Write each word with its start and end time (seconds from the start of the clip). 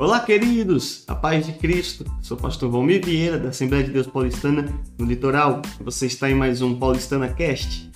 Olá, 0.00 0.18
queridos! 0.18 1.04
A 1.06 1.14
paz 1.14 1.44
de 1.44 1.52
Cristo. 1.52 2.06
Sou 2.22 2.34
o 2.34 2.40
pastor 2.40 2.70
Valmir 2.70 3.04
Vieira, 3.04 3.38
da 3.38 3.50
Assembleia 3.50 3.84
de 3.84 3.90
Deus 3.90 4.06
Paulistana, 4.06 4.64
no 4.98 5.04
Litoral. 5.04 5.60
Você 5.78 6.06
está 6.06 6.30
em 6.30 6.34
mais 6.34 6.62
um 6.62 6.74
Paulistana 6.78 7.28
Cast. 7.28 7.90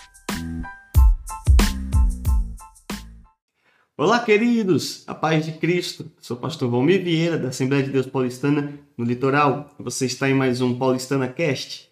Olá, 3.97 4.19
queridos! 4.21 5.03
A 5.07 5.15
paz 5.15 5.47
de 5.47 5.53
Cristo. 5.53 6.13
Sou 6.21 6.37
o 6.37 6.41
pastor 6.41 6.71
Valmir 6.71 7.03
Vieira, 7.03 7.39
da 7.39 7.49
Assembleia 7.49 7.83
de 7.83 7.91
Deus 7.91 8.05
Paulistana, 8.05 8.79
no 8.99 9.05
Litoral. 9.07 9.71
Você 9.79 10.05
está 10.05 10.29
em 10.29 10.35
mais 10.35 10.61
um 10.61 10.75
Paulistana 10.75 11.27
Cast. 11.27 11.89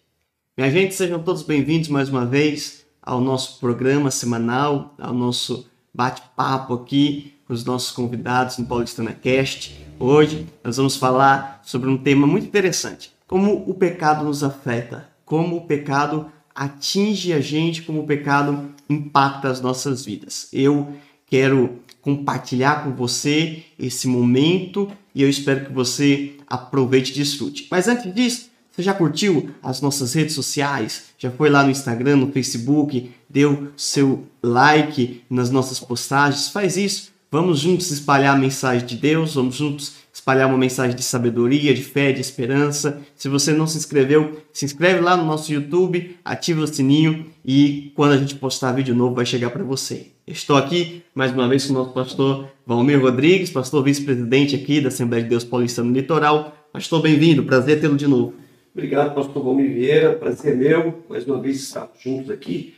Minha 0.55 0.69
gente, 0.69 0.93
sejam 0.93 1.23
todos 1.23 1.41
bem-vindos 1.41 1.89
mais 1.89 2.09
uma 2.09 2.23
vez 2.23 2.85
ao 3.01 3.19
nosso 3.19 3.59
programa 3.59 4.11
semanal, 4.11 4.93
ao 4.99 5.11
nosso 5.11 5.67
bate-papo 5.91 6.75
aqui 6.75 7.32
com 7.47 7.53
os 7.53 7.65
nossos 7.65 7.91
convidados 7.91 8.57
no 8.57 8.65
Paulistana 8.65 9.11
Cast. 9.13 9.77
Hoje 9.99 10.47
nós 10.63 10.77
vamos 10.77 10.95
falar 10.95 11.61
sobre 11.63 11.89
um 11.89 11.97
tema 11.97 12.25
muito 12.25 12.47
interessante: 12.47 13.11
como 13.27 13.63
o 13.67 13.73
pecado 13.73 14.23
nos 14.25 14.43
afeta, 14.43 15.09
como 15.25 15.57
o 15.57 15.65
pecado 15.65 16.31
atinge 16.55 17.33
a 17.33 17.39
gente, 17.39 17.81
como 17.81 18.01
o 18.01 18.07
pecado 18.07 18.69
impacta 18.89 19.49
as 19.49 19.61
nossas 19.61 20.05
vidas. 20.05 20.47
Eu 20.53 20.93
quero 21.25 21.79
compartilhar 22.01 22.83
com 22.83 22.91
você 22.91 23.63
esse 23.79 24.07
momento 24.07 24.91
e 25.15 25.21
eu 25.23 25.29
espero 25.29 25.65
que 25.65 25.71
você 25.71 26.33
aproveite 26.47 27.11
e 27.11 27.15
desfrute. 27.15 27.67
Mas 27.71 27.87
antes 27.87 28.13
disso, 28.13 28.49
você 28.69 28.81
já 28.81 28.93
curtiu 28.93 29.51
as 29.61 29.81
nossas 29.81 30.13
redes 30.13 30.33
sociais? 30.33 31.05
Já 31.17 31.31
foi 31.31 31.49
lá 31.49 31.63
no 31.63 31.69
Instagram, 31.69 32.17
no 32.17 32.31
Facebook? 32.31 33.11
Deu 33.29 33.71
seu 33.77 34.27
like 34.41 35.23
nas 35.29 35.49
nossas 35.49 35.79
postagens? 35.79 36.49
Faz 36.49 36.75
isso. 36.75 37.12
Vamos 37.33 37.61
juntos 37.61 37.89
espalhar 37.89 38.35
a 38.35 38.39
mensagem 38.39 38.85
de 38.85 38.95
Deus, 38.95 39.33
vamos 39.33 39.55
juntos 39.55 39.95
espalhar 40.13 40.47
uma 40.47 40.55
mensagem 40.55 40.95
de 40.95 41.01
sabedoria, 41.01 41.73
de 41.73 41.81
fé, 41.81 42.11
de 42.11 42.21
esperança. 42.21 43.01
Se 43.15 43.27
você 43.27 43.51
não 43.51 43.65
se 43.65 43.75
inscreveu, 43.75 44.39
se 44.53 44.65
inscreve 44.65 44.99
lá 44.99 45.17
no 45.17 45.25
nosso 45.25 45.51
YouTube, 45.51 46.15
ativa 46.23 46.61
o 46.61 46.67
sininho 46.67 47.25
e 47.43 47.91
quando 47.95 48.11
a 48.11 48.17
gente 48.17 48.35
postar 48.35 48.73
vídeo 48.73 48.93
novo 48.93 49.15
vai 49.15 49.25
chegar 49.25 49.49
para 49.49 49.63
você. 49.63 50.11
Estou 50.27 50.55
aqui 50.55 51.01
mais 51.15 51.31
uma 51.31 51.47
vez 51.47 51.65
com 51.65 51.73
o 51.73 51.75
nosso 51.75 51.91
pastor 51.91 52.51
Valmir 52.67 53.01
Rodrigues, 53.01 53.49
pastor 53.49 53.83
vice-presidente 53.83 54.55
aqui 54.55 54.79
da 54.79 54.89
Assembleia 54.89 55.23
de 55.23 55.29
Deus 55.31 55.43
Paulista 55.43 55.83
no 55.83 55.91
Litoral. 55.91 56.55
Pastor, 56.71 57.01
bem-vindo, 57.01 57.43
prazer 57.43 57.81
tê-lo 57.81 57.97
de 57.97 58.05
novo. 58.05 58.35
Obrigado, 58.75 59.15
pastor 59.15 59.43
Valmir 59.43 59.73
Vieira. 59.73 60.13
Prazer 60.13 60.55
meu, 60.55 61.03
mais 61.09 61.25
uma 61.25 61.41
vez 61.41 61.59
estarmos 61.63 61.99
juntos 61.99 62.29
aqui 62.29 62.75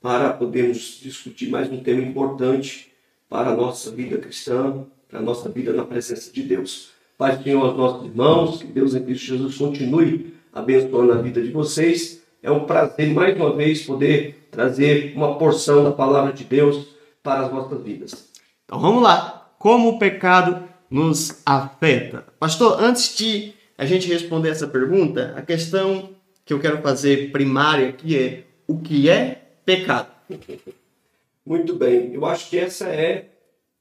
para 0.00 0.32
podermos 0.32 0.98
discutir 1.02 1.50
mais 1.50 1.70
um 1.70 1.80
tema 1.80 2.00
importante 2.00 2.88
para 3.28 3.50
a 3.50 3.56
nossa 3.56 3.90
vida 3.90 4.18
cristã, 4.18 4.86
para 5.08 5.18
a 5.18 5.22
nossa 5.22 5.48
vida 5.48 5.72
na 5.72 5.84
presença 5.84 6.32
de 6.32 6.42
Deus. 6.42 6.90
Pai 7.16 7.42
Senhor 7.42 7.64
aos 7.64 7.76
nossos 7.76 8.06
irmãos, 8.06 8.62
que 8.62 8.68
Deus 8.68 8.94
em 8.94 9.02
Cristo 9.02 9.26
Jesus 9.26 9.56
continue 9.56 10.34
abençoando 10.52 11.12
a 11.12 11.20
vida 11.20 11.42
de 11.42 11.50
vocês. 11.50 12.22
É 12.42 12.50
um 12.50 12.64
prazer 12.64 13.12
mais 13.12 13.36
uma 13.36 13.54
vez 13.54 13.84
poder 13.84 14.48
trazer 14.50 15.14
uma 15.16 15.36
porção 15.36 15.84
da 15.84 15.92
palavra 15.92 16.32
de 16.32 16.44
Deus 16.44 16.88
para 17.22 17.46
as 17.46 17.50
vossas 17.50 17.82
vidas. 17.82 18.28
Então 18.64 18.80
vamos 18.80 19.02
lá. 19.02 19.50
Como 19.58 19.90
o 19.90 19.98
pecado 19.98 20.62
nos 20.88 21.42
afeta? 21.44 22.24
Pastor, 22.38 22.80
antes 22.80 23.16
de 23.16 23.52
a 23.76 23.84
gente 23.84 24.08
responder 24.08 24.50
essa 24.50 24.66
pergunta, 24.66 25.34
a 25.36 25.42
questão 25.42 26.10
que 26.44 26.52
eu 26.52 26.60
quero 26.60 26.80
fazer 26.80 27.32
primária 27.32 27.88
aqui 27.88 28.16
é 28.16 28.44
o 28.66 28.78
que 28.78 29.10
é 29.10 29.50
pecado? 29.64 30.08
Muito 31.48 31.74
bem, 31.74 32.12
eu 32.12 32.26
acho 32.26 32.50
que 32.50 32.58
essa 32.58 32.90
é 32.90 33.30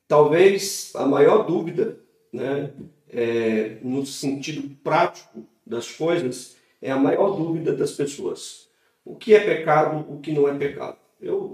talvez 0.07 0.93
a 0.95 1.05
maior 1.05 1.45
dúvida, 1.45 1.99
né, 2.31 2.71
é, 3.09 3.77
no 3.81 4.05
sentido 4.05 4.73
prático 4.81 5.45
das 5.65 5.91
coisas, 5.91 6.55
é 6.81 6.89
a 6.89 6.95
maior 6.95 7.35
dúvida 7.35 7.75
das 7.75 7.91
pessoas. 7.91 8.69
O 9.03 9.17
que 9.17 9.35
é 9.35 9.41
pecado, 9.41 10.09
o 10.09 10.21
que 10.21 10.31
não 10.31 10.47
é 10.47 10.57
pecado? 10.57 10.97
Eu 11.19 11.51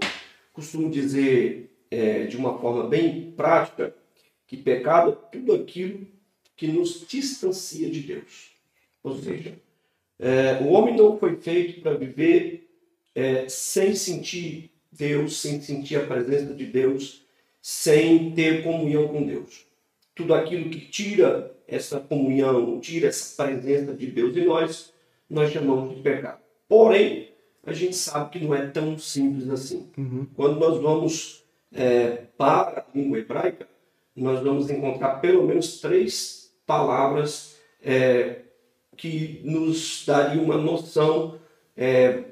costumo 0.52 0.88
dizer 0.88 1.76
é, 1.90 2.26
de 2.26 2.36
uma 2.36 2.60
forma 2.60 2.86
bem 2.86 3.32
prática 3.32 3.92
que 4.46 4.56
pecado 4.56 5.10
é 5.10 5.36
tudo 5.36 5.52
aquilo 5.52 6.06
que 6.56 6.68
nos 6.68 7.04
distancia 7.08 7.90
de 7.90 7.98
Deus. 7.98 8.52
Ou 9.02 9.16
seja, 9.16 9.58
é, 10.20 10.62
o 10.62 10.68
homem 10.68 10.96
não 10.96 11.18
foi 11.18 11.34
feito 11.38 11.80
para 11.80 11.96
viver 11.96 12.70
é, 13.16 13.48
sem 13.48 13.96
sentir 13.96 14.73
Deus, 14.96 15.40
sem 15.40 15.60
sentir 15.60 15.96
a 15.96 16.06
presença 16.06 16.54
de 16.54 16.66
Deus, 16.66 17.24
sem 17.60 18.32
ter 18.32 18.62
comunhão 18.62 19.08
com 19.08 19.24
Deus. 19.24 19.66
Tudo 20.14 20.34
aquilo 20.34 20.70
que 20.70 20.80
tira 20.80 21.54
essa 21.66 21.98
comunhão, 21.98 22.78
tira 22.80 23.08
essa 23.08 23.42
presença 23.42 23.92
de 23.94 24.06
Deus 24.06 24.36
em 24.36 24.44
nós, 24.44 24.92
nós 25.28 25.52
chamamos 25.52 25.94
de 25.96 26.02
pecado. 26.02 26.40
Porém, 26.68 27.30
a 27.64 27.72
gente 27.72 27.96
sabe 27.96 28.30
que 28.30 28.44
não 28.44 28.54
é 28.54 28.66
tão 28.66 28.98
simples 28.98 29.48
assim. 29.48 29.88
Uhum. 29.96 30.26
Quando 30.34 30.60
nós 30.60 30.80
vamos 30.80 31.44
é, 31.72 32.26
para 32.36 32.80
a 32.80 32.84
língua 32.94 33.18
hebraica, 33.18 33.66
nós 34.14 34.42
vamos 34.42 34.70
encontrar 34.70 35.20
pelo 35.20 35.44
menos 35.44 35.80
três 35.80 36.54
palavras 36.66 37.56
é, 37.82 38.42
que 38.96 39.40
nos 39.44 40.04
daria 40.06 40.40
uma 40.40 40.56
noção 40.56 41.38
é, 41.76 42.24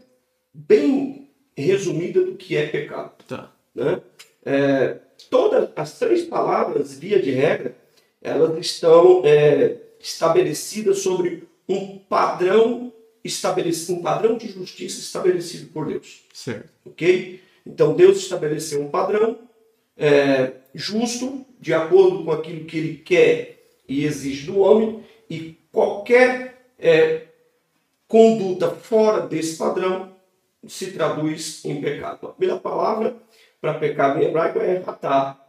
bem 0.54 1.30
resumida 1.56 2.22
do 2.22 2.34
que 2.34 2.56
é 2.56 2.66
pecado. 2.66 3.12
Tá. 3.26 3.52
Né? 3.74 4.00
É, 4.44 4.96
todas 5.30 5.70
as 5.76 5.98
três 5.98 6.22
palavras, 6.22 6.94
via 6.94 7.20
de 7.20 7.30
regra, 7.30 7.74
elas 8.20 8.58
estão 8.58 9.22
é, 9.24 9.76
estabelecidas 10.00 10.98
sobre 10.98 11.44
um 11.68 11.98
padrão 11.98 12.92
estabelecido, 13.24 13.98
um 13.98 14.02
padrão 14.02 14.36
de 14.36 14.48
justiça 14.48 15.00
estabelecido 15.00 15.70
por 15.72 15.86
Deus. 15.86 16.22
Certo. 16.32 16.68
Ok? 16.84 17.40
Então 17.64 17.94
Deus 17.94 18.18
estabeleceu 18.18 18.82
um 18.82 18.90
padrão 18.90 19.38
é, 19.96 20.52
justo 20.74 21.44
de 21.60 21.72
acordo 21.72 22.24
com 22.24 22.32
aquilo 22.32 22.64
que 22.64 22.78
Ele 22.78 22.96
quer 22.96 23.62
e 23.88 24.04
exige 24.04 24.46
do 24.46 24.58
homem, 24.58 25.04
e 25.28 25.56
qualquer 25.70 26.66
é, 26.78 27.22
conduta 28.08 28.70
fora 28.70 29.26
desse 29.26 29.56
padrão 29.56 30.11
se 30.66 30.92
traduz 30.92 31.64
em 31.64 31.80
pecado. 31.80 32.26
A 32.26 32.30
primeira 32.30 32.60
palavra 32.60 33.16
para 33.60 33.74
pecado 33.74 34.20
em 34.20 34.26
hebraico 34.26 34.58
é 34.58 34.78
ratar, 34.78 35.40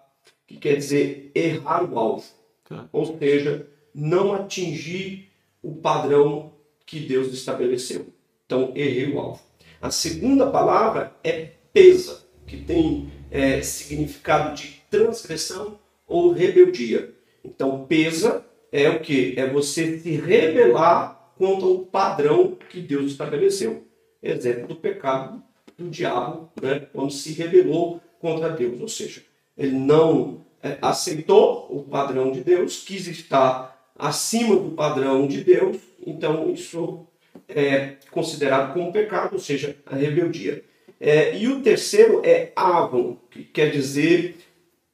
que 0.48 0.58
quer 0.58 0.76
dizer 0.76 1.32
errar 1.34 1.84
o 1.84 1.98
alvo. 1.98 2.26
Tá. 2.68 2.88
Ou 2.92 3.18
seja, 3.18 3.68
não 3.94 4.34
atingir 4.34 5.30
o 5.62 5.76
padrão 5.76 6.54
que 6.86 7.00
Deus 7.00 7.34
estabeleceu. 7.34 8.08
Então, 8.46 8.72
errei 8.76 9.12
o 9.12 9.20
alvo. 9.20 9.42
A 9.82 9.90
segunda 9.90 10.48
palavra 10.48 11.14
é 11.24 11.52
pesa, 11.74 12.24
que 12.46 12.58
tem 12.58 13.12
é, 13.32 13.62
significado 13.62 14.56
de 14.56 14.82
transgressão 14.90 15.80
ou 16.08 16.32
rebeldia. 16.32 17.14
Então, 17.44 17.86
pesa 17.86 18.46
é 18.72 18.90
o 18.90 19.00
que? 19.00 19.34
É 19.38 19.48
você 19.48 20.00
se 20.00 20.12
rebelar 20.12 21.34
contra 21.38 21.66
o 21.66 21.86
padrão 21.86 22.58
que 22.70 22.80
Deus 22.80 23.12
estabeleceu. 23.12 23.84
Exemplo 24.24 24.68
do 24.68 24.76
pecado 24.76 25.44
do 25.78 25.90
diabo, 25.90 26.50
né? 26.62 26.88
quando 26.94 27.12
se 27.12 27.34
rebelou 27.34 28.02
contra 28.20 28.50
Deus. 28.50 28.80
Ou 28.80 28.88
seja, 28.88 29.22
ele 29.58 29.78
não 29.78 30.46
é, 30.62 30.78
aceitou 30.82 31.68
o 31.70 31.84
padrão 31.84 32.32
de 32.32 32.42
Deus, 32.42 32.84
quis 32.84 33.06
estar 33.08 33.92
acima 34.00 34.56
do 34.56 34.72
padrão 34.72 35.28
de 35.28 35.44
Deus, 35.44 35.78
então 36.06 36.50
isso 36.52 37.06
é 37.48 37.96
considerado 38.12 38.74
como 38.74 38.92
pecado, 38.92 39.34
ou 39.34 39.40
seja, 39.40 39.76
a 39.86 39.96
rebeldia. 39.96 40.64
É, 41.00 41.38
e 41.38 41.48
o 41.50 41.62
terceiro 41.62 42.22
é 42.24 42.54
avon, 42.56 43.18
que 43.30 43.44
quer 43.44 43.72
dizer 43.72 44.38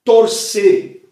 torcer 0.03 1.03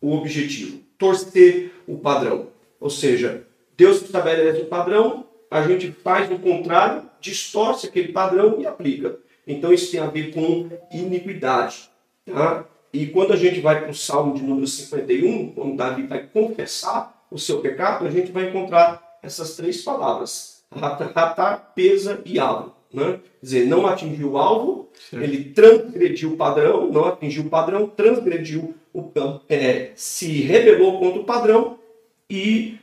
o 0.00 0.14
objetivo, 0.14 0.80
torcer 0.98 1.72
o 1.86 1.96
padrão. 1.96 2.48
Ou 2.78 2.90
seja, 2.90 3.46
Deus 3.74 4.02
estabelece 4.02 4.60
o 4.60 4.66
padrão, 4.66 5.26
a 5.50 5.66
gente 5.66 5.90
faz 5.90 6.30
o 6.30 6.38
contrário, 6.38 7.08
distorce 7.24 7.86
aquele 7.86 8.12
padrão 8.12 8.60
e 8.60 8.66
aplica. 8.66 9.18
Então 9.46 9.72
isso 9.72 9.90
tem 9.90 10.00
a 10.00 10.06
ver 10.06 10.32
com 10.32 10.68
iniquidade. 10.92 11.88
Tá? 12.26 12.66
E 12.92 13.06
quando 13.06 13.32
a 13.32 13.36
gente 13.36 13.60
vai 13.60 13.80
para 13.80 13.90
o 13.90 13.94
Salmo 13.94 14.34
de 14.34 14.42
número 14.42 14.66
51, 14.66 15.52
quando 15.52 15.76
Davi 15.76 16.06
vai 16.06 16.26
confessar 16.26 17.26
o 17.30 17.38
seu 17.38 17.60
pecado, 17.60 18.06
a 18.06 18.10
gente 18.10 18.30
vai 18.30 18.48
encontrar 18.48 19.18
essas 19.22 19.56
três 19.56 19.82
palavras: 19.82 20.62
ratar, 20.70 21.72
pesa 21.74 22.20
e 22.24 22.38
alvo. 22.38 22.74
Né? 22.92 23.14
Quer 23.14 23.20
dizer, 23.42 23.66
não 23.66 23.86
atingiu 23.86 24.32
o 24.32 24.38
alvo, 24.38 24.88
ele 25.12 25.44
transgrediu 25.52 26.34
o 26.34 26.36
padrão, 26.36 26.92
não 26.92 27.06
atingiu 27.06 27.44
o 27.44 27.50
padrão, 27.50 27.88
transgrediu 27.88 28.74
o, 28.92 29.10
é, 29.48 29.90
se 29.96 30.42
rebelou 30.42 31.00
contra 31.00 31.20
o 31.20 31.24
padrão 31.24 31.78
e 32.30 32.78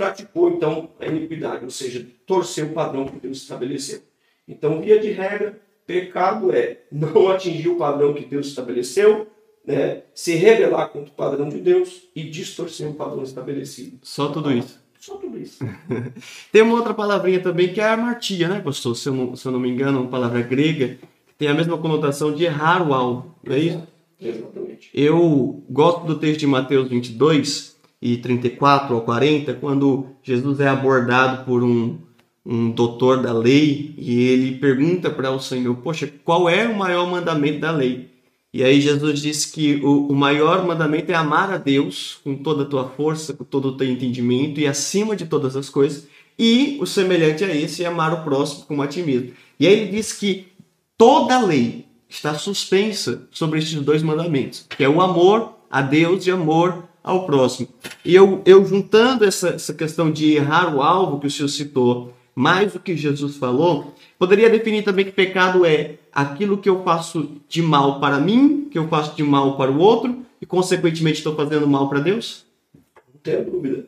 praticou 0.00 0.48
então 0.48 0.88
a 0.98 1.04
iniquidade, 1.04 1.62
ou 1.62 1.70
seja, 1.70 2.06
torceu 2.24 2.68
o 2.68 2.72
padrão 2.72 3.04
que 3.04 3.20
Deus 3.20 3.36
estabeleceu. 3.36 4.00
Então, 4.48 4.80
via 4.80 4.98
de 4.98 5.10
regra, 5.10 5.60
pecado 5.86 6.50
é 6.52 6.78
não 6.90 7.28
atingir 7.28 7.68
o 7.68 7.76
padrão 7.76 8.14
que 8.14 8.24
Deus 8.24 8.46
estabeleceu, 8.46 9.26
né, 9.62 10.04
se 10.14 10.34
rebelar 10.36 10.88
contra 10.88 11.10
o 11.10 11.14
padrão 11.14 11.50
de 11.50 11.58
Deus 11.58 12.08
e 12.16 12.22
distorcer 12.22 12.88
o 12.88 12.94
padrão 12.94 13.22
estabelecido. 13.22 13.98
Só 14.02 14.28
tudo 14.28 14.50
isso. 14.50 14.80
Só 14.98 15.16
tudo 15.16 15.38
isso. 15.38 15.62
Tem 16.50 16.62
uma 16.62 16.76
outra 16.76 16.94
palavrinha 16.94 17.40
também 17.42 17.70
que 17.70 17.80
é 17.80 17.84
a 17.84 17.92
amartia, 17.92 18.48
né, 18.48 18.58
pastor? 18.60 18.96
Se 18.96 19.06
eu 19.06 19.14
não, 19.14 19.36
se 19.36 19.46
eu 19.46 19.52
não 19.52 19.60
me 19.60 19.68
engano, 19.68 20.00
uma 20.00 20.10
palavra 20.10 20.40
grega 20.40 20.98
que 21.26 21.34
tem 21.38 21.48
a 21.48 21.54
mesma 21.54 21.76
conotação 21.76 22.32
de 22.32 22.44
errar 22.44 22.86
o 22.86 22.94
alvo, 22.94 23.34
não 23.44 23.54
é 23.54 23.58
isso? 23.58 23.82
Exatamente. 24.18 24.90
Eu 24.94 25.62
gosto 25.68 26.06
do 26.06 26.18
texto 26.18 26.40
de 26.40 26.46
Mateus 26.46 26.88
22 26.88 27.69
e 28.00 28.16
34 28.16 28.94
ao 28.94 29.02
40, 29.02 29.54
quando 29.54 30.06
Jesus 30.22 30.60
é 30.60 30.68
abordado 30.68 31.44
por 31.44 31.62
um, 31.62 31.98
um 32.44 32.70
doutor 32.70 33.22
da 33.22 33.32
lei 33.32 33.94
e 33.98 34.22
ele 34.28 34.58
pergunta 34.58 35.10
para 35.10 35.30
o 35.30 35.38
Senhor: 35.38 35.76
Poxa, 35.76 36.10
qual 36.24 36.48
é 36.48 36.66
o 36.66 36.76
maior 36.76 37.10
mandamento 37.10 37.60
da 37.60 37.70
lei? 37.70 38.10
E 38.52 38.64
aí 38.64 38.80
Jesus 38.80 39.20
disse 39.20 39.52
que 39.52 39.76
o, 39.76 40.08
o 40.08 40.14
maior 40.14 40.66
mandamento 40.66 41.12
é 41.12 41.14
amar 41.14 41.52
a 41.52 41.56
Deus 41.56 42.18
com 42.24 42.34
toda 42.36 42.64
a 42.64 42.66
tua 42.66 42.88
força, 42.88 43.32
com 43.32 43.44
todo 43.44 43.68
o 43.68 43.76
teu 43.76 43.88
entendimento 43.88 44.58
e 44.58 44.66
acima 44.66 45.14
de 45.14 45.26
todas 45.26 45.54
as 45.54 45.68
coisas. 45.68 46.08
E 46.36 46.78
o 46.80 46.86
semelhante 46.86 47.44
a 47.44 47.54
esse 47.54 47.84
é 47.84 47.86
amar 47.86 48.12
o 48.12 48.24
próximo 48.24 48.64
como 48.66 48.82
a 48.82 48.88
ti 48.88 49.02
mesmo. 49.02 49.32
E 49.58 49.66
aí 49.66 49.74
ele 49.74 49.90
diz 49.92 50.12
que 50.12 50.48
toda 50.96 51.36
a 51.36 51.44
lei 51.44 51.86
está 52.08 52.34
suspensa 52.34 53.28
sobre 53.30 53.60
estes 53.60 53.80
dois 53.82 54.02
mandamentos, 54.02 54.66
que 54.68 54.82
é 54.82 54.88
o 54.88 55.00
amor 55.00 55.52
a 55.70 55.80
Deus 55.80 56.26
e 56.26 56.30
amor 56.32 56.88
ao 57.10 57.26
próximo. 57.26 57.68
E 58.04 58.14
eu, 58.14 58.40
eu 58.44 58.64
juntando 58.64 59.24
essa, 59.24 59.50
essa 59.50 59.74
questão 59.74 60.10
de 60.10 60.32
errar 60.34 60.74
o 60.74 60.82
alvo 60.82 61.20
que 61.20 61.26
o 61.26 61.30
senhor 61.30 61.48
citou, 61.48 62.12
mais 62.34 62.74
o 62.74 62.80
que 62.80 62.96
Jesus 62.96 63.36
falou, 63.36 63.94
poderia 64.18 64.48
definir 64.48 64.82
também 64.84 65.04
que 65.04 65.12
pecado 65.12 65.64
é 65.64 65.96
aquilo 66.12 66.58
que 66.58 66.68
eu 66.68 66.82
faço 66.82 67.28
de 67.48 67.60
mal 67.62 68.00
para 68.00 68.18
mim, 68.18 68.68
que 68.70 68.78
eu 68.78 68.88
faço 68.88 69.14
de 69.16 69.22
mal 69.22 69.56
para 69.56 69.70
o 69.70 69.78
outro, 69.78 70.18
e 70.40 70.46
consequentemente 70.46 71.18
estou 71.18 71.34
fazendo 71.36 71.66
mal 71.66 71.88
para 71.88 72.00
Deus? 72.00 72.46
Não 72.74 73.20
tenho 73.22 73.44
dúvida. 73.44 73.84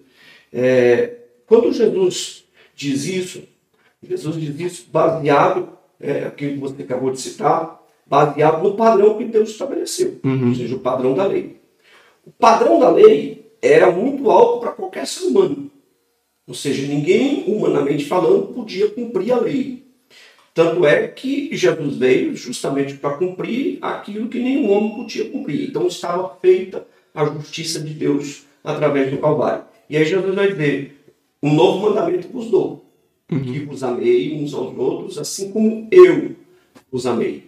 É, 0.52 1.16
quando 1.46 1.72
Jesus 1.72 2.44
diz 2.74 3.06
isso, 3.06 3.42
Jesus 4.02 4.36
diz 4.36 4.60
isso 4.60 4.86
baseado, 4.92 5.68
é, 6.00 6.24
aquilo 6.24 6.54
que 6.54 6.58
você 6.58 6.82
acabou 6.82 7.10
de 7.10 7.20
citar, 7.20 7.80
baseado 8.06 8.62
no 8.62 8.74
padrão 8.74 9.16
que 9.16 9.24
Deus 9.24 9.50
estabeleceu, 9.50 10.20
Uhum. 10.24 10.48
ou 10.50 10.54
seja, 10.54 10.74
o 10.74 10.80
padrão 10.80 11.14
da 11.14 11.24
lei. 11.24 11.61
O 12.24 12.30
padrão 12.30 12.78
da 12.78 12.90
lei 12.90 13.52
era 13.60 13.90
muito 13.90 14.30
alto 14.30 14.60
para 14.60 14.72
qualquer 14.72 15.06
ser 15.06 15.26
humano. 15.26 15.70
Ou 16.46 16.54
seja, 16.54 16.86
ninguém, 16.86 17.44
humanamente 17.46 18.04
falando, 18.04 18.48
podia 18.48 18.88
cumprir 18.90 19.32
a 19.32 19.40
lei. 19.40 19.82
Tanto 20.54 20.84
é 20.84 21.08
que 21.08 21.54
Jesus 21.56 21.96
veio 21.96 22.36
justamente 22.36 22.94
para 22.94 23.16
cumprir 23.16 23.78
aquilo 23.80 24.28
que 24.28 24.38
nenhum 24.38 24.70
homem 24.70 24.94
podia 24.94 25.30
cumprir. 25.30 25.68
Então 25.68 25.86
estava 25.86 26.36
feita 26.40 26.86
a 27.14 27.24
justiça 27.24 27.80
de 27.80 27.94
Deus 27.94 28.44
através 28.62 29.10
do 29.10 29.18
Calvário. 29.18 29.64
E 29.88 29.96
aí 29.96 30.04
Jesus 30.04 30.34
vai 30.34 30.48
dizer: 30.52 31.04
um 31.42 31.54
novo 31.54 31.88
mandamento 31.88 32.28
vos 32.28 32.50
dou, 32.50 32.84
que 33.28 33.60
vos 33.60 33.82
amei 33.82 34.34
uns 34.34 34.52
aos 34.52 34.76
outros, 34.76 35.18
assim 35.18 35.50
como 35.50 35.88
eu 35.90 36.36
os 36.90 37.06
amei. 37.06 37.44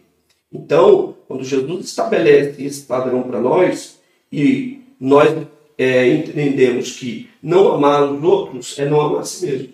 Então, 0.50 1.14
quando 1.28 1.44
Jesus 1.44 1.86
estabelece 1.86 2.64
esse 2.64 2.82
padrão 2.82 3.24
para 3.24 3.40
nós, 3.40 4.00
e 4.34 4.82
nós 4.98 5.46
é, 5.78 6.08
entendemos 6.08 6.92
que 6.92 7.28
não 7.42 7.72
amar 7.72 8.10
os 8.10 8.22
outros 8.22 8.78
é 8.78 8.88
não 8.88 9.00
amar 9.00 9.20
a 9.20 9.24
si 9.24 9.46
mesmo. 9.46 9.68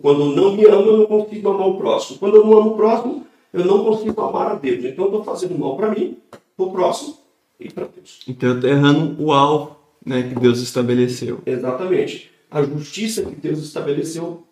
Quando 0.00 0.34
não 0.34 0.56
me 0.56 0.64
amo, 0.64 0.90
eu 0.90 0.96
não 0.98 1.06
consigo 1.06 1.48
amar 1.50 1.68
o 1.68 1.76
próximo. 1.76 2.18
Quando 2.18 2.36
eu 2.36 2.44
não 2.44 2.58
amo 2.58 2.70
o 2.70 2.76
próximo, 2.76 3.26
eu 3.52 3.64
não 3.64 3.84
consigo 3.84 4.20
amar 4.20 4.52
a 4.52 4.54
Deus. 4.54 4.84
Então, 4.84 5.04
eu 5.04 5.10
estou 5.10 5.24
fazendo 5.24 5.58
mal 5.58 5.76
para 5.76 5.90
mim, 5.90 6.16
para 6.56 6.66
o 6.66 6.70
próximo 6.70 7.16
e 7.60 7.70
para 7.70 7.86
Deus. 7.86 8.20
Então 8.26 8.50
eu 8.50 8.54
estou 8.56 8.70
errando 8.70 9.22
o 9.22 9.32
alvo 9.32 9.76
né, 10.04 10.22
que 10.22 10.34
Deus 10.34 10.60
estabeleceu. 10.60 11.40
Exatamente. 11.46 12.30
A 12.50 12.62
justiça 12.62 13.22
que 13.22 13.34
Deus 13.34 13.58
estabeleceu 13.60 14.44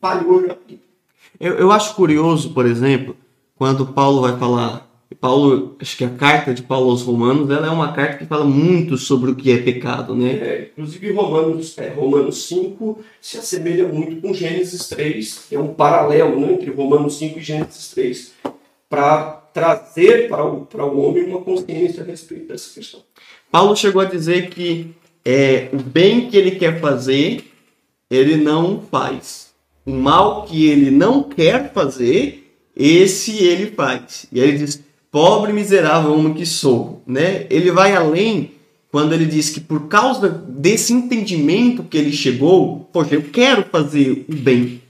falhou. 0.00 0.44
Eu, 1.38 1.54
eu 1.54 1.72
acho 1.72 1.94
curioso, 1.94 2.52
por 2.52 2.66
exemplo, 2.66 3.16
quando 3.56 3.86
Paulo 3.86 4.22
vai 4.22 4.36
falar. 4.38 4.85
Paulo, 5.14 5.76
acho 5.80 5.96
que 5.96 6.04
a 6.04 6.10
carta 6.10 6.52
de 6.52 6.62
Paulo 6.62 6.90
aos 6.90 7.02
Romanos, 7.02 7.48
ela 7.48 7.68
é 7.68 7.70
uma 7.70 7.92
carta 7.92 8.18
que 8.18 8.26
fala 8.26 8.44
muito 8.44 8.98
sobre 8.98 9.30
o 9.30 9.36
que 9.36 9.52
é 9.52 9.58
pecado, 9.58 10.14
né? 10.16 10.30
É, 10.32 10.70
inclusive, 10.72 11.12
Romanos, 11.12 11.78
é, 11.78 11.90
Romanos 11.90 12.48
5 12.48 12.98
se 13.20 13.38
assemelha 13.38 13.86
muito 13.86 14.20
com 14.20 14.34
Gênesis 14.34 14.88
3, 14.88 15.46
que 15.48 15.54
é 15.54 15.60
um 15.60 15.72
paralelo 15.74 16.40
né, 16.40 16.54
entre 16.54 16.70
Romanos 16.70 17.18
5 17.18 17.38
e 17.38 17.42
Gênesis 17.42 17.90
3, 17.90 18.34
para 18.88 19.42
trazer 19.54 20.28
para 20.28 20.44
o, 20.44 20.66
para 20.66 20.84
o 20.84 21.00
homem 21.00 21.24
uma 21.24 21.40
consciência 21.40 22.02
a 22.02 22.06
respeito 22.06 22.48
dessa 22.48 22.74
questão. 22.74 23.00
Paulo 23.50 23.76
chegou 23.76 24.02
a 24.02 24.06
dizer 24.06 24.50
que 24.50 24.90
é, 25.24 25.68
o 25.72 25.76
bem 25.78 26.28
que 26.28 26.36
ele 26.36 26.52
quer 26.52 26.80
fazer, 26.80 27.44
ele 28.10 28.36
não 28.36 28.82
faz. 28.82 29.54
O 29.84 29.92
mal 29.92 30.44
que 30.44 30.68
ele 30.68 30.90
não 30.90 31.22
quer 31.22 31.72
fazer, 31.72 32.52
esse 32.76 33.42
ele 33.42 33.70
faz. 33.70 34.26
E 34.30 34.40
aí 34.40 34.48
ele 34.48 34.58
diz: 34.58 34.85
pobre 35.16 35.50
miserável 35.50 36.12
homem 36.12 36.34
que 36.34 36.44
sou. 36.44 37.02
Né? 37.06 37.46
Ele 37.48 37.70
vai 37.70 37.96
além 37.96 38.50
quando 38.92 39.14
ele 39.14 39.24
diz 39.24 39.48
que 39.48 39.60
por 39.60 39.88
causa 39.88 40.28
desse 40.28 40.92
entendimento 40.92 41.82
que 41.82 41.96
ele 41.96 42.12
chegou, 42.12 42.86
poxa, 42.92 43.14
eu 43.14 43.22
quero 43.22 43.64
fazer 43.64 44.26
o 44.28 44.34
bem. 44.34 44.82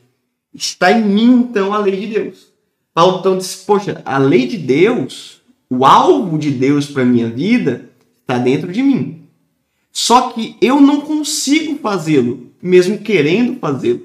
Está 0.52 0.90
em 0.90 1.04
mim, 1.04 1.32
então, 1.48 1.72
a 1.72 1.78
lei 1.78 1.94
de 1.94 2.06
Deus. 2.08 2.48
Paulo 2.92 3.20
então 3.20 3.38
diz, 3.38 3.54
poxa, 3.54 4.02
a 4.04 4.18
lei 4.18 4.48
de 4.48 4.58
Deus, 4.58 5.40
o 5.70 5.86
alvo 5.86 6.36
de 6.38 6.50
Deus 6.50 6.86
para 6.86 7.04
minha 7.04 7.30
vida, 7.30 7.88
está 8.20 8.36
dentro 8.36 8.72
de 8.72 8.82
mim. 8.82 9.20
Só 9.92 10.30
que 10.30 10.56
eu 10.60 10.80
não 10.80 11.02
consigo 11.02 11.78
fazê-lo, 11.78 12.50
mesmo 12.60 12.98
querendo 12.98 13.60
fazê-lo. 13.60 14.02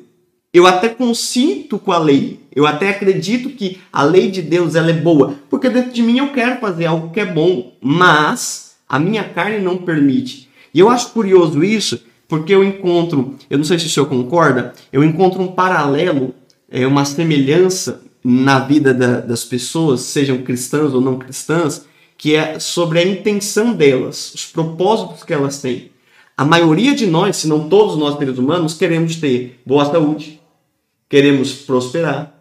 Eu 0.54 0.68
até 0.68 0.90
consinto 0.90 1.80
com 1.80 1.94
a 1.94 1.98
lei. 1.98 2.42
Eu 2.54 2.68
até 2.68 2.90
acredito 2.90 3.52
que 3.52 3.80
a 3.92 4.04
lei 4.04 4.30
de 4.30 4.42
Deus 4.42 4.76
ela 4.76 4.90
é 4.90 4.94
boa, 4.94 5.36
porque 5.50 5.70
dentro 5.70 5.94
de 5.94 6.04
mim 6.04 6.18
eu 6.18 6.34
quero 6.34 6.60
fazer 6.60 6.86
algo 6.88 7.10
que 7.12 7.22
é 7.22 7.26
bom, 7.26 7.72
mas 7.82 8.76
a 8.88 9.00
minha 9.00 9.24
carne 9.24 9.60
não 9.60 9.78
permite. 9.78 10.50
E 10.74 10.80
eu 10.80 10.90
acho 10.90 11.12
curioso 11.12 11.64
isso, 11.64 12.02
porque 12.28 12.54
eu 12.54 12.66
encontro, 12.66 13.36
eu 13.50 13.58
não 13.58 13.64
sei 13.64 13.80
se 13.80 13.86
o 13.86 13.90
senhor 13.90 14.08
concorda, 14.08 14.74
eu 14.92 15.02
encontro 15.06 15.42
um 15.42 15.48
paralelo, 15.48 16.36
é, 16.70 16.86
uma 16.86 17.06
semelhança 17.06 18.02
na 18.22 18.60
vida 18.60 18.94
da- 18.94 19.22
das 19.22 19.46
pessoas, 19.46 20.02
sejam 20.02 20.40
cristãs 20.40 20.94
ou 20.94 21.00
não 21.00 21.18
cristãs, 21.18 21.86
que 22.18 22.36
é 22.36 22.60
sobre 22.60 23.00
a 23.00 23.08
intenção 23.08 23.72
delas, 23.74 24.34
os 24.34 24.46
propósitos 24.46 25.24
que 25.24 25.34
elas 25.34 25.62
têm. 25.62 25.92
A 26.38 26.44
maioria 26.44 26.94
de 26.94 27.08
nós, 27.08 27.38
se 27.38 27.48
não 27.48 27.70
todos 27.70 27.98
nós 27.98 28.18
seres 28.18 28.38
humanos, 28.38 28.74
queremos 28.74 29.16
ter 29.16 29.62
boa 29.66 29.86
saúde, 29.86 30.41
queremos 31.12 31.52
prosperar, 31.52 32.34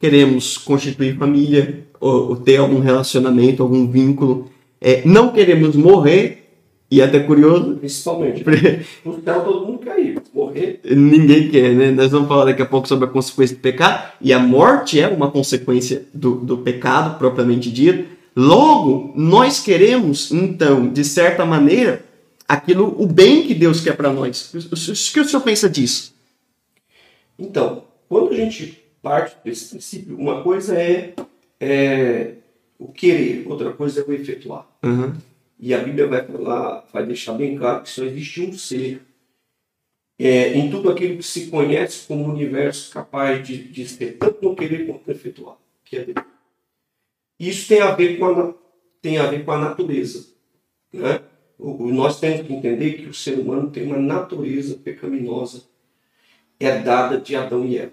queremos 0.00 0.56
constituir 0.56 1.18
família, 1.18 1.86
ou, 2.00 2.30
ou 2.30 2.36
ter 2.36 2.56
algum 2.56 2.80
relacionamento, 2.80 3.62
algum 3.62 3.86
vínculo. 3.86 4.50
É, 4.80 5.02
não 5.04 5.32
queremos 5.32 5.76
morrer, 5.76 6.44
e 6.90 7.02
até 7.02 7.20
curioso, 7.20 7.76
Principalmente. 7.76 8.42
No 9.04 9.22
céu 9.22 9.44
todo 9.44 9.66
mundo 9.66 9.80
quer 9.80 9.98
ir, 9.98 10.22
morrer. 10.32 10.80
ninguém 10.84 11.50
quer, 11.50 11.74
né? 11.74 11.90
Nós 11.90 12.10
vamos 12.10 12.26
falar 12.26 12.46
daqui 12.46 12.62
a 12.62 12.66
pouco 12.66 12.88
sobre 12.88 13.04
a 13.06 13.10
consequência 13.10 13.54
do 13.54 13.60
pecado, 13.60 14.12
e 14.18 14.32
a 14.32 14.38
morte 14.38 14.98
é 14.98 15.08
uma 15.08 15.30
consequência 15.30 16.06
do, 16.14 16.36
do 16.36 16.56
pecado 16.58 17.18
propriamente 17.18 17.70
dito. 17.70 18.08
Logo, 18.34 19.12
nós 19.14 19.60
queremos, 19.60 20.32
então, 20.32 20.88
de 20.88 21.04
certa 21.04 21.44
maneira, 21.44 22.02
aquilo, 22.48 22.94
o 22.98 23.06
bem 23.06 23.46
que 23.46 23.52
Deus 23.52 23.80
quer 23.80 23.94
para 23.94 24.10
nós. 24.10 24.54
O 24.54 25.12
que 25.12 25.20
o 25.20 25.24
senhor 25.24 25.42
pensa 25.42 25.68
disso? 25.68 26.14
Então, 27.38 27.85
quando 28.08 28.32
a 28.32 28.36
gente 28.36 28.82
parte 29.02 29.36
desse 29.44 29.70
princípio, 29.70 30.18
uma 30.18 30.42
coisa 30.42 30.76
é, 30.76 31.14
é 31.60 32.34
o 32.78 32.88
querer, 32.88 33.46
outra 33.46 33.72
coisa 33.72 34.00
é 34.00 34.04
o 34.04 34.12
efetuar. 34.12 34.66
Uhum. 34.82 35.14
E 35.58 35.72
a 35.72 35.78
Bíblia 35.78 36.06
vai 36.06 36.24
falar, 36.24 36.84
vai 36.92 37.06
deixar 37.06 37.32
bem 37.32 37.56
claro 37.56 37.82
que 37.82 37.88
só 37.88 38.04
existe 38.04 38.42
um 38.42 38.52
ser 38.52 39.00
é, 40.18 40.54
em 40.54 40.70
tudo 40.70 40.90
aquilo 40.90 41.18
que 41.18 41.22
se 41.22 41.48
conhece 41.48 42.06
como 42.06 42.24
universo 42.24 42.92
capaz 42.92 43.46
de, 43.46 43.62
de 43.64 43.86
ser 43.86 44.16
tanto 44.18 44.42
no 44.42 44.56
querer 44.56 44.86
quanto 44.86 45.06
no 45.06 45.12
efetuar, 45.12 45.56
que 45.84 45.96
é 45.96 46.04
Deus. 46.04 46.26
Isso 47.38 47.68
tem 47.68 47.80
a 47.80 47.94
ver 47.94 48.18
com 48.18 48.26
a, 48.26 48.54
tem 49.00 49.18
a 49.18 49.26
ver 49.26 49.44
com 49.44 49.52
a 49.52 49.58
natureza. 49.58 50.26
Né? 50.92 51.20
O, 51.58 51.92
nós 51.92 52.18
temos 52.18 52.46
que 52.46 52.52
entender 52.52 52.94
que 52.94 53.06
o 53.06 53.14
ser 53.14 53.38
humano 53.38 53.70
tem 53.70 53.84
uma 53.84 53.98
natureza 53.98 54.74
pecaminosa 54.76 55.64
herdada 56.58 57.20
de 57.20 57.36
Adão 57.36 57.64
e 57.64 57.78
Eva. 57.78 57.92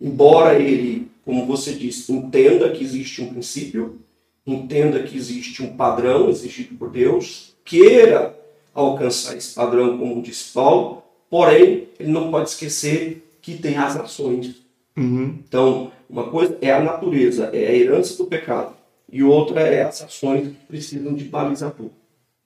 Embora 0.00 0.58
ele, 0.58 1.08
como 1.24 1.46
você 1.46 1.72
disse, 1.72 2.12
entenda 2.12 2.70
que 2.70 2.82
existe 2.82 3.20
um 3.22 3.28
princípio, 3.28 3.98
entenda 4.46 5.02
que 5.02 5.16
existe 5.16 5.62
um 5.62 5.76
padrão 5.76 6.28
exigido 6.28 6.76
por 6.76 6.90
Deus, 6.90 7.54
queira 7.64 8.38
alcançar 8.72 9.36
esse 9.36 9.54
padrão, 9.54 9.98
como 9.98 10.22
disse 10.22 10.52
Paulo, 10.52 11.02
porém, 11.28 11.88
ele 11.98 12.10
não 12.10 12.30
pode 12.30 12.50
esquecer 12.50 13.24
que 13.42 13.58
tem 13.58 13.76
as 13.76 13.96
ações. 13.96 14.56
Uhum. 14.96 15.38
Então, 15.46 15.90
uma 16.08 16.30
coisa 16.30 16.56
é 16.60 16.72
a 16.72 16.80
natureza, 16.80 17.50
é 17.52 17.66
a 17.66 17.74
herança 17.74 18.16
do 18.16 18.26
pecado, 18.26 18.74
e 19.10 19.22
outra 19.22 19.60
é 19.60 19.82
as 19.82 20.02
ações 20.02 20.48
que 20.48 20.66
precisam 20.66 21.14
de 21.14 21.24
balizador. 21.24 21.90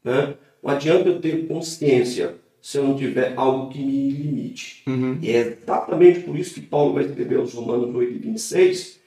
Né? 0.03 0.35
Não 0.63 0.71
adianta 0.71 1.09
eu 1.09 1.21
ter 1.21 1.47
consciência 1.47 2.35
se 2.63 2.79
eu 2.79 2.85
não 2.85 2.97
tiver 2.97 3.35
algo 3.37 3.71
que 3.71 3.81
me 3.81 4.11
limite. 4.11 4.85
Uhum. 4.87 5.19
E 5.21 5.31
é 5.31 5.41
exatamente 5.41 6.21
por 6.21 6.39
isso 6.39 6.55
que 6.55 6.61
Paulo 6.61 6.95
vai 6.95 7.05
escrever 7.05 7.39
aos 7.39 7.53
Romanos 7.53 7.93
8 7.93 8.13
e 8.13 8.19
26, 8.19 9.01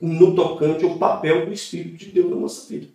no 0.00 0.34
tocante 0.34 0.84
ao 0.84 0.98
papel 0.98 1.46
do 1.46 1.52
Espírito 1.52 1.96
de 1.96 2.06
Deus 2.06 2.30
na 2.30 2.36
nossa 2.36 2.68
vida. 2.68 2.88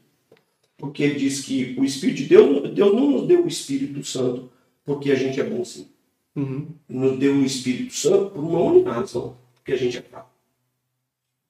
Porque 0.77 1.01
ele 1.01 1.15
diz 1.15 1.45
que 1.45 1.75
o 1.79 1.85
Espírito 1.85 2.17
de 2.17 2.25
Deus, 2.25 2.73
Deus 2.73 2.93
não 2.93 3.09
nos 3.09 3.27
deu 3.27 3.45
o 3.45 3.47
Espírito 3.47 4.03
Santo 4.03 4.51
porque 4.83 5.11
a 5.11 5.15
gente 5.15 5.39
é 5.39 5.43
bom 5.43 5.63
sim. 5.63 5.87
Uhum. 6.35 6.67
Nos 6.89 7.17
deu 7.17 7.35
o 7.35 7.45
Espírito 7.45 7.93
Santo 7.93 8.31
por 8.31 8.43
uma 8.43 8.59
única 8.59 8.91
razão, 8.91 9.37
porque 9.55 9.71
a 9.71 9.77
gente 9.77 9.97
é 9.97 10.01
fraco. 10.01 10.29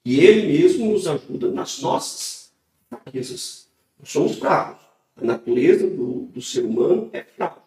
E 0.06 0.20
ele 0.20 0.60
mesmo 0.60 0.92
nos 0.92 1.08
ajuda 1.08 1.52
nas 1.52 1.80
nossas 1.80 2.52
fraquezas. 2.88 3.68
Nós 4.00 4.10
somos 4.10 4.38
fracos. 4.38 4.82
A 5.16 5.26
natureza 5.26 5.88
do, 5.88 6.28
do 6.34 6.42
ser 6.42 6.64
humano 6.64 7.10
é 7.12 7.24
fraca. 7.24 7.61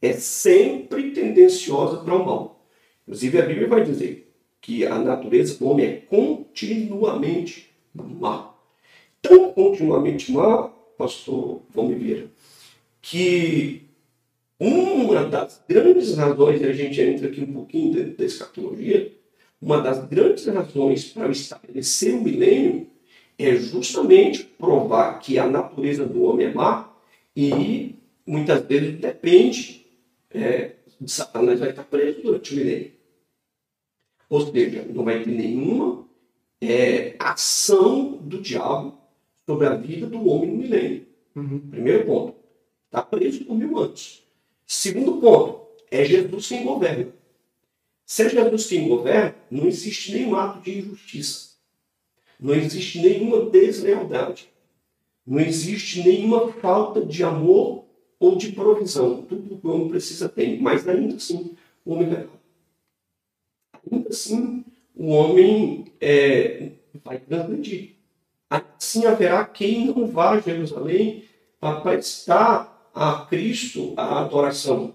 É 0.00 0.12
sempre 0.12 1.10
tendenciosa 1.12 1.98
para 1.98 2.14
o 2.14 2.24
mal. 2.24 2.66
Inclusive, 3.02 3.40
a 3.40 3.46
Bíblia 3.46 3.68
vai 3.68 3.84
dizer 3.84 4.32
que 4.60 4.84
a 4.84 4.98
natureza 4.98 5.58
do 5.58 5.68
homem 5.68 5.86
é 5.86 5.92
continuamente 5.92 7.70
má. 7.94 8.54
Tão 9.22 9.52
continuamente 9.52 10.32
má, 10.32 10.68
pastor 10.98 11.62
Vamos 11.70 11.96
ver, 11.98 12.30
que 13.00 13.82
uma 14.58 15.24
das 15.24 15.62
grandes 15.68 16.16
razões, 16.16 16.60
e 16.60 16.64
a 16.64 16.72
gente 16.72 17.00
entra 17.00 17.28
aqui 17.28 17.42
um 17.42 17.52
pouquinho 17.52 17.92
dentro 17.94 18.16
da 18.16 18.24
escatologia, 18.24 19.12
uma 19.60 19.80
das 19.80 20.04
grandes 20.06 20.46
razões 20.46 21.04
para 21.12 21.30
estabelecer 21.30 22.14
o 22.14 22.22
milênio 22.22 22.88
é 23.38 23.54
justamente 23.56 24.44
provar 24.44 25.18
que 25.20 25.38
a 25.38 25.46
natureza 25.46 26.04
do 26.06 26.22
homem 26.24 26.46
é 26.46 26.54
má 26.54 26.92
e 27.36 27.94
muitas 28.26 28.64
vezes 28.64 28.98
depende 28.98 29.85
é, 30.30 30.76
Satanás 31.06 31.60
vai 31.60 31.70
estar 31.70 31.84
preso 31.84 32.22
durante 32.22 32.54
o 32.54 32.56
milênio. 32.56 32.92
Ou 34.28 34.52
seja, 34.52 34.84
não 34.84 35.04
vai 35.04 35.22
ter 35.22 35.30
nenhuma 35.30 36.08
é, 36.60 37.14
ação 37.18 38.16
do 38.16 38.40
diabo 38.40 38.98
sobre 39.44 39.66
a 39.66 39.74
vida 39.74 40.06
do 40.06 40.26
homem 40.28 40.50
no 40.50 40.56
milênio. 40.56 41.06
Uhum. 41.34 41.70
Primeiro 41.70 42.06
ponto, 42.06 42.36
está 42.86 43.02
preso 43.02 43.44
por 43.44 43.56
mil 43.56 43.78
anos. 43.78 44.26
Segundo 44.66 45.20
ponto, 45.20 45.66
é 45.90 46.04
Jesus 46.04 46.48
quem 46.48 46.64
governa. 46.64 47.12
Se 48.04 48.22
é 48.22 48.28
Jesus 48.28 48.66
quem 48.66 48.88
governa, 48.88 49.34
não 49.50 49.66
existe 49.66 50.12
nenhum 50.12 50.34
ato 50.34 50.60
de 50.60 50.78
injustiça. 50.78 51.56
Não 52.38 52.54
existe 52.54 53.00
nenhuma 53.00 53.48
deslealdade. 53.50 54.48
Não 55.26 55.40
existe 55.40 56.02
nenhuma 56.02 56.52
falta 56.52 57.04
de 57.04 57.22
amor 57.22 57.85
ou 58.18 58.36
de 58.36 58.52
provisão. 58.52 59.22
Tudo 59.22 59.56
que 59.56 59.66
o 59.66 59.70
homem 59.70 59.88
precisa 59.88 60.28
tem. 60.28 60.60
Mas 60.60 60.86
ainda 60.88 61.16
assim, 61.16 61.54
o 61.84 61.92
homem 61.92 62.08
vai 62.08 62.26
Ainda 63.90 64.08
assim, 64.08 64.64
o 64.94 65.08
homem 65.08 65.84
é, 66.00 66.70
vai 67.04 67.18
transgredir. 67.18 67.94
Assim 68.50 69.06
haverá 69.06 69.44
quem 69.44 69.86
não 69.86 70.06
vá 70.06 70.30
a 70.30 70.40
Jerusalém 70.40 71.24
para 71.60 71.80
prestar 71.80 72.90
a 72.94 73.26
Cristo 73.28 73.92
a 73.96 74.20
adoração. 74.20 74.94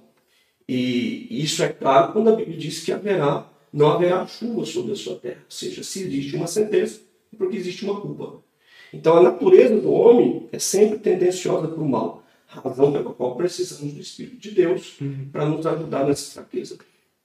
E 0.68 1.28
isso 1.44 1.64
é 1.64 1.70
claro 1.70 2.14
quando 2.14 2.30
a 2.30 2.36
Bíblia 2.36 2.58
diz 2.58 2.84
que 2.84 2.92
haverá, 2.92 3.50
não 3.72 3.92
haverá 3.92 4.26
chuva 4.26 4.66
sobre 4.66 4.94
a 4.94 4.96
sua 4.96 5.16
terra. 5.16 5.42
Ou 5.46 5.52
seja, 5.52 5.84
se 5.84 6.04
existe 6.04 6.36
uma 6.36 6.48
sentença, 6.48 7.02
é 7.34 7.38
porque 7.38 7.58
existe 7.58 7.86
uma 7.86 8.00
culpa. 8.00 8.42
Então 8.94 9.18
a 9.18 9.22
natureza 9.22 9.80
do 9.80 9.92
homem 9.92 10.50
é 10.52 10.60
sempre 10.60 11.00
tendenciosa 11.00 11.68
para 11.68 11.82
o 11.82 11.88
mal. 11.88 12.21
Razão 12.54 12.92
pela 12.92 13.14
qual 13.14 13.36
precisamos 13.36 13.94
do 13.94 14.02
Espírito 14.02 14.38
de 14.38 14.52
Deus 14.52 15.00
Uhum. 15.00 15.28
para 15.32 15.46
nos 15.46 15.66
ajudar 15.66 16.06
nessa 16.06 16.34
fraqueza. 16.34 16.78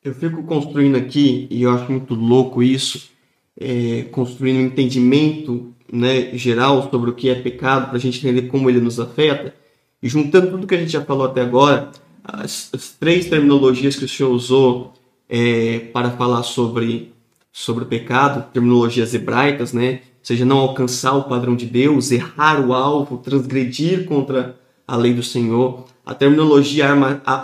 Eu 0.05 0.15
fico 0.15 0.45
construindo 0.45 0.97
aqui, 0.97 1.49
e 1.51 1.63
eu 1.63 1.71
acho 1.71 1.91
muito 1.91 2.15
louco 2.15 2.63
isso, 2.63 3.11
é, 3.59 4.03
construindo 4.13 4.59
um 4.59 4.67
entendimento 4.67 5.75
né, 5.93 6.37
geral 6.37 6.89
sobre 6.91 7.11
o 7.11 7.15
que 7.15 7.29
é 7.29 7.35
pecado, 7.35 7.89
para 7.89 7.97
a 7.97 8.01
gente 8.01 8.19
entender 8.19 8.49
como 8.49 8.71
ele 8.71 8.81
nos 8.81 9.01
afeta, 9.01 9.53
e 10.01 10.09
juntando 10.09 10.51
tudo 10.53 10.67
que 10.67 10.75
a 10.75 10.79
gente 10.79 10.93
já 10.93 11.05
falou 11.05 11.27
até 11.27 11.41
agora, 11.41 11.91
as, 12.23 12.71
as 12.73 12.91
três 12.93 13.27
terminologias 13.27 13.97
que 13.97 14.05
o 14.05 14.09
senhor 14.09 14.31
usou 14.31 14.93
é, 15.29 15.81
para 15.93 16.11
falar 16.13 16.45
sobre, 16.45 17.13
sobre 17.53 17.83
o 17.83 17.87
pecado, 17.87 18.53
terminologias 18.53 19.15
hebraicas, 19.15 19.73
né? 19.73 20.03
Ou 20.19 20.25
seja, 20.27 20.45
não 20.45 20.59
alcançar 20.59 21.15
o 21.15 21.25
padrão 21.25 21.57
de 21.57 21.67
Deus, 21.67 22.11
errar 22.11 22.65
o 22.65 22.73
alvo, 22.73 23.19
transgredir 23.19 24.05
contra 24.07 24.57
a 24.87 24.97
lei 24.97 25.13
do 25.13 25.23
Senhor. 25.23 25.85
A 26.05 26.15
terminologia 26.15 26.87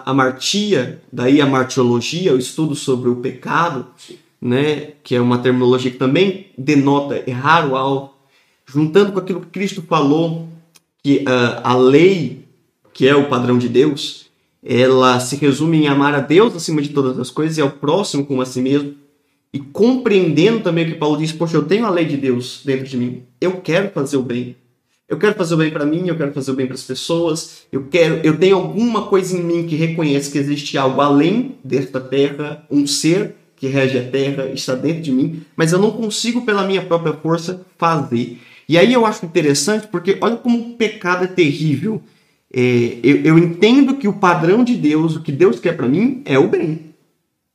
amartia, 0.05 1.03
daí 1.13 1.41
a 1.41 1.47
martiologia, 1.47 2.35
o 2.35 2.39
estudo 2.39 2.75
sobre 2.75 3.09
o 3.09 3.17
pecado, 3.17 3.87
né? 4.41 4.93
Que 5.03 5.17
é 5.17 5.21
uma 5.21 5.39
terminologia 5.39 5.91
que 5.91 5.99
também 5.99 6.47
denota 6.57 7.23
errar 7.27 7.69
o 7.69 7.75
alvo. 7.75 8.13
Juntando 8.65 9.13
com 9.13 9.19
aquilo 9.19 9.41
que 9.41 9.49
Cristo 9.49 9.83
falou, 9.83 10.49
que 11.03 11.25
ah, 11.27 11.61
a 11.65 11.77
lei, 11.77 12.47
que 12.93 13.09
é 13.09 13.17
o 13.17 13.29
padrão 13.29 13.59
de 13.59 13.69
Deus, 13.69 14.27
ela 14.65 15.19
se 15.19 15.35
resume 15.37 15.79
em 15.79 15.89
amar 15.89 16.15
a 16.15 16.21
Deus 16.21 16.55
acima 16.55 16.81
de 16.81 16.91
todas 16.91 17.19
as 17.19 17.31
coisas 17.31 17.59
e 17.59 17.61
ao 17.61 17.71
próximo 17.71 18.25
como 18.25 18.41
a 18.41 18.47
si 18.47 18.61
mesmo. 18.61 18.95
E 19.53 19.59
compreendendo 19.59 20.61
também 20.61 20.87
o 20.87 20.93
que 20.93 20.95
Paulo 20.95 21.19
diz, 21.19 21.33
poxa, 21.33 21.57
eu 21.57 21.65
tenho 21.65 21.85
a 21.85 21.91
lei 21.91 22.05
de 22.05 22.17
Deus 22.17 22.63
dentro 22.65 22.87
de 22.87 22.97
mim. 22.97 23.25
Eu 23.41 23.61
quero 23.61 23.91
fazer 23.91 24.17
o 24.17 24.23
bem. 24.23 24.57
Eu 25.09 25.19
quero 25.19 25.35
fazer 25.35 25.55
o 25.55 25.59
bem 25.59 25.71
para 25.71 25.85
mim, 25.85 26.09
eu 26.09 26.17
quero 26.17 26.33
fazer 26.33 26.51
o 26.53 26.55
bem 26.55 26.67
para 26.67 26.75
as 26.75 26.85
pessoas. 26.85 27.65
Eu 27.71 27.87
quero, 27.89 28.15
eu 28.25 28.39
tenho 28.39 28.57
alguma 28.57 29.07
coisa 29.07 29.37
em 29.37 29.43
mim 29.43 29.67
que 29.67 29.77
reconhece 29.77 30.31
que 30.31 30.39
existe 30.39 30.79
algo 30.79 31.01
além 31.01 31.57
desta 31.63 32.01
terra, 32.01 32.65
um 32.71 32.87
ser 32.87 33.35
que 33.57 33.67
rege 33.69 33.99
a 33.99 34.11
terra, 34.11 34.47
está 34.47 34.75
dentro 34.75 35.03
de 35.03 35.13
mim, 35.13 35.43
mas 35.55 35.73
eu 35.73 35.79
não 35.79 35.93
consigo 35.93 36.45
pela 36.45 36.67
minha 36.67 36.83
própria 36.83 37.13
força 37.13 37.65
fazer. 37.79 38.41
E 38.69 38.79
aí 38.79 38.93
eu 38.93 39.07
acho 39.07 39.25
interessante 39.25 39.87
porque 39.87 40.19
olha 40.21 40.37
como 40.37 40.59
o 40.59 40.77
pecado 40.77 41.25
é 41.25 41.29
terrível. 41.29 42.03
É, 42.53 42.99
eu, 43.03 43.23
eu 43.23 43.39
entendo 43.39 43.95
que 43.97 44.09
o 44.09 44.15
padrão 44.15 44.65
de 44.65 44.75
Deus, 44.75 45.15
o 45.15 45.23
que 45.23 45.31
Deus 45.31 45.61
quer 45.61 45.77
para 45.77 45.89
mim, 45.89 46.23
é 46.25 46.39
o 46.39 46.49
bem, 46.49 46.95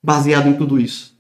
baseado 0.02 0.48
em 0.48 0.54
tudo 0.54 0.80
isso. 0.80 1.17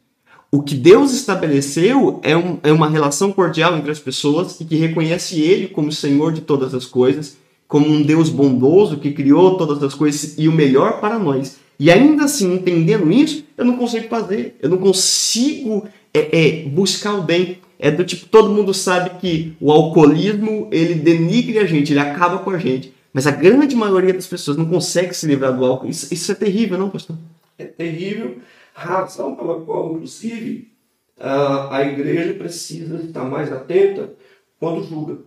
O 0.52 0.62
que 0.62 0.76
Deus 0.76 1.12
estabeleceu 1.14 2.20
é, 2.24 2.36
um- 2.38 2.58
é 2.64 2.72
uma 2.72 2.90
relação 2.90 3.32
cordial 3.34 3.78
entre 3.78 3.92
as 3.92 4.00
pessoas 4.00 4.60
e 4.62 4.66
que 4.66 4.76
reconhece 4.76 5.42
Ele 5.42 5.68
como 5.68 5.92
Senhor 5.92 6.32
de 6.32 6.42
todas 6.42 6.74
as 6.74 6.86
coisas, 6.86 7.38
como 7.68 7.86
um 7.88 8.02
Deus 8.02 8.30
bondoso 8.30 8.98
que 8.98 9.12
criou 9.12 9.58
todas 9.58 9.84
as 9.84 9.94
coisas 9.94 10.36
e 10.38 10.48
o 10.48 10.54
melhor 10.54 11.02
para 11.02 11.20
nós. 11.20 11.58
E 11.80 11.92
ainda 11.92 12.24
assim, 12.24 12.54
entendendo 12.56 13.12
isso, 13.12 13.44
eu 13.58 13.66
não 13.66 13.76
consigo 13.78 14.08
fazer, 14.08 14.56
eu 14.62 14.70
não 14.70 14.78
consigo 14.78 15.86
é, 16.14 16.64
é, 16.64 16.64
buscar 16.70 17.14
o 17.16 17.22
bem. 17.22 17.60
É 17.78 17.92
do 17.92 18.04
tipo, 18.04 18.26
todo 18.26 18.50
mundo 18.52 18.74
sabe 18.74 19.20
que 19.20 19.54
o 19.62 19.72
alcoolismo, 19.72 20.68
ele 20.72 20.96
denigre 20.96 21.60
a 21.60 21.66
gente, 21.66 21.94
ele 21.94 22.00
acaba 22.00 22.40
com 22.40 22.50
a 22.50 22.58
gente. 22.58 22.92
Mas 23.14 23.28
a 23.28 23.32
grande 23.32 23.76
maioria 23.76 24.14
das 24.14 24.26
pessoas 24.26 24.58
não 24.58 24.66
consegue 24.66 25.14
se 25.14 25.28
livrar 25.28 25.56
do 25.56 25.64
álcool. 25.64 25.88
Isso, 25.88 26.12
isso 26.12 26.32
é 26.32 26.36
terrível, 26.36 26.78
não, 26.78 26.90
pastor? 26.90 27.16
É 27.60 27.66
terrível, 27.66 28.38
razão 28.78 29.36
pela 29.36 29.60
qual, 29.66 29.94
inclusive, 29.94 30.72
a, 31.20 31.78
a 31.78 31.84
igreja 31.84 32.36
precisa 32.36 32.98
estar 32.98 33.26
mais 33.26 33.52
atenta 33.52 34.14
quando 34.60 34.84
julga. 34.84 35.20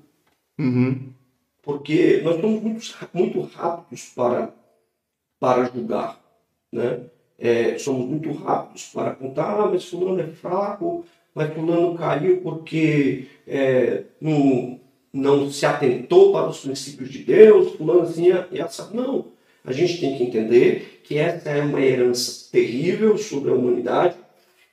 Uhum. 0.56 1.10
Porque 1.60 2.20
nós 2.22 2.40
somos 2.40 2.62
muito, 2.62 2.94
muito 3.12 3.40
rápidos 3.40 4.04
para, 4.14 4.54
para 5.40 5.64
julgar. 5.64 6.20
Né? 6.72 7.00
É, 7.36 7.76
somos 7.76 8.06
muito 8.06 8.30
rápidos 8.32 8.86
para 8.94 9.16
contar, 9.16 9.60
ah, 9.60 9.66
mas 9.66 9.84
fulano 9.84 10.20
é 10.20 10.28
fraco, 10.28 11.04
mas 11.34 11.52
fulano 11.52 11.98
caiu 11.98 12.40
porque 12.42 13.26
é, 13.46 14.04
não, 14.20 14.78
não 15.12 15.50
se 15.50 15.66
atentou 15.66 16.32
para 16.32 16.48
os 16.48 16.60
princípios 16.60 17.10
de 17.10 17.24
Deus, 17.24 17.74
fulano 17.74 18.02
assim 18.02 18.28
e 18.52 18.60
essa. 18.60 18.90
Não. 18.94 19.39
A 19.64 19.72
gente 19.72 20.00
tem 20.00 20.16
que 20.16 20.24
entender 20.24 21.00
que 21.04 21.18
essa 21.18 21.50
é 21.50 21.62
uma 21.62 21.80
herança 21.80 22.50
terrível 22.50 23.18
sobre 23.18 23.50
a 23.50 23.54
humanidade, 23.54 24.16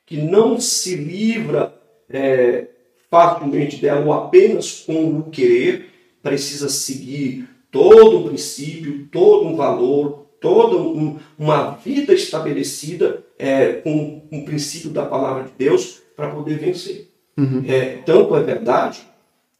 que 0.05 0.17
não 0.17 0.59
se 0.59 0.95
livra 0.95 1.73
é, 2.09 2.67
facilmente 3.09 3.77
dela 3.77 4.05
ou 4.05 4.13
apenas 4.13 4.83
com 4.85 5.19
o 5.19 5.23
querer, 5.29 5.89
precisa 6.21 6.69
seguir 6.69 7.47
todo 7.71 8.19
um 8.19 8.27
princípio, 8.27 9.07
todo 9.11 9.47
um 9.47 9.55
valor, 9.55 10.27
toda 10.39 10.77
um, 10.77 11.19
uma 11.37 11.71
vida 11.71 12.13
estabelecida 12.13 13.23
é, 13.37 13.73
com 13.73 14.23
o 14.31 14.45
princípio 14.45 14.89
da 14.89 15.05
palavra 15.05 15.43
de 15.43 15.51
Deus 15.57 16.01
para 16.15 16.29
poder 16.29 16.57
vencer. 16.57 17.09
Uhum. 17.37 17.63
É, 17.67 17.97
tanto 18.05 18.35
é 18.35 18.43
verdade 18.43 18.99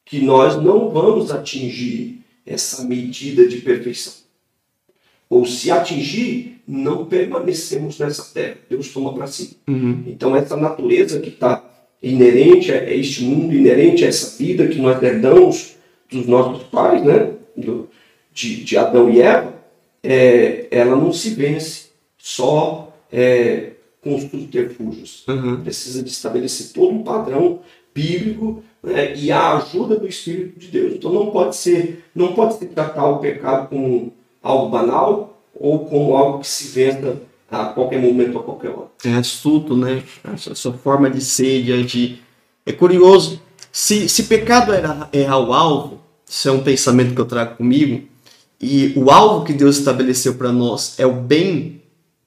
que 0.06 0.22
nós 0.22 0.56
não 0.62 0.90
vamos 0.90 1.32
atingir 1.32 2.24
essa 2.46 2.84
medida 2.86 3.48
de 3.48 3.58
perfeição. 3.58 4.27
Ou 5.30 5.46
se 5.46 5.70
atingir, 5.70 6.62
não 6.68 7.06
permanecemos 7.06 8.00
nessa 8.00 8.34
terra. 8.34 8.58
Deus 8.70 8.90
toma 8.94 9.14
para 9.14 9.28
si. 9.28 9.58
Uhum. 9.68 10.04
Então, 10.08 10.36
essa 10.36 10.56
natureza 10.56 11.20
que 11.20 11.30
está 11.30 11.64
inerente 12.02 12.72
a 12.72 12.94
este 12.94 13.24
mundo, 13.24 13.54
inerente 13.54 14.06
a 14.06 14.08
essa 14.08 14.38
vida 14.38 14.68
que 14.68 14.80
nós 14.80 15.02
herdamos 15.02 15.76
dos 16.12 16.26
nossos 16.28 16.64
pais, 16.64 17.04
né? 17.04 17.32
Do, 17.56 17.90
de, 18.34 18.64
de 18.64 18.78
Adão 18.78 19.10
e 19.10 19.22
Eva, 19.22 19.56
é, 20.04 20.68
ela 20.70 20.96
não 20.96 21.12
se 21.12 21.32
vence 21.32 21.88
só 22.18 22.94
é, 23.12 23.72
com 24.02 24.16
os 24.16 24.24
subterfúgios. 24.24 25.26
Uhum. 25.28 25.64
Precisa 25.64 26.04
de 26.04 26.10
estabelecer 26.10 26.74
todo 26.74 26.94
um 26.94 27.04
padrão 27.04 27.62
bíblico 27.94 28.64
né, 28.84 29.16
e 29.16 29.32
a 29.32 29.58
ajuda 29.58 29.98
do 29.98 30.08
Espírito 30.08 30.60
de 30.60 30.68
Deus. 30.68 30.94
Então 30.94 31.12
não 31.12 31.32
pode 31.32 31.56
ser, 31.56 32.04
não 32.14 32.34
pode 32.34 32.60
se 32.60 32.66
tratar 32.68 33.08
o 33.10 33.20
pecado 33.20 33.70
como 33.70 34.14
algo 34.42 34.70
banal 34.70 35.42
ou 35.54 35.86
como 35.86 36.16
algo 36.16 36.40
que 36.40 36.48
se 36.48 36.68
venda 36.68 37.22
a 37.50 37.66
qualquer 37.66 38.02
momento, 38.02 38.38
a 38.38 38.44
qualquer 38.44 38.70
hora. 38.70 38.88
É 39.04 39.14
astuto, 39.14 39.76
né? 39.76 40.04
A 40.24 40.38
sua 40.38 40.74
forma 40.74 41.10
de 41.10 41.22
ser, 41.22 41.64
de 41.64 41.74
agir. 41.74 42.22
É 42.66 42.72
curioso. 42.72 43.42
Se, 43.72 44.10
se 44.10 44.24
pecado 44.24 44.74
era 44.74 45.10
errar 45.14 45.40
o 45.40 45.54
alvo, 45.54 46.00
isso 46.28 46.50
é 46.50 46.52
um 46.52 46.64
pensamento 46.64 47.14
que 47.14 47.22
eu 47.22 47.26
trago 47.26 47.56
comigo, 47.58 48.08
e 48.60 48.94
o 48.96 49.12
alvo 49.12 49.46
que 49.46 49.54
Deus 49.54 49.78
estabeleceu 49.78 50.34
para 50.36 50.52
nós 50.52 51.00
é 51.00 51.06
o 51.06 51.14
bem, 51.14 51.82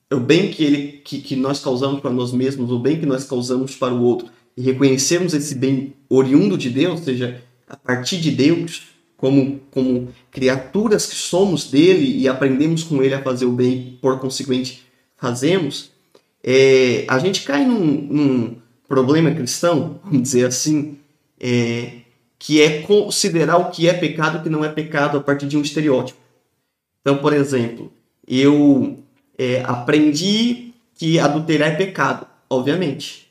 é 0.09 0.15
o 0.15 0.21
bem 0.21 0.51
que, 0.51 0.65
ele, 0.65 0.93
que, 1.05 1.21
que 1.21 1.37
nós 1.37 1.61
causamos 1.61 2.01
para 2.01 2.11
nós 2.11 2.33
mesmos, 2.33 2.71
o 2.71 2.79
bem 2.79 3.01
que 3.01 3.07
nós 3.07 3.25
causamos 3.25 3.75
para 3.75 3.93
o 3.93 4.03
outro, 4.03 4.29
e 4.57 4.63
reconhecermos 4.63 5.35
esse 5.35 5.55
bem 5.55 5.93
oriundo 6.09 6.57
de 6.57 6.71
Deus, 6.71 7.01
ou 7.01 7.05
seja, 7.05 7.43
a 7.69 7.77
partir 7.77 8.21
de 8.21 8.31
Deus, 8.31 8.83
como, 9.21 9.61
como 9.71 10.09
criaturas 10.31 11.07
que 11.07 11.15
somos 11.15 11.71
dele 11.71 12.19
e 12.19 12.27
aprendemos 12.27 12.83
com 12.83 13.03
ele 13.03 13.15
a 13.15 13.23
fazer 13.23 13.45
o 13.45 13.53
bem, 13.53 13.73
e 13.73 13.99
por 14.01 14.19
consequente 14.19 14.83
fazemos, 15.19 15.91
é, 16.43 17.05
a 17.07 17.19
gente 17.19 17.43
cai 17.43 17.67
num, 17.67 17.85
num, 17.85 18.57
problema 18.89 19.31
cristão, 19.31 20.01
vamos 20.03 20.23
dizer 20.23 20.47
assim, 20.47 20.99
é, 21.39 21.99
que 22.39 22.63
é 22.63 22.81
considerar 22.81 23.59
o 23.59 23.71
que 23.71 23.89
é 23.89 23.93
pecado 23.93 24.39
e 24.39 24.41
o 24.41 24.43
que 24.43 24.49
não 24.49 24.65
é 24.65 24.69
pecado 24.71 25.19
a 25.19 25.21
partir 25.21 25.47
de 25.47 25.57
um 25.57 25.63
estereótipo. 25.63 26.19
Então, 27.03 27.19
por 27.19 27.35
exemplo, 27.35 27.93
eu 28.27 28.99
é, 29.39 29.63
aprendi 29.65 30.73
que 30.95 31.19
adulterar 31.19 31.73
é 31.73 31.77
pecado, 31.77 32.27
obviamente. 32.49 33.30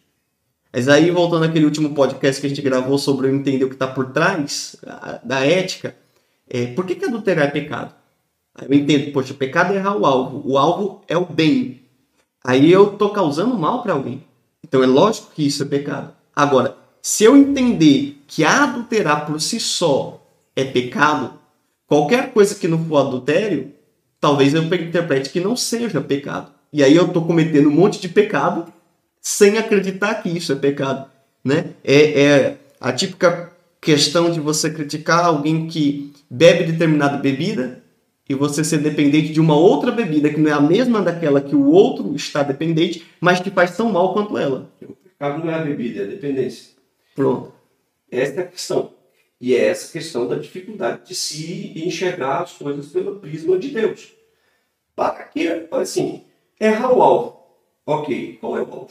Mas 0.71 0.87
aí, 0.87 1.09
voltando 1.09 1.45
àquele 1.45 1.65
último 1.65 1.95
podcast 1.95 2.39
que 2.39 2.45
a 2.45 2.49
gente 2.49 2.61
gravou 2.61 2.97
sobre 2.97 3.27
eu 3.27 3.35
entender 3.35 3.65
o 3.65 3.69
que 3.69 3.75
está 3.75 3.87
por 3.87 4.11
trás 4.11 4.75
da 5.23 5.45
ética, 5.45 5.95
é, 6.47 6.67
por 6.67 6.85
que, 6.85 6.95
que 6.95 7.05
adulterar 7.05 7.47
é 7.47 7.51
pecado? 7.51 7.93
Eu 8.61 8.73
entendo, 8.73 9.11
poxa, 9.11 9.33
pecado 9.33 9.73
é 9.73 9.77
errar 9.77 9.97
o 9.97 10.05
alvo. 10.05 10.41
O 10.45 10.57
alvo 10.57 11.01
é 11.07 11.17
o 11.17 11.25
bem. 11.25 11.81
Aí 12.43 12.71
eu 12.71 12.91
tô 12.97 13.09
causando 13.09 13.57
mal 13.57 13.81
para 13.81 13.93
alguém. 13.93 14.23
Então 14.63 14.83
é 14.83 14.87
lógico 14.87 15.31
que 15.33 15.45
isso 15.45 15.63
é 15.63 15.65
pecado. 15.65 16.13
Agora, 16.35 16.77
se 17.01 17.23
eu 17.23 17.35
entender 17.35 18.21
que 18.27 18.43
adulterar 18.43 19.25
por 19.25 19.41
si 19.41 19.59
só 19.59 20.23
é 20.55 20.63
pecado, 20.63 21.33
qualquer 21.87 22.31
coisa 22.31 22.55
que 22.55 22.67
não 22.67 22.85
for 22.85 22.97
adultério, 22.97 23.73
talvez 24.19 24.53
eu 24.53 24.63
interprete 24.63 25.29
que 25.29 25.39
não 25.39 25.55
seja 25.55 26.01
pecado. 26.01 26.51
E 26.71 26.83
aí 26.83 26.95
eu 26.95 27.07
tô 27.07 27.21
cometendo 27.23 27.69
um 27.69 27.73
monte 27.73 27.99
de 27.99 28.09
pecado 28.09 28.71
sem 29.21 29.57
acreditar 29.57 30.15
que 30.15 30.29
isso 30.29 30.51
é 30.51 30.55
pecado, 30.55 31.09
né? 31.43 31.71
É, 31.83 32.21
é 32.21 32.57
a 32.79 32.91
típica 32.91 33.51
questão 33.81 34.31
de 34.31 34.39
você 34.39 34.69
criticar 34.69 35.25
alguém 35.25 35.67
que 35.67 36.13
bebe 36.29 36.71
determinada 36.71 37.17
bebida 37.17 37.83
e 38.27 38.35
você 38.35 38.63
ser 38.63 38.77
dependente 38.77 39.33
de 39.33 39.39
uma 39.39 39.57
outra 39.57 39.91
bebida 39.91 40.29
que 40.29 40.39
não 40.39 40.51
é 40.51 40.53
a 40.53 40.61
mesma 40.61 41.01
daquela 41.01 41.41
que 41.41 41.55
o 41.55 41.65
outro 41.65 42.15
está 42.15 42.43
dependente, 42.43 43.05
mas 43.19 43.39
que 43.39 43.49
faz 43.49 43.75
tão 43.75 43.91
mal 43.91 44.13
quanto 44.13 44.37
ela. 44.37 44.71
O 44.81 44.93
pecado 44.93 45.43
não 45.43 45.51
é 45.51 45.55
a 45.55 45.63
bebida, 45.63 46.01
é 46.01 46.03
a 46.03 46.07
dependência. 46.07 46.73
Pronto. 47.15 47.51
Essa 48.11 48.41
é 48.41 48.43
a 48.43 48.47
questão. 48.47 48.93
E 49.41 49.55
é 49.55 49.67
essa 49.67 49.91
questão 49.91 50.27
da 50.27 50.35
dificuldade 50.35 51.07
de 51.07 51.15
se 51.15 51.73
enxergar 51.75 52.43
as 52.43 52.51
coisas 52.53 52.87
pelo 52.87 53.19
prisma 53.19 53.57
de 53.57 53.69
Deus. 53.69 54.11
Para 54.95 55.23
que, 55.23 55.67
assim, 55.71 56.25
errar 56.59 56.91
o 56.91 57.01
alvo. 57.01 57.39
Ok, 57.85 58.37
qual 58.39 58.57
é 58.57 58.61
o 58.61 58.71
alvo? 58.71 58.89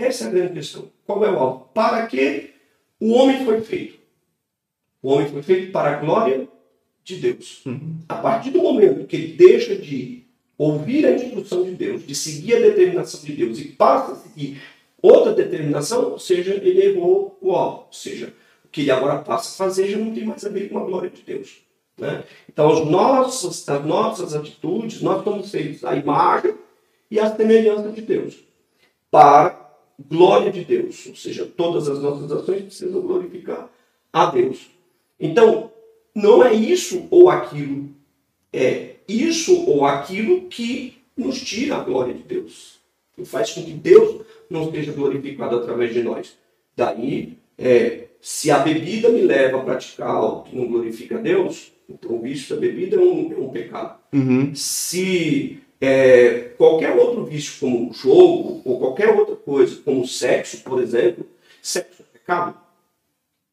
Essa 0.00 0.24
é 0.24 0.26
a 0.28 0.30
grande 0.30 0.54
questão. 0.54 0.90
Qual 1.06 1.24
é 1.24 1.30
o 1.30 1.38
alvo? 1.38 1.68
Para 1.74 2.06
que 2.06 2.50
o 2.98 3.12
homem 3.12 3.44
foi 3.44 3.60
feito? 3.60 3.98
O 5.02 5.10
homem 5.10 5.28
foi 5.28 5.42
feito 5.42 5.72
para 5.72 5.96
a 5.96 6.00
glória 6.00 6.48
de 7.04 7.16
Deus. 7.16 7.64
Uhum. 7.66 7.98
A 8.08 8.16
partir 8.16 8.50
do 8.50 8.62
momento 8.62 9.06
que 9.06 9.16
ele 9.16 9.32
deixa 9.34 9.76
de 9.76 10.24
ouvir 10.56 11.06
a 11.06 11.12
instrução 11.12 11.64
de 11.64 11.72
Deus, 11.72 12.06
de 12.06 12.14
seguir 12.14 12.56
a 12.56 12.60
determinação 12.60 13.20
de 13.20 13.32
Deus 13.32 13.58
e 13.58 13.68
passa 13.68 14.12
a 14.12 14.16
seguir 14.16 14.60
outra 15.02 15.32
determinação, 15.32 16.12
ou 16.12 16.18
seja, 16.18 16.54
ele 16.54 16.82
errou 16.82 17.38
o 17.40 17.52
alvo. 17.52 17.84
Ou 17.86 17.92
seja, 17.92 18.32
o 18.64 18.68
que 18.68 18.82
ele 18.82 18.90
agora 18.90 19.18
passa 19.20 19.50
a 19.50 19.66
fazer 19.66 19.88
já 19.88 19.98
não 19.98 20.14
tem 20.14 20.24
mais 20.24 20.44
a 20.44 20.48
ver 20.48 20.68
com 20.68 20.78
a 20.78 20.84
glória 20.84 21.10
de 21.10 21.22
Deus. 21.22 21.62
Né? 21.96 22.24
Então, 22.48 22.70
as 22.70 22.86
nossas, 22.86 23.68
as 23.68 23.84
nossas 23.84 24.34
atitudes, 24.34 25.02
nós 25.02 25.22
somos 25.24 25.50
feitos 25.50 25.84
à 25.84 25.94
imagem 25.94 26.54
e 27.10 27.18
à 27.18 27.34
semelhança 27.34 27.90
de 27.90 28.00
Deus. 28.02 28.38
Para 29.10 29.69
glória 30.08 30.50
de 30.50 30.64
Deus. 30.64 31.06
Ou 31.06 31.16
seja, 31.16 31.44
todas 31.44 31.88
as 31.88 32.00
nossas 32.00 32.30
ações 32.30 32.62
precisam 32.62 33.00
glorificar 33.00 33.70
a 34.12 34.26
Deus. 34.26 34.70
Então, 35.18 35.70
não 36.14 36.42
é 36.44 36.52
isso 36.54 37.06
ou 37.10 37.28
aquilo. 37.28 37.90
É 38.52 38.94
isso 39.06 39.64
ou 39.66 39.84
aquilo 39.84 40.42
que 40.48 40.98
nos 41.16 41.40
tira 41.40 41.76
a 41.76 41.84
glória 41.84 42.14
de 42.14 42.22
Deus. 42.22 42.80
Que 43.14 43.24
faz 43.24 43.52
com 43.52 43.62
que 43.62 43.72
Deus 43.72 44.22
não 44.48 44.70
seja 44.70 44.92
glorificado 44.92 45.56
através 45.56 45.92
de 45.92 46.02
nós. 46.02 46.36
Daí, 46.76 47.36
é, 47.58 48.08
se 48.20 48.50
a 48.50 48.58
bebida 48.58 49.08
me 49.08 49.22
leva 49.22 49.58
a 49.58 49.64
praticar 49.64 50.08
algo 50.08 50.44
que 50.44 50.56
não 50.56 50.66
glorifica 50.66 51.18
a 51.18 51.20
Deus, 51.20 51.72
então 51.88 52.12
o 52.12 52.22
vício 52.22 52.54
da 52.54 52.60
bebida 52.60 52.96
é 52.96 52.98
um, 52.98 53.32
é 53.32 53.36
um 53.36 53.48
pecado. 53.50 53.98
Uhum. 54.12 54.54
Se 54.54 55.60
é, 55.80 56.52
qualquer 56.58 56.94
outro 56.94 57.24
vício, 57.24 57.58
como 57.58 57.92
jogo 57.92 58.60
ou 58.64 58.78
qualquer 58.78 59.08
outra 59.08 59.36
coisa, 59.36 59.80
como 59.82 60.06
sexo, 60.06 60.62
por 60.62 60.82
exemplo, 60.82 61.26
sexo 61.62 62.02
é 62.02 62.18
pecado? 62.18 62.56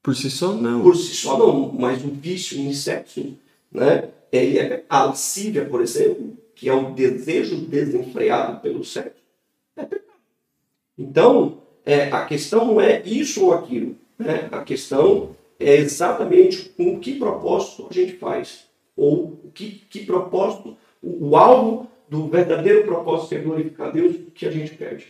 Por 0.03 0.15
si 0.15 0.29
só, 0.29 0.53
não. 0.53 0.81
Por 0.81 0.95
si 0.95 1.15
só, 1.15 1.37
não. 1.37 1.71
Mas 1.71 2.03
o 2.03 2.09
vício 2.09 2.59
em 2.59 2.73
sexo, 2.73 3.37
né? 3.71 4.09
Ele 4.31 4.59
é 4.59 4.83
a 4.89 5.05
lascívia, 5.05 5.65
por 5.65 5.81
exemplo, 5.81 6.37
que 6.53 6.67
é 6.67 6.73
o 6.73 6.91
desejo 6.91 7.57
desenfreado 7.57 8.59
pelo 8.59 8.83
sexo, 8.83 9.21
é 9.77 9.85
pecado. 9.85 10.17
Então, 10.97 11.61
é, 11.85 12.09
a 12.09 12.25
questão 12.25 12.65
não 12.65 12.81
é 12.81 13.01
isso 13.05 13.45
ou 13.45 13.53
aquilo. 13.53 13.95
Né? 14.19 14.49
A 14.51 14.61
questão 14.63 15.35
é 15.59 15.75
exatamente 15.75 16.69
com 16.69 16.99
que 16.99 17.15
propósito 17.17 17.87
a 17.89 17.93
gente 17.93 18.13
faz. 18.17 18.65
Ou 18.95 19.37
que, 19.53 19.83
que 19.89 20.05
propósito, 20.05 20.75
o, 21.01 21.29
o 21.29 21.37
alvo 21.37 21.89
do 22.09 22.27
verdadeiro 22.27 22.85
propósito 22.85 23.29
que 23.29 23.35
é 23.35 23.39
glorificar 23.39 23.91
Deus 23.91 24.15
que 24.33 24.45
a 24.45 24.51
gente 24.51 24.73
perde. 24.75 25.05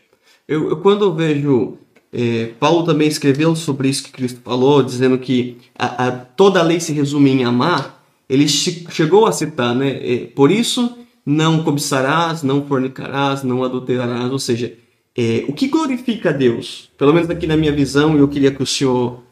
Eu, 0.48 0.70
eu 0.70 0.78
quando 0.78 1.06
eu 1.06 1.14
vejo 1.14 1.78
é, 2.12 2.54
Paulo 2.60 2.84
também 2.86 3.08
escreveu 3.08 3.56
sobre 3.56 3.90
isso 3.90 4.04
que 4.04 4.12
Cristo 4.12 4.40
falou, 4.44 4.82
dizendo 4.82 5.18
que 5.18 5.58
a, 5.78 6.08
a, 6.08 6.12
toda 6.12 6.60
a 6.60 6.64
lei 6.64 6.80
se 6.80 6.94
resume 6.94 7.32
em 7.32 7.44
amar. 7.44 8.04
Ele 8.30 8.48
chegou 8.48 9.26
a 9.26 9.32
citar, 9.32 9.76
né? 9.76 10.00
É, 10.02 10.26
por 10.26 10.52
isso 10.52 10.98
não 11.26 11.64
cobiçarás, 11.64 12.44
não 12.44 12.66
fornicarás, 12.66 13.44
não 13.44 13.64
adulterarás. 13.64 14.32
Ou 14.32 14.40
seja, 14.40 14.74
é, 15.16 15.46
o 15.48 15.54
que 15.54 15.68
glorifica 15.68 16.30
a 16.30 16.34
Deus, 16.34 16.90
pelo 16.98 17.14
menos 17.14 17.30
aqui 17.30 17.46
na 17.46 17.58
minha 17.58 17.72
visão, 17.72 18.18
eu 18.18 18.28
queria 18.28 18.52
que 18.52 18.64
o 18.64 18.66
senhor 18.66 19.24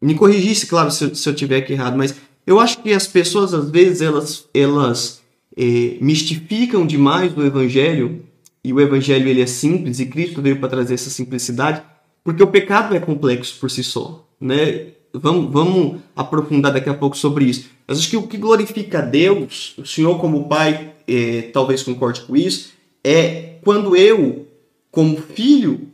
me 0.00 0.14
corrigisse, 0.14 0.66
claro, 0.66 0.90
se, 0.90 1.14
se 1.14 1.28
eu 1.28 1.34
tiver 1.34 1.58
aqui 1.58 1.74
errado, 1.74 1.96
mas 1.96 2.16
eu 2.50 2.58
acho 2.58 2.82
que 2.82 2.92
as 2.92 3.06
pessoas 3.06 3.54
às 3.54 3.70
vezes 3.70 4.00
elas 4.00 4.48
elas 4.52 5.22
é, 5.56 5.96
mistificam 6.00 6.84
demais 6.84 7.36
o 7.36 7.42
evangelho 7.42 8.24
e 8.64 8.72
o 8.72 8.80
evangelho 8.80 9.28
ele 9.28 9.40
é 9.40 9.46
simples 9.46 10.00
e 10.00 10.06
Cristo 10.06 10.42
veio 10.42 10.58
para 10.58 10.68
trazer 10.68 10.94
essa 10.94 11.10
simplicidade, 11.10 11.80
porque 12.24 12.42
o 12.42 12.48
pecado 12.48 12.94
é 12.94 12.98
complexo 12.98 13.56
por 13.60 13.70
si 13.70 13.84
só, 13.84 14.26
né? 14.40 14.88
Vamos, 15.12 15.52
vamos 15.52 16.00
aprofundar 16.14 16.72
daqui 16.72 16.88
a 16.88 16.94
pouco 16.94 17.16
sobre 17.16 17.44
isso. 17.44 17.68
Mas 17.86 17.98
acho 17.98 18.10
que 18.10 18.16
o 18.16 18.26
que 18.26 18.36
glorifica 18.36 18.98
a 18.98 19.02
Deus, 19.02 19.74
o 19.78 19.86
Senhor 19.86 20.18
como 20.20 20.48
Pai 20.48 20.92
é, 21.06 21.42
talvez 21.52 21.82
concorde 21.82 22.22
com 22.22 22.36
isso, 22.36 22.72
é 23.02 23.58
quando 23.64 23.96
eu, 23.96 24.46
como 24.90 25.16
filho, 25.16 25.88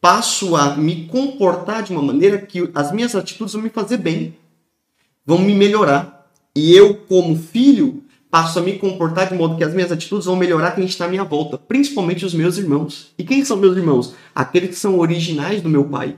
passo 0.00 0.56
a 0.56 0.76
me 0.76 1.06
comportar 1.06 1.82
de 1.82 1.92
uma 1.92 2.02
maneira 2.02 2.38
que 2.38 2.68
as 2.74 2.92
minhas 2.92 3.14
atitudes 3.14 3.54
vão 3.54 3.62
me 3.62 3.70
fazer 3.70 3.98
bem, 3.98 4.34
vão 5.26 5.38
me 5.38 5.54
melhorar. 5.54 6.30
E 6.54 6.74
eu, 6.74 6.94
como 6.94 7.36
filho, 7.36 8.02
passo 8.30 8.58
a 8.58 8.62
me 8.62 8.78
comportar 8.78 9.28
de 9.28 9.34
modo 9.34 9.56
que 9.56 9.64
as 9.64 9.74
minhas 9.74 9.90
atitudes 9.90 10.26
vão 10.26 10.36
melhorar 10.36 10.72
quem 10.72 10.84
está 10.84 11.04
à 11.04 11.08
minha 11.08 11.24
volta, 11.24 11.58
principalmente 11.58 12.24
os 12.24 12.32
meus 12.32 12.56
irmãos. 12.56 13.12
E 13.18 13.24
quem 13.24 13.44
são 13.44 13.56
meus 13.56 13.76
irmãos? 13.76 14.14
Aqueles 14.34 14.70
que 14.70 14.76
são 14.76 14.98
originais 14.98 15.60
do 15.60 15.68
meu 15.68 15.84
pai. 15.84 16.16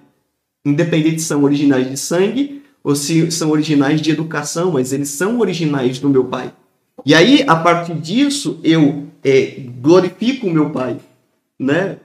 Independente 0.64 1.22
se 1.22 1.28
são 1.28 1.42
originais 1.44 1.88
de 1.88 1.96
sangue 1.96 2.62
ou 2.84 2.94
se 2.94 3.30
são 3.30 3.50
originais 3.50 4.00
de 4.00 4.10
educação, 4.10 4.72
mas 4.72 4.92
eles 4.92 5.08
são 5.08 5.38
originais 5.40 5.98
do 5.98 6.08
meu 6.08 6.24
pai. 6.24 6.52
E 7.04 7.14
aí, 7.14 7.44
a 7.46 7.56
partir 7.56 7.94
disso, 7.94 8.58
eu 8.62 9.06
é, 9.24 9.62
glorifico 9.80 10.46
o 10.46 10.50
meu 10.50 10.70
pai. 10.70 10.96
Né? 11.58 11.98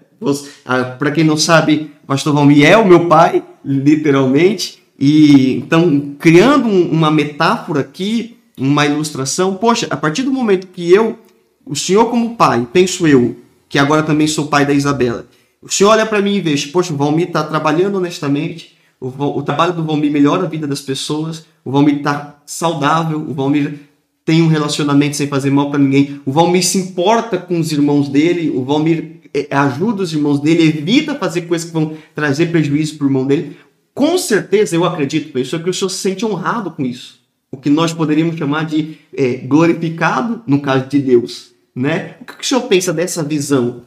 Para 0.97 1.11
quem 1.11 1.23
não 1.23 1.37
sabe, 1.37 1.91
pastor 2.05 2.33
Valmir 2.33 2.65
é 2.65 2.77
o 2.77 2.87
meu 2.87 3.07
pai, 3.07 3.43
literalmente, 3.63 4.82
E 5.05 5.57
então, 5.57 6.15
criando 6.17 6.65
um, 6.65 6.89
uma 6.89 7.11
metáfora 7.11 7.81
aqui, 7.81 8.37
uma 8.57 8.85
ilustração, 8.85 9.55
poxa, 9.55 9.85
a 9.89 9.97
partir 9.97 10.23
do 10.23 10.31
momento 10.31 10.67
que 10.67 10.89
eu, 10.93 11.19
o 11.65 11.75
senhor 11.75 12.05
como 12.05 12.37
pai, 12.37 12.65
penso 12.71 13.05
eu, 13.05 13.35
que 13.67 13.77
agora 13.77 14.01
também 14.01 14.27
sou 14.27 14.47
pai 14.47 14.65
da 14.65 14.71
Isabela, 14.71 15.27
o 15.61 15.69
senhor 15.69 15.89
olha 15.89 16.05
para 16.05 16.21
mim 16.21 16.35
e 16.35 16.39
vê, 16.39 16.55
poxa, 16.71 16.93
o 16.93 16.95
Valmir 16.95 17.27
está 17.27 17.43
trabalhando 17.43 17.97
honestamente, 17.97 18.77
o, 18.97 19.07
o, 19.07 19.43
trabalho 19.43 19.73
do 19.73 19.83
Valmir 19.83 20.09
melhora 20.09 20.45
a 20.45 20.49
vida 20.49 20.65
das 20.65 20.79
pessoas, 20.79 21.45
o 21.65 21.71
Valmir 21.71 21.97
está 21.97 22.41
saudável, 22.45 23.19
o 23.19 23.33
Valmir 23.33 23.81
tem 24.23 24.41
um 24.41 24.47
relacionamento 24.47 25.17
sem 25.17 25.27
fazer 25.27 25.49
mal 25.49 25.69
para 25.69 25.79
ninguém, 25.79 26.21
o 26.25 26.31
Valmir 26.31 26.63
se 26.63 26.77
importa 26.77 27.37
com 27.37 27.59
os 27.59 27.73
irmãos 27.73 28.07
dele, 28.07 28.49
o 28.55 28.63
Valmir 28.63 29.19
é, 29.33 29.53
ajuda 29.53 30.03
os 30.03 30.13
irmãos 30.13 30.39
dele, 30.39 30.63
evita 30.63 31.13
fazer 31.15 31.41
coisas 31.41 31.67
que 31.67 31.73
vão 31.73 31.93
trazer 32.15 32.51
prejuízo 32.51 32.95
para 32.95 33.03
o 33.03 33.09
irmão 33.09 33.27
dele. 33.27 33.57
Com 33.93 34.17
certeza, 34.17 34.75
eu 34.75 34.85
acredito, 34.85 35.37
é 35.37 35.43
que 35.43 35.69
o 35.69 35.73
senhor 35.73 35.89
se 35.89 35.97
sente 35.97 36.25
honrado 36.25 36.71
com 36.71 36.83
isso. 36.83 37.21
O 37.51 37.57
que 37.57 37.69
nós 37.69 37.93
poderíamos 37.93 38.35
chamar 38.35 38.65
de 38.65 38.97
é, 39.15 39.35
glorificado 39.35 40.41
no 40.47 40.61
caso 40.61 40.87
de 40.87 40.99
Deus. 40.99 41.53
Né? 41.75 42.17
O 42.21 42.25
que 42.25 42.43
o 42.43 42.45
senhor 42.45 42.61
pensa 42.63 42.91
dessa 42.91 43.23
visão? 43.23 43.85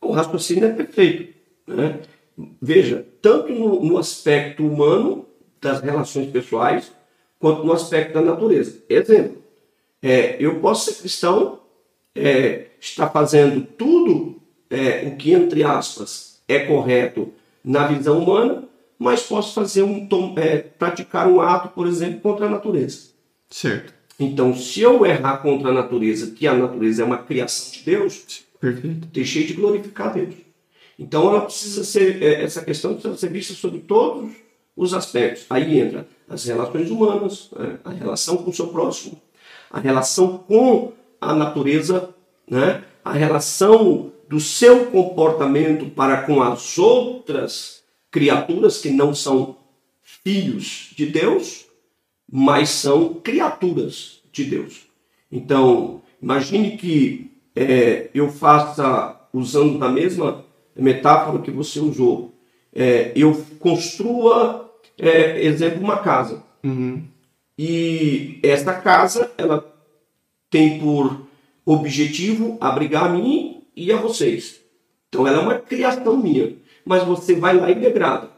O 0.00 0.12
raciocínio 0.12 0.64
é 0.64 0.72
perfeito. 0.72 1.34
Né? 1.66 2.00
Veja, 2.60 3.06
tanto 3.20 3.52
no, 3.52 3.84
no 3.84 3.98
aspecto 3.98 4.66
humano, 4.66 5.26
das 5.60 5.80
relações 5.80 6.30
pessoais, 6.30 6.92
quanto 7.38 7.64
no 7.64 7.72
aspecto 7.72 8.14
da 8.14 8.20
natureza. 8.20 8.82
Exemplo, 8.88 9.42
é, 10.02 10.36
eu 10.38 10.60
posso 10.60 10.90
ser 10.92 11.00
cristão, 11.00 11.60
é, 12.14 12.66
estar 12.78 13.08
fazendo 13.08 13.66
tudo 13.66 14.36
é, 14.70 15.06
o 15.06 15.16
que, 15.16 15.32
entre 15.32 15.64
aspas, 15.64 16.42
é 16.46 16.60
correto 16.60 17.32
na 17.64 17.86
visão 17.86 18.18
humana, 18.18 18.64
mas 18.98 19.22
posso 19.22 19.54
fazer 19.54 19.82
um 19.82 20.08
é, 20.36 20.58
praticar 20.58 21.28
um 21.28 21.40
ato, 21.40 21.68
por 21.68 21.86
exemplo, 21.86 22.20
contra 22.20 22.46
a 22.46 22.50
natureza. 22.50 23.08
Certo. 23.50 23.92
Então, 24.18 24.54
se 24.54 24.80
eu 24.80 25.04
errar 25.04 25.38
contra 25.38 25.70
a 25.70 25.74
natureza, 25.74 26.30
que 26.30 26.46
a 26.46 26.54
natureza 26.54 27.02
é 27.02 27.04
uma 27.04 27.18
criação 27.18 27.72
de 27.72 27.84
Deus, 27.84 28.44
Perfeito. 28.60 29.08
deixei 29.08 29.44
de 29.44 29.54
glorificar 29.54 30.12
Deus. 30.14 30.34
Então, 30.98 31.28
ela 31.28 31.40
precisa 31.40 31.82
ser 31.82 32.22
é, 32.22 32.42
essa 32.42 32.62
questão 32.64 32.94
precisa 32.94 33.16
ser 33.16 33.30
vista 33.30 33.54
sobre 33.54 33.80
todos 33.80 34.30
os 34.76 34.94
aspectos. 34.94 35.46
Aí 35.50 35.78
entra 35.78 36.06
as 36.28 36.44
relações 36.44 36.90
humanas, 36.90 37.50
né, 37.56 37.78
a 37.84 37.90
relação 37.90 38.36
com 38.38 38.50
o 38.50 38.54
seu 38.54 38.68
próximo, 38.68 39.20
a 39.70 39.80
relação 39.80 40.38
com 40.38 40.92
a 41.20 41.34
natureza, 41.34 42.10
né, 42.48 42.84
a 43.04 43.12
relação 43.12 44.12
do 44.28 44.40
seu 44.40 44.86
comportamento 44.86 45.86
para 45.90 46.22
com 46.22 46.42
as 46.42 46.78
outras 46.78 47.73
criaturas 48.14 48.78
que 48.78 48.90
não 48.90 49.12
são 49.12 49.56
filhos 50.00 50.90
de 50.96 51.06
Deus, 51.06 51.66
mas 52.30 52.68
são 52.68 53.14
criaturas 53.14 54.20
de 54.30 54.44
Deus. 54.44 54.86
Então, 55.32 56.00
imagine 56.22 56.76
que 56.76 57.32
é, 57.56 58.10
eu 58.14 58.30
faça, 58.30 59.20
usando 59.32 59.80
da 59.80 59.88
mesma 59.88 60.44
metáfora 60.76 61.42
que 61.42 61.50
você 61.50 61.80
usou, 61.80 62.32
é, 62.72 63.10
eu 63.16 63.44
construa, 63.58 64.72
é, 64.96 65.44
exemplo, 65.44 65.82
uma 65.82 65.98
casa. 65.98 66.40
Uhum. 66.62 67.02
E 67.58 68.38
esta 68.44 68.74
casa, 68.74 69.32
ela 69.36 69.76
tem 70.48 70.78
por 70.78 71.26
objetivo 71.66 72.58
abrigar 72.60 73.06
a 73.06 73.08
mim 73.08 73.64
e 73.74 73.90
a 73.90 73.96
vocês. 73.96 74.60
Então 75.08 75.26
ela 75.26 75.38
é 75.38 75.42
uma 75.42 75.58
criação 75.58 76.16
minha. 76.16 76.62
Mas 76.84 77.04
você 77.04 77.34
vai 77.34 77.56
lá 77.56 77.70
e 77.70 77.74
degrada. 77.74 78.30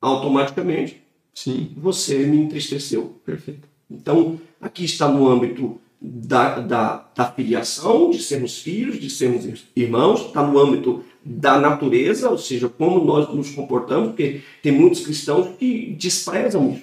Automaticamente. 0.00 1.02
Sim. 1.34 1.72
Você 1.76 2.18
me 2.18 2.38
entristeceu. 2.38 3.20
Perfeito. 3.24 3.68
Então, 3.90 4.40
aqui 4.60 4.84
está 4.84 5.08
no 5.08 5.28
âmbito 5.28 5.80
da, 6.00 6.58
da, 6.58 7.08
da 7.14 7.30
filiação, 7.30 8.10
de 8.10 8.20
sermos 8.20 8.58
filhos, 8.58 8.98
de 8.98 9.08
sermos 9.08 9.64
irmãos, 9.76 10.26
está 10.26 10.42
no 10.44 10.58
âmbito 10.58 11.04
da 11.24 11.60
natureza, 11.60 12.28
ou 12.28 12.38
seja, 12.38 12.68
como 12.68 13.04
nós 13.04 13.32
nos 13.32 13.50
comportamos, 13.50 14.08
porque 14.08 14.40
tem 14.60 14.72
muitos 14.72 15.04
cristãos 15.04 15.56
que 15.56 15.94
desprezam 15.96 16.72
isso, 16.72 16.82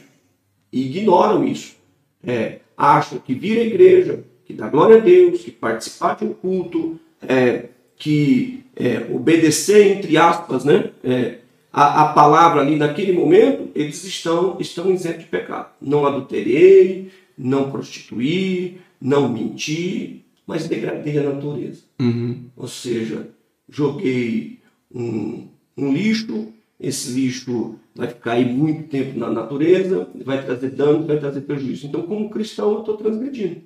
ignoram 0.71 1.45
isso. 1.45 1.75
É, 2.23 2.59
acham 2.77 3.19
que 3.19 3.33
vir 3.33 3.59
à 3.59 3.63
igreja, 3.63 4.23
que 4.45 4.53
dar 4.53 4.69
glória 4.69 4.97
a 4.97 4.99
Deus, 4.99 5.41
que 5.41 5.51
participar 5.51 6.15
de 6.15 6.25
um 6.25 6.33
culto, 6.33 6.97
é, 7.21 7.65
que 7.97 8.58
é, 8.79 9.13
obedecer, 9.13 9.97
entre 9.97 10.15
aspas, 10.17 10.63
né, 10.63 10.91
é, 11.03 11.39
a, 11.71 12.03
a, 12.03 12.13
palavra 12.13 12.61
ali 12.61 12.77
naquele 12.77 13.11
momento, 13.11 13.69
eles 13.75 14.03
estão, 14.05 14.57
estão 14.59 14.89
isentos 14.89 15.19
de 15.19 15.25
pecado. 15.25 15.69
Não 15.81 16.05
adulterei, 16.05 17.11
não 17.37 17.69
prostituí, 17.69 18.77
não 18.99 19.27
menti, 19.29 20.23
mas 20.47 20.67
degradei 20.67 21.19
a 21.19 21.23
natureza. 21.23 21.83
Uhum. 21.99 22.45
Ou 22.55 22.67
seja, 22.67 23.27
joguei 23.69 24.59
um, 24.91 25.47
um 25.77 25.93
lixo, 25.93 26.47
esse 26.79 27.11
lixo 27.11 27.75
vai 27.93 28.07
ficar 28.07 28.33
aí 28.33 28.45
muito 28.45 28.89
tempo 28.89 29.19
na 29.19 29.29
natureza, 29.29 30.07
vai 30.23 30.43
trazer 30.43 30.69
dano, 30.69 31.05
vai 31.05 31.19
trazer 31.19 31.41
prejuízo. 31.41 31.85
Então, 31.85 32.03
como 32.03 32.29
cristão, 32.29 32.71
eu 32.71 32.79
estou 32.79 32.95
transgredindo. 32.95 33.61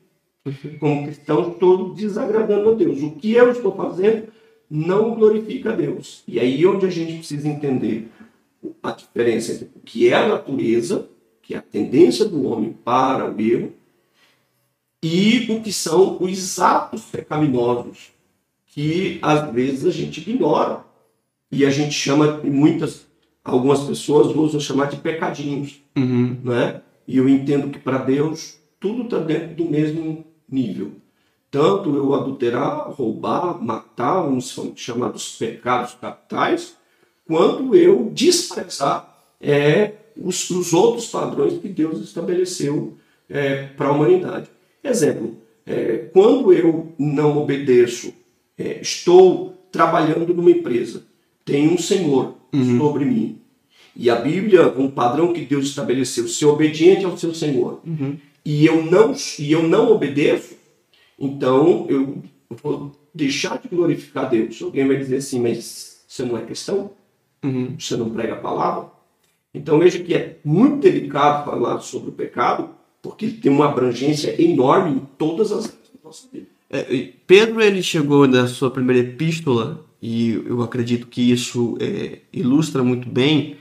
Como 0.80 1.06
cristão, 1.06 1.52
estou 1.52 1.94
desagradando 1.94 2.72
a 2.72 2.74
Deus. 2.74 3.02
O 3.02 3.12
que 3.12 3.32
eu 3.32 3.52
estou 3.52 3.74
fazendo 3.76 4.28
não 4.70 5.16
glorifica 5.16 5.72
a 5.72 5.76
Deus. 5.76 6.24
E 6.28 6.40
aí 6.40 6.66
onde 6.66 6.86
a 6.86 6.90
gente 6.90 7.18
precisa 7.18 7.48
entender 7.48 8.10
a 8.82 8.92
diferença 8.92 9.54
entre 9.54 9.70
o 9.76 9.80
que 9.84 10.10
é 10.10 10.16
a 10.16 10.28
natureza, 10.28 11.08
que 11.42 11.54
é 11.54 11.58
a 11.58 11.62
tendência 11.62 12.26
do 12.26 12.44
homem 12.44 12.76
para 12.84 13.30
o 13.30 13.42
erro, 13.42 13.74
e 15.02 15.52
o 15.52 15.62
que 15.62 15.74
são 15.74 16.18
os 16.22 16.60
atos 16.60 17.02
pecaminosos, 17.04 18.12
que 18.68 19.20
às 19.22 19.52
vezes 19.54 19.86
a 19.86 19.92
gente 19.92 20.22
ignora. 20.22 20.86
E 21.52 21.66
a 21.66 21.70
gente 21.70 21.92
chama, 21.92 22.40
muitas, 22.44 23.06
algumas 23.44 23.82
pessoas 23.82 24.36
usam 24.36 24.60
chamar 24.60 24.88
de 24.88 24.98
pecadinhos. 24.98 25.84
Uhum. 25.96 26.38
Né? 26.44 26.82
E 27.08 27.18
eu 27.18 27.28
entendo 27.28 27.70
que 27.70 27.78
para 27.78 28.00
Deus 28.00 28.58
tudo 28.80 29.04
está 29.04 29.20
dentro 29.20 29.56
do 29.56 29.66
mesmo 29.66 30.26
nível. 30.50 30.94
Tanto 31.54 31.96
eu 31.96 32.16
adulterar, 32.16 32.92
roubar, 32.94 33.64
matar, 33.64 34.28
uns 34.28 34.50
são 34.50 34.74
chamados 34.76 35.36
pecados 35.38 35.94
capitais, 35.94 36.76
quanto 37.28 37.76
eu 37.76 38.10
desprezar 38.12 39.24
é, 39.40 39.92
os, 40.18 40.50
os 40.50 40.74
outros 40.74 41.06
padrões 41.06 41.60
que 41.62 41.70
Deus 41.70 42.00
estabeleceu 42.00 42.98
é, 43.30 43.68
para 43.68 43.90
a 43.90 43.92
humanidade. 43.92 44.50
Exemplo, 44.84 45.38
é, 45.64 46.10
quando 46.12 46.52
eu 46.52 46.92
não 46.98 47.38
obedeço, 47.38 48.12
é, 48.58 48.82
estou 48.82 49.54
trabalhando 49.72 50.34
numa 50.34 50.50
empresa, 50.50 51.04
tem 51.46 51.68
um 51.68 51.78
senhor 51.78 52.34
uhum. 52.52 52.80
sobre 52.80 53.06
mim. 53.06 53.38
E 53.96 54.10
a 54.10 54.16
Bíblia, 54.16 54.74
um 54.76 54.90
padrão 54.90 55.32
que 55.32 55.42
Deus 55.42 55.66
estabeleceu, 55.66 56.28
ser 56.28 56.48
obediente 56.48 57.06
ao 57.06 57.16
seu 57.16 57.32
senhor. 57.32 57.80
Uhum 57.86 58.18
e 58.46 58.66
eu 58.66 58.84
não 58.84 59.16
e 59.40 59.52
eu 59.52 59.64
não 59.64 59.92
obedeço, 59.92 60.56
então 61.18 61.86
eu 61.90 62.24
vou 62.50 62.92
deixar 63.14 63.60
de 63.60 63.68
glorificar 63.68 64.30
Deus. 64.30 64.62
Alguém 64.62 64.88
vai 64.88 64.98
dizer 64.98 65.18
assim, 65.18 65.42
mas 65.42 66.04
você 66.08 66.24
não 66.24 66.38
é 66.38 66.42
cristão? 66.42 66.92
Uhum. 67.44 67.76
Você 67.78 67.96
não 67.98 68.10
prega 68.10 68.34
a 68.34 68.38
palavra? 68.38 68.92
Então 69.54 69.80
veja 69.80 70.00
que 70.00 70.14
é 70.14 70.40
muito 70.44 70.80
delicado 70.80 71.46
falar 71.46 71.80
sobre 71.80 72.10
o 72.10 72.14
pecado, 72.14 72.70
porque 73.02 73.26
ele 73.26 73.38
tem 73.38 73.52
uma 73.52 73.70
abrangência 73.70 74.42
enorme 74.42 74.96
em 74.96 75.00
todas 75.18 75.52
as 75.52 75.66
áreas 75.66 75.92
da 75.94 76.00
nossa 76.04 76.28
vida. 76.32 76.48
É, 76.70 77.10
Pedro 77.28 77.62
ele 77.62 77.84
chegou 77.84 78.28
na 78.28 78.48
sua 78.48 78.72
primeira 78.72 79.08
epístola 79.08 79.86
e 80.02 80.32
eu 80.46 80.62
acredito 80.64 81.08
que 81.08 81.32
isso 81.32 81.78
é, 81.80 82.20
ilustra 82.34 82.84
muito 82.84 83.08
bem. 83.08 83.58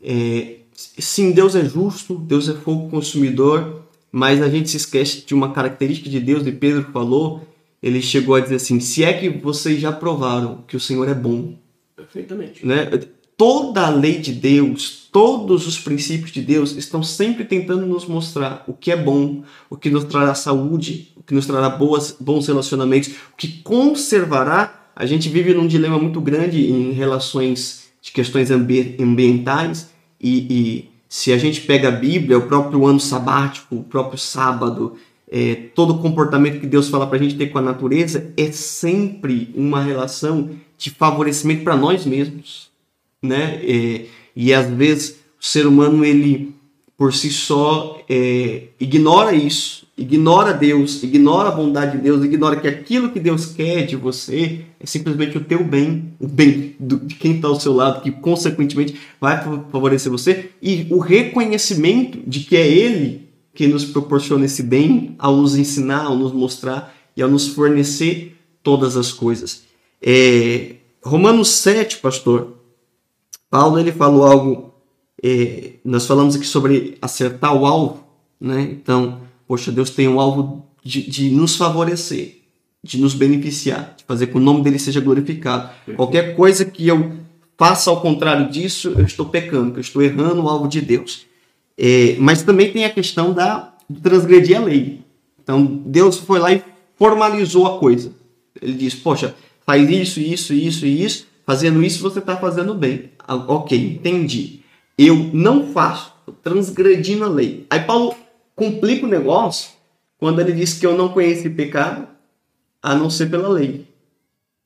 É, 0.00 0.58
sim, 0.72 1.32
Deus 1.32 1.56
é 1.56 1.64
justo, 1.64 2.14
Deus 2.14 2.48
é 2.48 2.54
fogo 2.54 2.88
consumidor, 2.88 3.81
mas 4.12 4.42
a 4.42 4.48
gente 4.50 4.68
se 4.68 4.76
esquece 4.76 5.24
de 5.24 5.34
uma 5.34 5.52
característica 5.52 6.10
de 6.10 6.20
Deus, 6.20 6.46
e 6.46 6.52
Pedro 6.52 6.84
falou, 6.92 7.48
ele 7.82 8.02
chegou 8.02 8.34
a 8.34 8.40
dizer 8.40 8.56
assim: 8.56 8.78
se 8.78 9.02
é 9.02 9.12
que 9.14 9.30
vocês 9.30 9.80
já 9.80 9.90
provaram 9.90 10.62
que 10.68 10.76
o 10.76 10.80
Senhor 10.80 11.08
é 11.08 11.14
bom. 11.14 11.54
Perfeitamente. 11.96 12.64
Né? 12.64 12.90
Toda 13.36 13.86
a 13.86 13.90
lei 13.90 14.18
de 14.18 14.32
Deus, 14.32 15.08
todos 15.10 15.66
os 15.66 15.78
princípios 15.78 16.30
de 16.30 16.42
Deus 16.42 16.76
estão 16.76 17.02
sempre 17.02 17.44
tentando 17.44 17.86
nos 17.86 18.06
mostrar 18.06 18.62
o 18.68 18.74
que 18.74 18.92
é 18.92 18.96
bom, 18.96 19.42
o 19.68 19.76
que 19.76 19.90
nos 19.90 20.04
trará 20.04 20.34
saúde, 20.34 21.12
o 21.16 21.22
que 21.22 21.34
nos 21.34 21.46
trará 21.46 21.70
boas, 21.70 22.14
bons 22.20 22.46
relacionamentos, 22.46 23.08
o 23.32 23.36
que 23.36 23.62
conservará. 23.62 24.90
A 24.94 25.06
gente 25.06 25.30
vive 25.30 25.54
num 25.54 25.66
dilema 25.66 25.98
muito 25.98 26.20
grande 26.20 26.70
em 26.70 26.92
relações 26.92 27.90
de 28.02 28.12
questões 28.12 28.50
ambientais 28.50 29.90
e, 30.20 30.38
e 30.50 30.91
se 31.12 31.30
a 31.30 31.36
gente 31.36 31.60
pega 31.60 31.88
a 31.88 31.90
Bíblia, 31.90 32.38
o 32.38 32.48
próprio 32.48 32.86
ano 32.86 32.98
sabático, 32.98 33.76
o 33.76 33.84
próprio 33.84 34.18
sábado, 34.18 34.96
é, 35.30 35.54
todo 35.74 35.92
o 35.92 35.98
comportamento 35.98 36.58
que 36.58 36.66
Deus 36.66 36.88
fala 36.88 37.06
para 37.06 37.18
a 37.18 37.22
gente 37.22 37.36
ter 37.36 37.48
com 37.48 37.58
a 37.58 37.60
natureza 37.60 38.32
é 38.34 38.50
sempre 38.50 39.52
uma 39.54 39.82
relação 39.82 40.48
de 40.78 40.88
favorecimento 40.88 41.64
para 41.64 41.76
nós 41.76 42.06
mesmos, 42.06 42.70
né? 43.20 43.60
É, 43.62 44.06
e 44.34 44.54
às 44.54 44.70
vezes 44.70 45.20
o 45.38 45.44
ser 45.44 45.66
humano 45.66 46.02
ele 46.02 46.54
por 46.96 47.12
si 47.12 47.30
só, 47.30 48.00
é, 48.08 48.68
ignora 48.80 49.34
isso, 49.34 49.86
ignora 50.02 50.52
Deus, 50.52 51.02
ignora 51.02 51.48
a 51.48 51.52
bondade 51.52 51.96
de 51.96 52.02
Deus, 52.02 52.24
ignora 52.24 52.56
que 52.56 52.66
aquilo 52.66 53.10
que 53.10 53.20
Deus 53.20 53.46
quer 53.46 53.86
de 53.86 53.94
você 53.94 54.64
é 54.80 54.86
simplesmente 54.86 55.38
o 55.38 55.44
teu 55.44 55.64
bem, 55.64 56.12
o 56.18 56.26
bem 56.26 56.74
de 56.80 57.14
quem 57.14 57.36
está 57.36 57.48
ao 57.48 57.60
seu 57.60 57.72
lado, 57.72 58.02
que 58.02 58.10
consequentemente 58.10 58.98
vai 59.20 59.42
favorecer 59.70 60.10
você, 60.10 60.50
e 60.60 60.86
o 60.90 60.98
reconhecimento 60.98 62.18
de 62.26 62.40
que 62.40 62.56
é 62.56 62.66
Ele 62.66 63.28
que 63.54 63.68
nos 63.68 63.84
proporciona 63.84 64.46
esse 64.46 64.62
bem 64.62 65.14
ao 65.18 65.36
nos 65.36 65.56
ensinar, 65.56 66.06
ao 66.06 66.16
nos 66.16 66.32
mostrar 66.32 66.94
e 67.16 67.22
ao 67.22 67.30
nos 67.30 67.48
fornecer 67.48 68.36
todas 68.62 68.96
as 68.96 69.12
coisas. 69.12 69.64
É, 70.00 70.76
Romanos 71.02 71.48
7, 71.48 71.98
pastor, 71.98 72.54
Paulo 73.50 73.78
ele 73.78 73.92
falou 73.92 74.24
algo, 74.24 74.74
é, 75.22 75.74
nós 75.84 76.06
falamos 76.06 76.34
aqui 76.34 76.46
sobre 76.46 76.96
acertar 77.00 77.54
o 77.54 77.66
alvo, 77.66 78.02
né? 78.40 78.62
Então, 78.62 79.20
poxa, 79.52 79.70
Deus 79.70 79.90
tem 79.90 80.08
um 80.08 80.18
alvo 80.18 80.66
de, 80.82 81.02
de 81.02 81.30
nos 81.30 81.56
favorecer, 81.56 82.38
de 82.82 82.98
nos 82.98 83.12
beneficiar, 83.12 83.96
de 83.98 84.04
fazer 84.04 84.28
com 84.28 84.32
que 84.32 84.38
o 84.38 84.40
nome 84.40 84.62
dele 84.62 84.78
seja 84.78 84.98
glorificado. 84.98 85.68
Qualquer 85.94 86.34
coisa 86.34 86.64
que 86.64 86.88
eu 86.88 87.12
faça 87.58 87.90
ao 87.90 88.00
contrário 88.00 88.50
disso, 88.50 88.94
eu 88.96 89.04
estou 89.04 89.26
pecando, 89.26 89.76
eu 89.76 89.82
estou 89.82 90.00
errando 90.00 90.42
o 90.42 90.48
alvo 90.48 90.66
de 90.66 90.80
Deus. 90.80 91.26
É, 91.76 92.16
mas 92.18 92.42
também 92.42 92.72
tem 92.72 92.86
a 92.86 92.88
questão 92.88 93.34
da 93.34 93.74
de 93.90 94.00
transgredir 94.00 94.56
a 94.56 94.64
lei. 94.64 95.00
Então, 95.42 95.66
Deus 95.84 96.16
foi 96.16 96.38
lá 96.38 96.50
e 96.50 96.62
formalizou 96.96 97.66
a 97.66 97.78
coisa. 97.78 98.10
Ele 98.58 98.72
diz, 98.72 98.94
poxa, 98.94 99.34
faz 99.66 99.90
isso, 99.90 100.18
isso, 100.18 100.54
isso 100.54 100.86
e 100.86 101.04
isso, 101.04 101.26
fazendo 101.44 101.82
isso 101.82 102.02
você 102.02 102.20
está 102.20 102.38
fazendo 102.38 102.72
bem. 102.74 103.10
Ah, 103.18 103.36
ok, 103.36 103.78
entendi. 103.78 104.60
Eu 104.96 105.28
não 105.34 105.74
faço, 105.74 106.10
transgredindo 106.42 107.26
a 107.26 107.28
lei. 107.28 107.66
Aí 107.68 107.80
Paulo 107.80 108.16
complica 108.54 109.06
o 109.06 109.08
negócio 109.08 109.70
quando 110.18 110.40
ele 110.40 110.52
diz 110.52 110.74
que 110.74 110.86
eu 110.86 110.96
não 110.96 111.08
conheci 111.08 111.50
pecado 111.50 112.06
a 112.80 112.94
não 112.94 113.10
ser 113.10 113.30
pela 113.30 113.48
lei. 113.48 113.86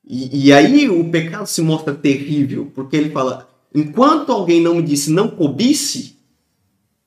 E, 0.05 0.47
e 0.47 0.53
aí 0.53 0.89
o 0.89 1.09
pecado 1.09 1.47
se 1.47 1.61
mostra 1.61 1.93
terrível, 1.93 2.71
porque 2.73 2.95
ele 2.95 3.09
fala: 3.09 3.49
enquanto 3.73 4.31
alguém 4.31 4.61
não 4.61 4.75
me 4.75 4.81
disse 4.81 5.11
não 5.11 5.29
cobice, 5.29 6.17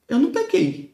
eu 0.08 0.18
não 0.18 0.30
pequei. 0.30 0.90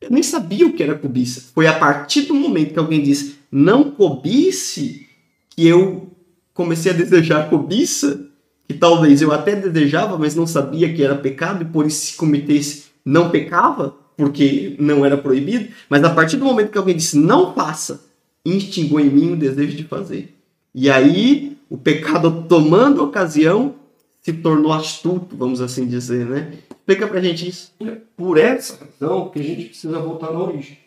Eu 0.00 0.10
nem 0.10 0.22
sabia 0.22 0.66
o 0.66 0.72
que 0.72 0.82
era 0.82 0.98
cobiça. 0.98 1.50
Foi 1.54 1.66
a 1.66 1.78
partir 1.78 2.22
do 2.22 2.34
momento 2.34 2.72
que 2.72 2.78
alguém 2.78 3.02
disse 3.02 3.36
não 3.50 3.90
cobice 3.90 5.06
que 5.50 5.66
eu 5.66 6.10
comecei 6.54 6.92
a 6.92 6.94
desejar 6.94 7.48
cobiça, 7.48 8.28
que 8.66 8.74
talvez 8.74 9.22
eu 9.22 9.32
até 9.32 9.54
desejava, 9.54 10.18
mas 10.18 10.34
não 10.34 10.46
sabia 10.46 10.92
que 10.92 11.02
era 11.02 11.14
pecado, 11.14 11.62
e 11.62 11.66
por 11.66 11.86
isso 11.86 12.06
se 12.06 12.16
cometesse 12.16 12.92
não 13.04 13.30
pecava, 13.30 13.96
porque 14.16 14.76
não 14.78 15.04
era 15.04 15.16
proibido. 15.16 15.72
Mas 15.88 16.04
a 16.04 16.10
partir 16.10 16.36
do 16.36 16.44
momento 16.44 16.70
que 16.70 16.78
alguém 16.78 16.96
disse 16.96 17.18
não 17.18 17.54
faça, 17.54 18.04
instigou 18.44 19.00
em 19.00 19.10
mim 19.10 19.32
o 19.32 19.36
desejo 19.36 19.76
de 19.76 19.84
fazer. 19.84 20.34
E 20.74 20.90
aí 20.90 21.56
o 21.68 21.76
pecado 21.78 22.46
tomando 22.48 23.02
ocasião 23.02 23.74
se 24.20 24.32
tornou 24.32 24.72
astuto, 24.72 25.36
vamos 25.36 25.60
assim 25.60 25.86
dizer, 25.86 26.24
né? 26.26 26.58
Explica 26.70 27.08
pra 27.08 27.20
gente 27.20 27.48
isso. 27.48 27.72
É 27.80 27.96
por 28.16 28.38
essa 28.38 28.78
razão 28.84 29.28
que 29.28 29.40
a 29.40 29.42
gente 29.42 29.66
precisa 29.66 29.98
voltar 29.98 30.32
na 30.32 30.40
origem. 30.40 30.78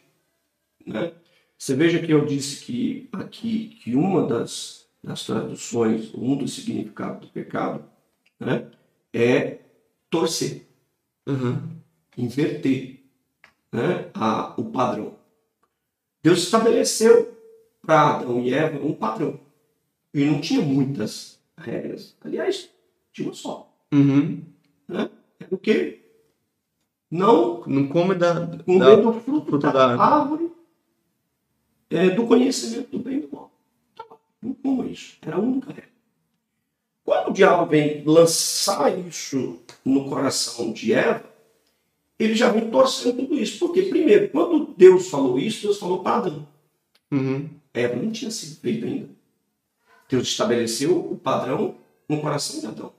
Né? 0.86 1.12
Você 1.58 1.76
veja 1.76 2.00
que 2.00 2.12
eu 2.12 2.26
disse 2.26 2.64
que 2.64 3.10
aqui 3.12 3.78
que 3.82 3.96
uma 3.96 4.26
das, 4.26 4.86
das 5.04 5.26
traduções, 5.26 6.14
um 6.14 6.36
dos 6.36 6.54
significados 6.54 7.28
do 7.28 7.34
pecado, 7.34 7.84
né, 8.40 8.66
é 9.14 9.58
torcer, 10.10 10.64
Uhum. 11.28 11.58
inverter 12.16 12.95
né, 13.76 14.10
a, 14.14 14.54
o 14.58 14.66
padrão. 14.66 15.16
Deus 16.24 16.40
estabeleceu 16.40 17.38
para 17.82 18.16
Adão 18.16 18.40
e 18.42 18.54
Eva 18.54 18.84
um 18.84 18.94
padrão. 18.94 19.40
E 20.14 20.26
não 20.26 20.42
tinha 20.42 20.62
muitas 20.62 21.40
regras. 21.58 22.16
Aliás, 22.24 22.70
tinha 23.12 23.28
uma 23.28 23.34
só. 23.36 23.72
Uhum. 23.94 24.42
Né? 24.88 25.10
É 25.40 25.46
o 25.52 25.58
quê? 25.58 26.02
Não 27.12 27.62
Não 27.68 27.88
come 27.88 28.16
da, 28.16 28.48
comer 28.66 28.80
da 28.80 28.96
do 28.96 29.14
fruto 29.22 29.46
fruto 29.46 29.60
da, 29.60 29.72
da 29.72 30.04
árvore 30.04 30.52
é, 31.90 32.10
do 32.10 32.26
conhecimento 32.26 32.90
do 32.92 33.00
bem 33.00 33.18
e 33.18 33.22
do 33.22 33.36
mal. 33.36 33.52
Tá 33.96 34.04
Não 34.42 34.54
coma 34.54 34.86
isso. 34.88 35.18
Era 35.22 35.36
a 35.36 35.40
única 35.40 35.68
regra. 35.68 35.90
Quando 37.04 37.30
o 37.30 37.34
diabo 37.34 37.68
vem 37.68 38.04
lançar 38.04 38.98
isso 38.98 39.60
no 39.84 40.10
coração 40.10 40.74
de 40.74 40.92
Eva, 40.92 41.24
ele 42.18 42.36
já 42.36 42.50
vem 42.50 42.70
torcendo 42.70 43.18
tudo 43.18 43.36
isso. 43.36 43.60
Porque, 43.60 43.84
primeiro, 43.84 44.30
quando 44.30 44.74
Deus 44.78 45.10
falou 45.10 45.38
isso, 45.38 45.64
Deus 45.64 45.78
falou 45.78 46.00
para 46.02 46.18
Adão. 46.18 46.48
Uhum. 47.12 47.50
Eva 47.74 47.96
não 47.96 48.12
tinha 48.12 48.32
sido 48.32 48.60
feita 48.60 48.86
ainda. 48.86 49.10
Deus 50.10 50.28
estabeleceu 50.28 50.98
o 50.98 51.18
padrão 51.18 51.76
no 52.08 52.22
coração 52.22 52.60
de 52.60 52.68
Adão. 52.68 52.94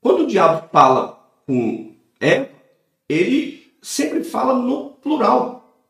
Quando 0.00 0.24
o 0.24 0.26
diabo 0.26 0.68
fala 0.72 1.30
com 1.46 1.94
Eva, 2.20 2.50
ele 3.08 3.72
sempre 3.80 4.24
fala 4.24 4.54
no 4.54 4.90
plural. 4.90 5.80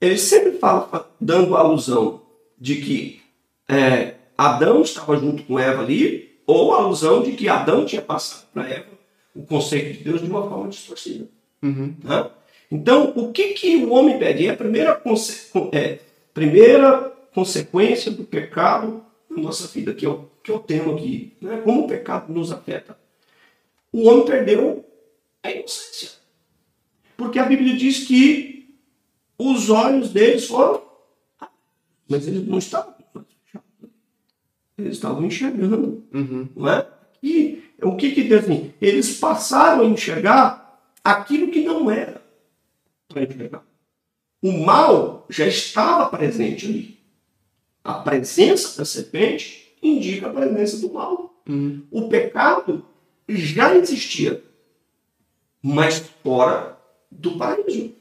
Ele 0.00 0.18
sempre 0.18 0.52
fala 0.52 1.08
dando 1.20 1.56
alusão 1.56 2.22
de 2.58 2.76
que 2.76 3.22
é, 3.68 4.16
Adão 4.36 4.82
estava 4.82 5.16
junto 5.16 5.44
com 5.44 5.58
Eva 5.58 5.82
ali, 5.82 6.40
ou 6.46 6.74
alusão 6.74 7.22
de 7.22 7.32
que 7.32 7.48
Adão 7.48 7.84
tinha 7.84 8.02
passado 8.02 8.48
para 8.52 8.68
Eva 8.68 8.92
o 9.34 9.44
conceito 9.44 9.98
de 9.98 10.04
Deus 10.04 10.20
de 10.20 10.28
uma 10.28 10.48
forma 10.48 10.68
distorcida. 10.68 11.28
Uhum. 11.62 11.94
né? 12.02 12.30
Então, 12.70 13.12
o 13.16 13.30
que, 13.32 13.48
que 13.54 13.76
o 13.76 13.90
homem 13.92 14.18
pede? 14.18 14.46
É 14.46 14.50
a 14.50 14.56
primeira, 14.56 14.94
conse- 14.94 15.50
é, 15.72 15.98
primeira 16.32 17.10
consequência 17.34 18.10
do 18.10 18.24
pecado 18.24 19.04
na 19.30 19.42
nossa 19.42 19.66
vida, 19.68 19.92
que 19.94 20.04
é 20.06 20.08
o, 20.08 20.28
que 20.42 20.50
é 20.50 20.54
o 20.54 20.58
tema 20.58 20.94
aqui. 20.94 21.34
Né? 21.40 21.60
Como 21.62 21.84
o 21.84 21.86
pecado 21.88 22.32
nos 22.32 22.50
afeta. 22.50 22.96
O 23.92 24.08
homem 24.08 24.24
perdeu 24.24 24.84
a 25.42 25.50
inocência. 25.50 26.10
Porque 27.16 27.38
a 27.38 27.44
Bíblia 27.44 27.76
diz 27.76 28.06
que 28.06 28.74
os 29.38 29.68
olhos 29.68 30.10
deles 30.10 30.46
foram. 30.46 30.82
Mas 32.08 32.26
eles 32.26 32.46
não 32.46 32.58
estavam. 32.58 32.94
Eles 34.78 34.94
estavam 34.96 35.24
enxergando 35.24 36.02
Uhum. 36.12 36.48
não 36.56 36.68
é? 36.70 36.86
E 37.22 37.62
o 37.82 37.96
que 37.96 38.12
que 38.12 38.24
Deus 38.24 38.44
assim? 38.44 38.72
Eles 38.80 39.18
passaram 39.18 39.82
a 39.82 39.86
enxergar 39.86 40.61
aquilo 41.04 41.50
que 41.50 41.62
não 41.62 41.90
era 41.90 42.22
enxergar. 43.14 43.64
O 44.42 44.52
mal 44.64 45.26
já 45.28 45.46
estava 45.46 46.16
presente 46.16 46.66
ali. 46.66 46.98
A 47.84 47.94
presença 47.94 48.78
da 48.78 48.84
serpente 48.84 49.76
indica 49.82 50.28
a 50.28 50.32
presença 50.32 50.78
do 50.78 50.92
mal. 50.92 51.42
Uhum. 51.48 51.86
O 51.90 52.08
pecado 52.08 52.84
já 53.28 53.74
existia, 53.74 54.42
mas 55.60 55.98
fora 56.22 56.78
do 57.10 57.36
paraíso, 57.36 57.92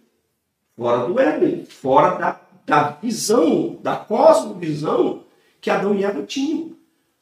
fora 0.76 1.08
do 1.08 1.20
Éden, 1.20 1.66
fora 1.66 2.18
da, 2.18 2.42
da 2.66 2.90
visão, 2.92 3.80
da 3.82 3.96
cosmovisão 3.96 5.26
que 5.60 5.70
Adão 5.70 5.96
e 5.96 6.04
Eva 6.04 6.24
tinham. 6.24 6.76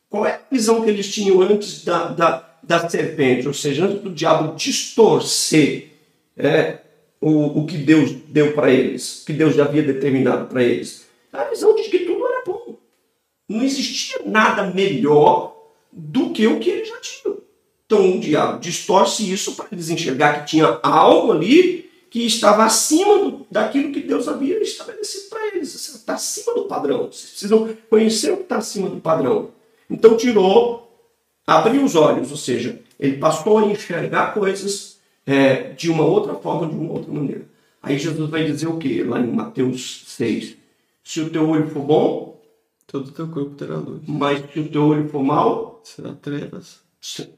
Qual 0.09 0.25
é 0.25 0.35
a 0.35 0.41
visão 0.49 0.81
que 0.81 0.89
eles 0.89 1.13
tinham 1.13 1.41
antes 1.41 1.83
da, 1.83 2.07
da, 2.09 2.48
da 2.63 2.87
serpente? 2.89 3.47
Ou 3.47 3.53
seja, 3.53 3.85
antes 3.85 4.01
do 4.01 4.11
diabo 4.11 4.55
distorcer 4.55 5.89
é, 6.37 6.79
o, 7.21 7.61
o 7.61 7.65
que 7.65 7.77
Deus 7.77 8.11
deu 8.27 8.53
para 8.53 8.71
eles, 8.71 9.23
que 9.25 9.33
Deus 9.33 9.55
já 9.55 9.65
havia 9.65 9.83
determinado 9.83 10.47
para 10.47 10.63
eles. 10.63 11.07
A 11.31 11.43
visão 11.45 11.75
de 11.75 11.83
que 11.83 11.99
tudo 11.99 12.25
era 12.25 12.43
bom. 12.45 12.77
Não 13.47 13.63
existia 13.63 14.21
nada 14.25 14.63
melhor 14.73 15.55
do 15.91 16.31
que 16.31 16.47
o 16.47 16.59
que 16.59 16.69
eles 16.69 16.87
já 16.87 16.97
tinham. 16.99 17.37
Então 17.85 18.17
o 18.17 18.19
diabo 18.19 18.59
distorce 18.59 19.31
isso 19.31 19.55
para 19.55 19.67
eles 19.71 19.89
enxergar 19.89 20.41
que 20.41 20.51
tinha 20.51 20.79
algo 20.83 21.31
ali 21.31 21.89
que 22.09 22.25
estava 22.25 22.63
acima 22.63 23.17
do, 23.19 23.47
daquilo 23.49 23.91
que 23.91 24.01
Deus 24.01 24.27
havia 24.27 24.59
estabelecido 24.61 25.29
para 25.29 25.47
eles. 25.47 25.73
Está 25.75 26.13
acima 26.13 26.53
do 26.53 26.65
padrão. 26.65 27.07
Vocês 27.11 27.31
precisam 27.31 27.69
conhecer 27.89 28.31
o 28.31 28.37
que 28.37 28.43
está 28.43 28.57
acima 28.57 28.89
do 28.89 28.97
padrão. 28.97 29.51
Então 29.89 30.17
tirou, 30.17 30.88
abriu 31.57 31.83
os 31.83 31.95
olhos, 31.95 32.31
ou 32.31 32.37
seja, 32.37 32.79
ele 32.99 33.17
passou 33.17 33.57
a 33.57 33.65
enxergar 33.65 34.33
coisas 34.33 34.99
é, 35.25 35.73
de 35.73 35.89
uma 35.89 36.03
outra 36.05 36.35
forma, 36.35 36.67
de 36.67 36.75
uma 36.75 36.91
outra 36.93 37.11
maneira. 37.11 37.45
Aí 37.81 37.97
Jesus 37.97 38.29
vai 38.29 38.45
dizer 38.45 38.67
o 38.67 38.77
que 38.77 39.03
lá 39.03 39.19
em 39.19 39.31
Mateus 39.31 40.03
6? 40.07 40.57
Se 41.03 41.21
o 41.21 41.29
teu 41.29 41.47
olho 41.49 41.69
for 41.69 41.83
bom, 41.83 42.29
Todo 42.85 43.09
o 43.09 43.11
teu 43.11 43.27
corpo 43.27 43.51
terá 43.51 43.77
luz. 43.77 44.01
mas 44.07 44.43
se 44.51 44.59
o 44.59 44.67
teu 44.67 44.83
olho 44.87 45.07
for 45.09 45.23
mau, 45.23 45.79
Será 45.83 46.13
trevas. 46.13 46.79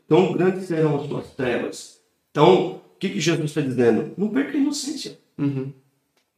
tão 0.08 0.32
grandes 0.34 0.66
serão 0.66 1.02
as 1.02 1.08
tuas 1.08 1.28
trevas. 1.34 2.00
Então, 2.32 2.76
o 2.96 2.98
que, 3.00 3.10
que 3.10 3.20
Jesus 3.20 3.52
está 3.52 3.62
dizendo? 3.62 4.14
Não 4.18 4.30
perca 4.30 4.58
a 4.58 4.62
inocência. 4.62 5.20
Uhum. 5.38 5.72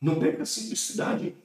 Não 0.02 0.16
perca 0.16 0.44
a 0.44 0.46
simplicidade. 0.46 1.36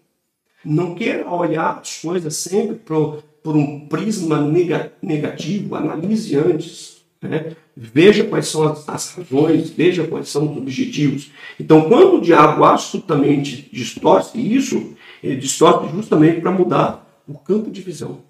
Não 0.65 0.95
queira 0.95 1.31
olhar 1.31 1.79
as 1.79 2.01
coisas 2.01 2.35
sempre 2.37 2.77
por, 2.77 3.23
por 3.43 3.57
um 3.57 3.87
prisma 3.89 4.41
nega- 4.41 4.93
negativo. 5.03 5.75
Analise 5.75 6.37
antes. 6.37 6.99
Né? 7.21 7.57
Veja 7.77 8.25
quais 8.25 8.47
são 8.47 8.63
as, 8.65 8.89
as, 8.89 9.15
razões, 9.15 9.71
veja 9.71 10.07
quais 10.07 10.29
são 10.29 10.51
os 10.51 10.57
objetivos. 10.57 11.31
Então, 11.59 11.89
quando 11.89 12.17
o 12.17 12.21
diabo 12.21 12.65
absolutamente 12.65 13.69
distorce 13.73 14.39
isso, 14.39 14.95
ele 15.23 15.37
distorce 15.37 15.93
justamente 15.93 16.41
para 16.41 16.53
mudar 16.53 17.23
o 17.27 17.35
campo 17.35 17.71
de 17.71 17.83
visão. 17.83 18.23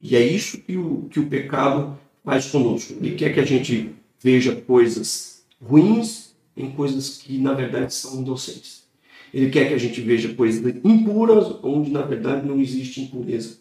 E 0.00 0.14
é 0.14 0.20
isso 0.20 0.58
que 0.58 0.76
o, 0.76 1.08
que 1.10 1.18
o 1.18 1.26
pecado 1.26 1.98
faz 2.24 2.50
conosco. 2.50 2.94
Ele 3.00 3.14
quer 3.14 3.32
que 3.32 3.40
a 3.40 3.44
gente 3.44 3.94
veja 4.22 4.54
coisas 4.54 5.42
ruins 5.60 6.34
em 6.56 6.70
coisas 6.70 7.16
que, 7.16 7.38
na 7.38 7.54
verdade, 7.54 7.94
são 7.94 8.20
inocentes. 8.20 8.84
Ele 9.32 9.50
quer 9.50 9.68
que 9.68 9.74
a 9.74 9.78
gente 9.78 10.00
veja 10.00 10.34
coisas 10.34 10.62
impuras, 10.84 11.56
onde, 11.62 11.90
na 11.90 12.02
verdade, 12.02 12.46
não 12.46 12.60
existe 12.60 13.00
impureza 13.00 13.58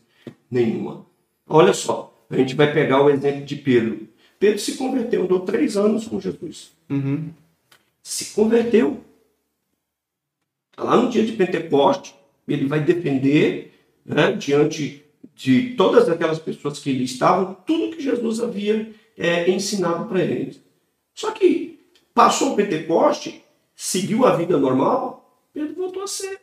nenhuma. 0.50 1.06
Olha 1.48 1.74
só, 1.74 2.14
a 2.30 2.36
gente 2.36 2.56
vai 2.56 2.74
pegar 2.74 3.04
o 3.04 3.10
exemplo 3.10 3.46
de 3.46 3.56
Pedro. 3.56 4.08
Pedro 4.40 4.60
se 4.60 4.76
converteu, 4.76 5.24
andou 5.24 5.40
três 5.42 5.76
anos 5.78 6.08
com 6.08 6.20
Jesus. 6.20 6.72
Uhum. 6.90 7.30
Se 8.04 8.34
converteu. 8.34 9.02
Tá 10.76 10.84
lá 10.84 10.98
no 10.98 11.10
dia 11.10 11.26
de 11.26 11.34
Pentecoste, 11.34 12.16
ele 12.48 12.68
vai 12.68 12.80
defender 12.84 13.74
né, 14.06 14.32
diante 14.34 15.04
de 15.36 15.76
todas 15.76 16.08
aquelas 16.08 16.40
pessoas 16.40 16.80
que 16.80 16.90
ele 16.90 17.04
estavam, 17.04 17.56
tudo 17.66 17.96
que 17.96 18.02
Jesus 18.02 18.40
havia 18.40 18.94
é, 19.18 19.50
ensinado 19.50 20.08
para 20.08 20.22
eles. 20.24 20.62
Só 21.14 21.32
que 21.32 21.80
passou 22.14 22.54
o 22.54 22.56
Pentecoste, 22.56 23.44
seguiu 23.76 24.26
a 24.26 24.36
vida 24.36 24.58
normal, 24.58 25.18
Pedro 25.54 25.76
voltou 25.76 26.04
a 26.04 26.08
ser 26.08 26.40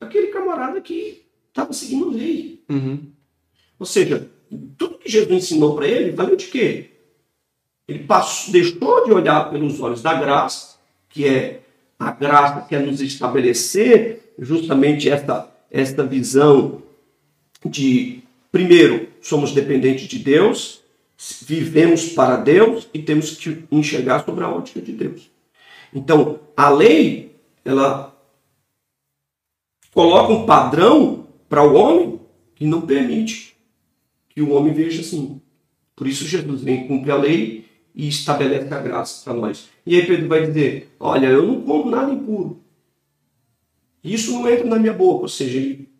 aquele 0.00 0.28
camarada 0.28 0.80
que 0.80 1.24
estava 1.52 1.72
seguindo 1.72 2.08
a 2.08 2.12
lei. 2.12 2.64
Uhum. 2.68 3.12
Ou 3.78 3.86
seja, 3.86 4.28
tudo 4.76 4.98
que 4.98 5.10
Jesus 5.10 5.30
ensinou 5.30 5.76
para 5.76 5.86
ele 5.86 6.12
valeu 6.12 6.36
de 6.36 6.46
quê? 6.46 6.90
Ele 7.86 8.00
passou, 8.00 8.52
deixou 8.52 9.04
de 9.04 9.12
olhar 9.12 9.50
pelos 9.50 9.80
olhos 9.80 10.02
da 10.02 10.14
graça, 10.14 10.78
que 11.08 11.26
é 11.26 11.60
a 11.98 12.10
graça 12.10 12.66
que 12.66 12.74
é 12.74 12.78
nos 12.78 13.00
estabelecer 13.00 14.34
justamente 14.38 15.08
esta, 15.08 15.48
esta 15.70 16.02
visão 16.02 16.82
de, 17.64 18.22
primeiro, 18.50 19.08
somos 19.20 19.52
dependentes 19.52 20.08
de 20.08 20.18
Deus, 20.18 20.80
vivemos 21.42 22.08
para 22.10 22.36
Deus 22.36 22.88
e 22.92 23.00
temos 23.00 23.36
que 23.36 23.64
enxergar 23.70 24.24
sobre 24.24 24.42
a 24.42 24.48
ótica 24.48 24.80
de 24.80 24.92
Deus. 24.92 25.30
Então, 25.94 26.40
a 26.56 26.70
lei, 26.70 27.36
ela 27.64 28.16
coloca 29.92 30.32
um 30.32 30.46
padrão 30.46 31.21
para 31.52 31.62
o 31.62 31.74
homem 31.74 32.18
que 32.54 32.64
não 32.64 32.80
permite 32.80 33.54
que 34.30 34.40
o 34.40 34.52
homem 34.52 34.72
veja 34.72 35.02
assim. 35.02 35.38
Por 35.94 36.06
isso 36.06 36.24
Jesus 36.24 36.62
vem 36.62 36.88
cumprir 36.88 37.12
a 37.12 37.16
lei 37.16 37.66
e 37.94 38.08
estabelece 38.08 38.72
a 38.72 38.80
graça 38.80 39.22
para 39.22 39.38
nós. 39.38 39.68
E 39.84 39.94
aí 39.94 40.06
Pedro 40.06 40.28
vai 40.28 40.46
dizer: 40.46 40.90
Olha, 40.98 41.26
eu 41.26 41.46
não 41.46 41.60
como 41.60 41.90
nada 41.90 42.10
impuro. 42.10 42.58
Isso 44.02 44.32
não 44.32 44.48
entra 44.48 44.64
na 44.64 44.78
minha 44.78 44.94
boca. 44.94 45.24
Ou 45.24 45.28
seja, 45.28 45.58
ele, 45.58 45.90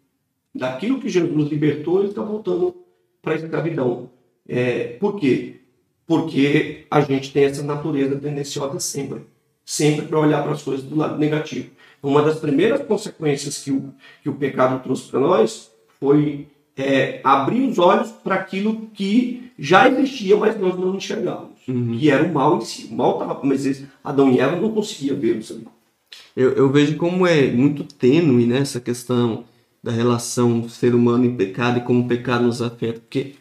daquilo 0.54 0.98
que 0.98 1.10
Jesus 1.10 1.50
libertou, 1.50 1.98
ele 1.98 2.08
está 2.08 2.22
voltando 2.22 2.74
para 3.20 3.34
a 3.34 3.36
escravidão. 3.36 4.08
É, 4.48 4.96
por 4.96 5.20
quê? 5.20 5.56
Porque 6.06 6.86
a 6.90 7.02
gente 7.02 7.30
tem 7.30 7.44
essa 7.44 7.62
natureza 7.62 8.16
tendenciosa 8.16 8.80
sempre. 8.80 9.20
Sempre 9.66 10.06
para 10.06 10.18
olhar 10.18 10.42
para 10.42 10.52
as 10.52 10.62
coisas 10.62 10.82
do 10.82 10.96
lado 10.96 11.18
negativo. 11.18 11.72
Uma 12.02 12.22
das 12.22 12.40
primeiras 12.40 12.82
consequências 12.82 13.58
que 13.58 13.70
o, 13.70 13.94
que 14.22 14.28
o 14.28 14.34
pecado 14.34 14.82
trouxe 14.82 15.08
para 15.08 15.20
nós 15.20 15.70
foi 16.00 16.48
é, 16.76 17.20
abrir 17.22 17.62
os 17.62 17.78
olhos 17.78 18.10
para 18.10 18.34
aquilo 18.34 18.88
que 18.92 19.52
já 19.58 19.88
existia, 19.88 20.36
mas 20.36 20.58
nós 20.58 20.76
não 20.76 20.96
enxergávamos. 20.96 21.60
Uhum. 21.68 21.96
Que 21.96 22.10
era 22.10 22.24
o 22.24 22.34
mal 22.34 22.56
em 22.56 22.62
si. 22.62 22.88
O 22.90 22.94
mal 22.94 23.12
estava, 23.12 23.40
mas 23.44 23.84
Adão 24.02 24.32
e 24.32 24.40
Eva 24.40 24.60
não 24.60 24.72
conseguiam 24.72 25.16
ver 25.16 25.36
isso 25.36 25.52
ali. 25.52 25.66
Eu, 26.34 26.52
eu 26.52 26.70
vejo 26.70 26.96
como 26.96 27.26
é 27.26 27.46
muito 27.50 27.84
tênue 27.84 28.46
né, 28.46 28.58
essa 28.58 28.80
questão 28.80 29.44
da 29.82 29.92
relação 29.92 30.68
ser 30.68 30.94
humano 30.94 31.24
e 31.24 31.36
pecado 31.36 31.78
e 31.78 31.82
como 31.82 32.04
o 32.04 32.08
pecado 32.08 32.44
nos 32.44 32.60
afeta. 32.60 33.00
Porque, 33.00 33.34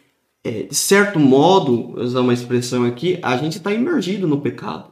é, 0.44 0.64
de 0.64 0.76
certo 0.76 1.20
modo, 1.20 2.00
usar 2.00 2.22
uma 2.22 2.34
expressão 2.34 2.84
aqui, 2.86 3.18
a 3.22 3.38
gente 3.38 3.58
está 3.58 3.74
imergido 3.74 4.28
no 4.28 4.42
pecado. 4.42 4.92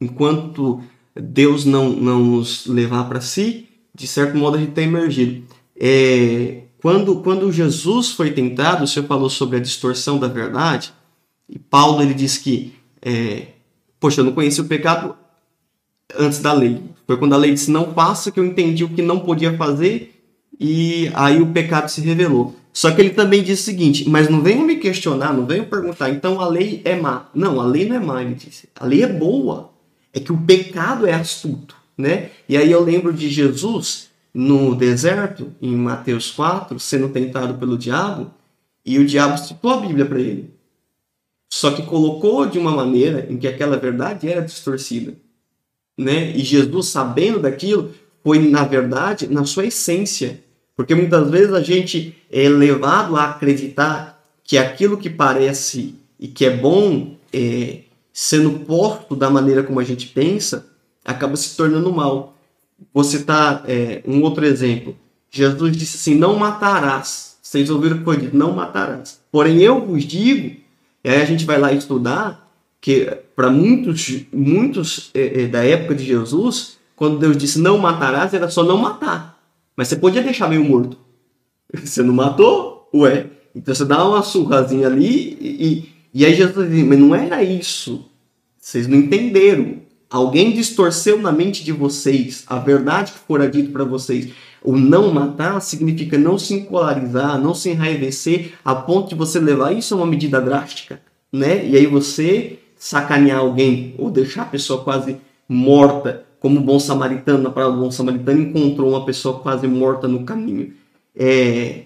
Enquanto 0.00 0.80
Deus 1.18 1.64
não, 1.64 1.90
não 1.90 2.22
nos 2.22 2.66
levar 2.66 3.04
para 3.08 3.20
si, 3.20 3.68
de 3.94 4.06
certo 4.06 4.36
modo 4.36 4.56
a 4.56 4.60
gente 4.60 4.70
está 4.70 4.82
imergido. 4.82 5.44
É, 5.78 6.62
quando, 6.80 7.16
quando 7.20 7.52
Jesus 7.52 8.10
foi 8.10 8.30
tentado, 8.30 8.84
o 8.84 8.86
Senhor 8.86 9.06
falou 9.06 9.28
sobre 9.28 9.56
a 9.56 9.60
distorção 9.60 10.18
da 10.18 10.28
verdade, 10.28 10.92
e 11.48 11.58
Paulo 11.58 12.02
ele 12.02 12.14
diz 12.14 12.38
que, 12.38 12.74
é, 13.02 13.48
poxa, 13.98 14.20
eu 14.20 14.24
não 14.24 14.32
conhecia 14.32 14.62
o 14.62 14.68
pecado 14.68 15.14
antes 16.16 16.38
da 16.40 16.52
lei. 16.52 16.80
Foi 17.06 17.16
quando 17.16 17.32
a 17.32 17.38
lei 17.38 17.52
disse 17.52 17.70
não 17.70 17.92
faça 17.92 18.30
que 18.30 18.38
eu 18.38 18.44
entendi 18.44 18.84
o 18.84 18.88
que 18.88 19.02
não 19.02 19.20
podia 19.20 19.56
fazer 19.56 20.14
e 20.60 21.10
aí 21.14 21.40
o 21.40 21.52
pecado 21.52 21.88
se 21.88 22.00
revelou. 22.00 22.54
Só 22.72 22.90
que 22.92 23.00
ele 23.00 23.10
também 23.10 23.42
disse 23.42 23.62
o 23.62 23.64
seguinte, 23.64 24.08
mas 24.08 24.28
não 24.28 24.40
venham 24.40 24.64
me 24.64 24.76
questionar, 24.76 25.32
não 25.32 25.46
venham 25.46 25.64
perguntar, 25.64 26.10
então 26.10 26.40
a 26.40 26.46
lei 26.46 26.80
é 26.84 26.94
má. 26.94 27.28
Não, 27.34 27.60
a 27.60 27.64
lei 27.64 27.88
não 27.88 27.96
é 27.96 27.98
má, 27.98 28.22
ele 28.22 28.34
disse. 28.34 28.68
A 28.78 28.86
lei 28.86 29.02
é 29.02 29.06
boa. 29.08 29.70
É 30.12 30.20
que 30.20 30.32
o 30.32 30.38
pecado 30.38 31.06
é 31.06 31.12
astuto, 31.12 31.76
né? 31.96 32.30
E 32.48 32.56
aí 32.56 32.70
eu 32.70 32.82
lembro 32.82 33.12
de 33.12 33.28
Jesus 33.28 34.08
no 34.32 34.74
deserto, 34.74 35.52
em 35.60 35.74
Mateus 35.74 36.30
4, 36.30 36.78
sendo 36.78 37.08
tentado 37.08 37.54
pelo 37.54 37.76
diabo, 37.76 38.30
e 38.84 38.98
o 38.98 39.06
diabo 39.06 39.36
citou 39.38 39.72
a 39.72 39.76
Bíblia 39.78 40.06
para 40.06 40.20
ele. 40.20 40.50
Só 41.50 41.70
que 41.70 41.82
colocou 41.82 42.46
de 42.46 42.58
uma 42.58 42.70
maneira 42.70 43.26
em 43.30 43.36
que 43.36 43.48
aquela 43.48 43.76
verdade 43.76 44.28
era 44.28 44.42
distorcida. 44.42 45.14
Né? 45.96 46.30
E 46.36 46.40
Jesus, 46.40 46.88
sabendo 46.88 47.40
daquilo, 47.40 47.92
foi, 48.22 48.38
na 48.38 48.64
verdade, 48.64 49.26
na 49.26 49.44
sua 49.44 49.66
essência. 49.66 50.42
Porque 50.76 50.94
muitas 50.94 51.30
vezes 51.30 51.52
a 51.52 51.62
gente 51.62 52.16
é 52.30 52.48
levado 52.48 53.16
a 53.16 53.30
acreditar 53.30 54.22
que 54.44 54.56
aquilo 54.56 54.96
que 54.96 55.10
parece 55.10 55.94
e 56.20 56.28
que 56.28 56.44
é 56.44 56.56
bom, 56.56 57.16
é, 57.32 57.80
sendo 58.20 58.50
posto 58.64 59.14
da 59.14 59.30
maneira 59.30 59.62
como 59.62 59.78
a 59.78 59.84
gente 59.84 60.08
pensa, 60.08 60.66
acaba 61.04 61.36
se 61.36 61.56
tornando 61.56 61.92
mal. 61.92 62.34
Vou 62.92 63.04
citar 63.04 63.62
é, 63.68 64.02
um 64.04 64.20
outro 64.22 64.44
exemplo. 64.44 64.96
Jesus 65.30 65.76
disse 65.76 65.96
assim: 65.98 66.18
Não 66.18 66.36
matarás. 66.36 67.36
Vocês 67.40 67.70
ouviram 67.70 67.94
o 67.94 67.98
que 68.00 68.04
foi 68.04 68.16
dito? 68.16 68.36
Não 68.36 68.52
matarás. 68.52 69.20
Porém, 69.30 69.62
eu 69.62 69.86
vos 69.86 70.02
digo, 70.02 70.56
e 71.04 71.08
aí 71.08 71.22
a 71.22 71.24
gente 71.24 71.44
vai 71.44 71.60
lá 71.60 71.72
estudar, 71.72 72.50
que 72.80 73.06
para 73.36 73.50
muitos, 73.50 74.24
muitos 74.32 75.12
é, 75.14 75.42
é, 75.42 75.46
da 75.46 75.64
época 75.64 75.94
de 75.94 76.04
Jesus, 76.04 76.76
quando 76.96 77.20
Deus 77.20 77.36
disse 77.36 77.60
não 77.60 77.78
matarás, 77.78 78.34
era 78.34 78.50
só 78.50 78.64
não 78.64 78.78
matar. 78.78 79.40
Mas 79.76 79.86
você 79.86 79.94
podia 79.96 80.24
deixar 80.24 80.48
meio 80.48 80.64
morto. 80.64 80.98
Você 81.72 82.02
não 82.02 82.14
matou? 82.14 82.88
Ué. 82.92 83.26
Então 83.54 83.74
você 83.74 83.84
dá 83.84 84.02
uma 84.04 84.22
surrazinha 84.22 84.88
ali 84.88 85.36
e, 85.40 85.66
e, 85.66 85.88
e 86.14 86.24
aí 86.24 86.34
Jesus 86.34 86.68
diz: 86.68 86.84
Mas 86.84 86.98
não 86.98 87.14
era 87.14 87.42
isso. 87.44 88.07
Vocês 88.68 88.86
não 88.86 88.98
entenderam 88.98 89.76
alguém 90.10 90.52
distorceu 90.52 91.18
na 91.18 91.32
mente 91.32 91.64
de 91.64 91.72
vocês 91.72 92.44
a 92.46 92.58
verdade 92.58 93.12
que 93.12 93.18
fora 93.20 93.48
dito 93.48 93.72
para 93.72 93.82
vocês, 93.82 94.30
o 94.62 94.76
não 94.76 95.10
matar 95.10 95.58
significa 95.62 96.18
não 96.18 96.38
se 96.38 96.52
encolarizar, 96.52 97.40
não 97.40 97.54
se 97.54 97.70
enraivecer 97.70 98.52
a 98.62 98.74
ponto 98.74 99.08
de 99.08 99.14
você 99.14 99.40
levar 99.40 99.72
isso 99.72 99.94
a 99.94 99.96
uma 99.96 100.06
medida 100.06 100.38
drástica, 100.38 101.00
né? 101.32 101.66
E 101.66 101.78
aí 101.78 101.86
você 101.86 102.58
sacanear 102.76 103.38
alguém 103.38 103.94
ou 103.96 104.10
deixar 104.10 104.42
a 104.42 104.44
pessoa 104.46 104.84
quase 104.84 105.16
morta, 105.48 106.26
como 106.38 106.60
o 106.60 106.62
bom 106.62 106.78
samaritano, 106.78 107.44
na 107.44 107.50
palavra 107.50 107.74
do 107.74 107.82
bom 107.82 107.90
samaritano, 107.90 108.42
encontrou 108.42 108.90
uma 108.90 109.06
pessoa 109.06 109.38
quase 109.38 109.66
morta 109.66 110.06
no 110.06 110.24
caminho. 110.24 110.74
É... 111.16 111.84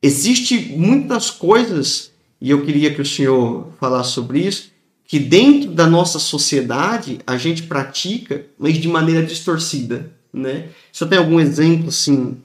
Existe 0.00 0.72
muitas 0.76 1.30
coisas, 1.30 2.12
e 2.40 2.48
eu 2.48 2.64
queria 2.64 2.94
que 2.94 3.02
o 3.02 3.04
senhor 3.06 3.72
falasse 3.80 4.12
sobre 4.12 4.38
isso, 4.38 4.70
que 5.10 5.18
dentro 5.18 5.72
da 5.72 5.88
nossa 5.88 6.20
sociedade 6.20 7.18
a 7.26 7.36
gente 7.36 7.64
pratica, 7.64 8.46
mas 8.56 8.78
de 8.78 8.86
maneira 8.86 9.26
distorcida, 9.26 10.08
né? 10.32 10.68
Você 10.92 11.04
tem 11.04 11.18
algum 11.18 11.40
exemplo 11.40 11.88
assim 11.88 12.40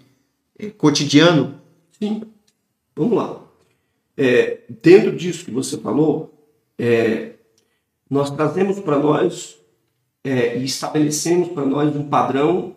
eh, 0.57 0.71
cotidiano? 0.71 1.61
Sim. 1.91 2.23
Vamos 2.95 3.17
lá. 3.17 3.39
É, 4.17 4.61
dentro 4.81 5.15
disso 5.15 5.45
que 5.45 5.51
você 5.51 5.77
falou, 5.77 6.33
é, 6.75 7.33
nós 8.09 8.31
trazemos 8.31 8.79
para 8.79 8.97
nós 8.97 9.57
é, 10.23 10.57
e 10.57 10.65
estabelecemos 10.65 11.49
para 11.49 11.67
nós 11.67 11.95
um 11.95 12.09
padrão 12.09 12.75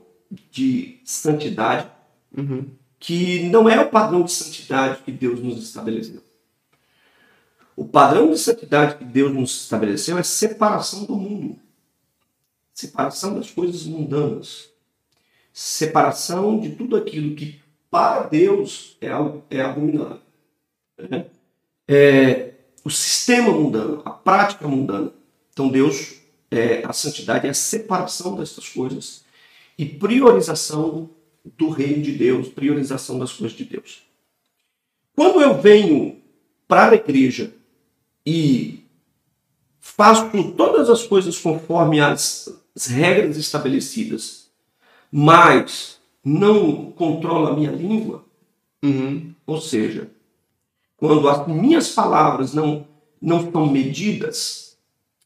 de 0.51 0.99
santidade 1.03 1.89
uhum. 2.37 2.67
que 3.01 3.45
não 3.45 3.67
é 3.67 3.81
o 3.81 3.89
padrão 3.89 4.23
de 4.23 4.33
santidade 4.33 5.01
que 5.03 5.11
Deus 5.11 5.41
nos 5.41 5.65
estabeleceu. 5.65 6.28
O 7.79 7.85
padrão 7.85 8.33
de 8.33 8.39
santidade 8.41 8.97
que 8.97 9.05
Deus 9.05 9.33
nos 9.33 9.63
estabeleceu 9.63 10.19
é 10.19 10.23
separação 10.25 11.05
do 11.05 11.15
mundo, 11.15 11.61
separação 12.75 13.37
das 13.37 13.53
coisas 13.53 13.85
mundanas, 13.85 14.69
separação 15.53 16.59
de 16.59 16.71
tudo 16.71 16.97
aquilo 16.97 17.37
que 17.37 17.61
para 17.89 18.25
Deus 18.25 18.97
é, 19.01 19.07
é 19.49 19.61
abominável. 19.61 20.21
Né? 20.99 21.27
É, 21.87 22.55
o 22.83 22.91
sistema 22.91 23.53
mundano, 23.53 24.03
a 24.05 24.11
prática 24.11 24.67
mundana. 24.67 25.13
Então 25.53 25.69
Deus, 25.69 26.17
é, 26.51 26.85
a 26.85 26.93
santidade 26.93 27.47
é 27.47 27.51
a 27.51 27.55
separação 27.55 28.35
dessas 28.35 28.69
coisas 28.69 29.25
e 29.79 29.87
priorização 29.87 31.09
do 31.45 31.69
reino 31.69 32.03
de 32.03 32.11
Deus, 32.11 32.49
priorização 32.49 33.21
das 33.21 33.33
coisas 33.33 33.57
de 33.57 33.65
Deus. 33.65 34.03
Quando 35.15 35.41
eu 35.41 35.57
venho 35.61 36.21
para 36.67 36.95
a 36.95 36.97
igreja 36.97 37.57
e 38.29 38.85
faço 39.81 40.29
todas 40.53 40.91
as 40.91 41.03
coisas 41.03 41.39
conforme 41.39 41.99
as, 41.99 42.55
as 42.77 42.85
regras 42.85 43.39
estabelecidas, 43.39 44.51
mas 45.11 45.99
não 46.23 46.93
controlo 46.93 47.47
a 47.47 47.57
minha 47.57 47.71
língua, 47.71 48.23
Uhum. 48.85 49.35
ou 49.47 49.59
seja, 49.61 50.11
quando 50.99 51.27
as 51.27 51.49
minhas 51.49 51.89
palavras 51.95 52.53
não, 52.53 52.87
não 53.21 53.51
são 53.51 53.67
medidas, 53.67 54.77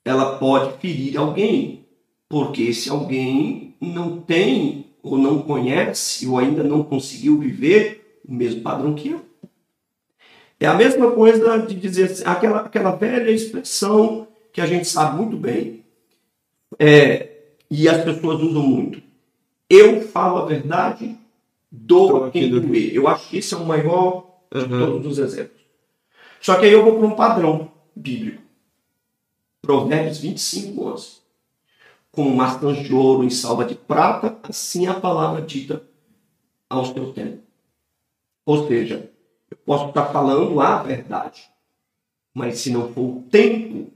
ela 0.05 0.39
pode 0.39 0.79
ferir 0.79 1.19
alguém, 1.19 1.85
porque 2.29 2.63
esse 2.63 2.89
alguém 2.89 3.75
não 3.81 4.21
tem 4.21 4.87
ou 5.03 5.19
não 5.19 5.43
conhece 5.43 6.27
ou 6.29 6.39
ainda 6.39 6.63
não 6.63 6.85
conseguiu 6.85 7.37
viver 7.39 8.21
o 8.27 8.33
mesmo 8.33 8.63
padrão 8.63 8.95
que 8.95 9.09
eu. 9.09 9.32
É 10.63 10.67
a 10.69 10.75
mesma 10.75 11.11
coisa 11.11 11.59
de 11.59 11.75
dizer 11.75 12.05
assim, 12.05 12.23
aquela, 12.25 12.61
aquela 12.61 12.93
velha 12.93 13.33
expressão 13.33 14.29
que 14.53 14.61
a 14.61 14.67
gente 14.67 14.87
sabe 14.87 15.17
muito 15.17 15.37
bem 15.37 15.85
é, 16.79 17.31
e 17.69 17.89
as 17.89 18.05
pessoas 18.05 18.41
usam 18.41 18.63
muito. 18.63 19.03
Eu 19.69 20.03
falo 20.03 20.39
a 20.39 20.47
verdade, 20.47 21.19
dou 21.69 22.27
a 22.27 22.31
quem 22.31 22.49
doer. 22.49 22.95
Eu 22.95 23.09
acho 23.09 23.29
que 23.29 23.39
esse 23.39 23.53
é 23.55 23.57
o 23.57 23.67
maior 23.67 24.31
de 24.55 24.61
Uhum. 24.73 24.87
todos 24.87 25.07
os 25.13 25.19
exemplos. 25.19 25.61
Só 26.41 26.55
que 26.57 26.67
aí 26.67 26.73
eu 26.73 26.85
vou 26.85 26.97
para 26.97 27.07
um 27.09 27.17
padrão 27.17 27.73
bíblico. 27.97 28.43
Provérbios 29.63 30.19
25, 30.19 30.85
11. 30.93 31.23
Como 32.13 32.37
maçãs 32.37 32.85
de 32.85 32.95
ouro 32.95 33.25
em 33.25 33.31
salva 33.31 33.65
de 33.65 33.75
prata, 33.75 34.39
assim 34.45 34.87
é 34.87 34.91
a 34.91 35.01
palavra 35.01 35.43
dita 35.43 35.83
ao 36.71 36.85
seu 36.85 37.13
tempo. 37.13 37.43
Ou 38.47 38.69
seja, 38.69 39.11
posso 39.65 39.89
estar 39.89 40.07
falando 40.07 40.61
a 40.61 40.83
verdade, 40.83 41.49
mas 42.35 42.59
se 42.59 42.71
não 42.71 42.93
for 42.93 43.03
o 43.03 43.23
tempo 43.31 43.93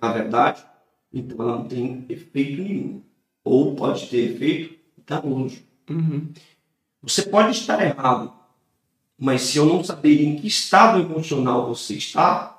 da 0.00 0.12
verdade, 0.12 0.64
então 1.12 1.40
ela 1.40 1.58
não 1.58 1.68
tem 1.68 2.04
efeito 2.08 2.62
nenhum. 2.62 3.02
Ou 3.44 3.74
pode 3.74 4.06
ter 4.08 4.34
efeito 4.34 4.78
danoso. 5.06 5.62
Uhum. 5.88 6.32
Você 7.02 7.22
pode 7.22 7.52
estar 7.52 7.82
errado, 7.82 8.32
mas 9.18 9.42
se 9.42 9.58
eu 9.58 9.66
não 9.66 9.82
saber 9.82 10.22
em 10.22 10.36
que 10.36 10.46
estado 10.46 11.00
emocional 11.00 11.66
você 11.66 11.94
está 11.94 12.58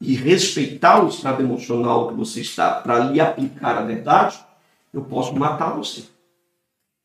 e 0.00 0.14
respeitar 0.14 1.04
o 1.04 1.08
estado 1.08 1.42
emocional 1.42 2.08
que 2.08 2.14
você 2.14 2.40
está 2.40 2.80
para 2.80 2.98
lhe 2.98 3.20
aplicar 3.20 3.78
a 3.78 3.82
verdade, 3.82 4.38
eu 4.92 5.04
posso 5.04 5.34
matar 5.34 5.74
você. 5.74 6.04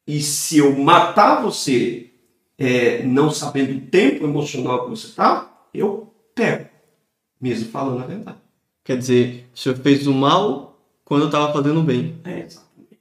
E 0.07 0.19
se 0.21 0.57
eu 0.57 0.77
matar 0.77 1.41
você 1.41 2.10
é, 2.61 3.03
não 3.03 3.31
sabendo 3.31 3.75
o 3.75 3.81
tempo 3.81 4.23
emocional 4.23 4.83
que 4.83 4.91
você 4.91 5.07
está, 5.07 5.51
eu 5.73 6.13
pego, 6.35 6.69
mesmo 7.41 7.71
falando 7.71 8.03
a 8.03 8.05
verdade. 8.05 8.37
Quer 8.83 8.97
dizer, 8.97 9.49
o 9.53 9.57
senhor 9.57 9.75
fez 9.79 10.05
o 10.05 10.13
mal 10.13 10.79
quando 11.03 11.21
eu 11.21 11.27
estava 11.27 11.51
fazendo 11.51 11.79
o 11.79 11.83
bem. 11.83 12.15
É, 12.23 12.41
exatamente. 12.41 12.99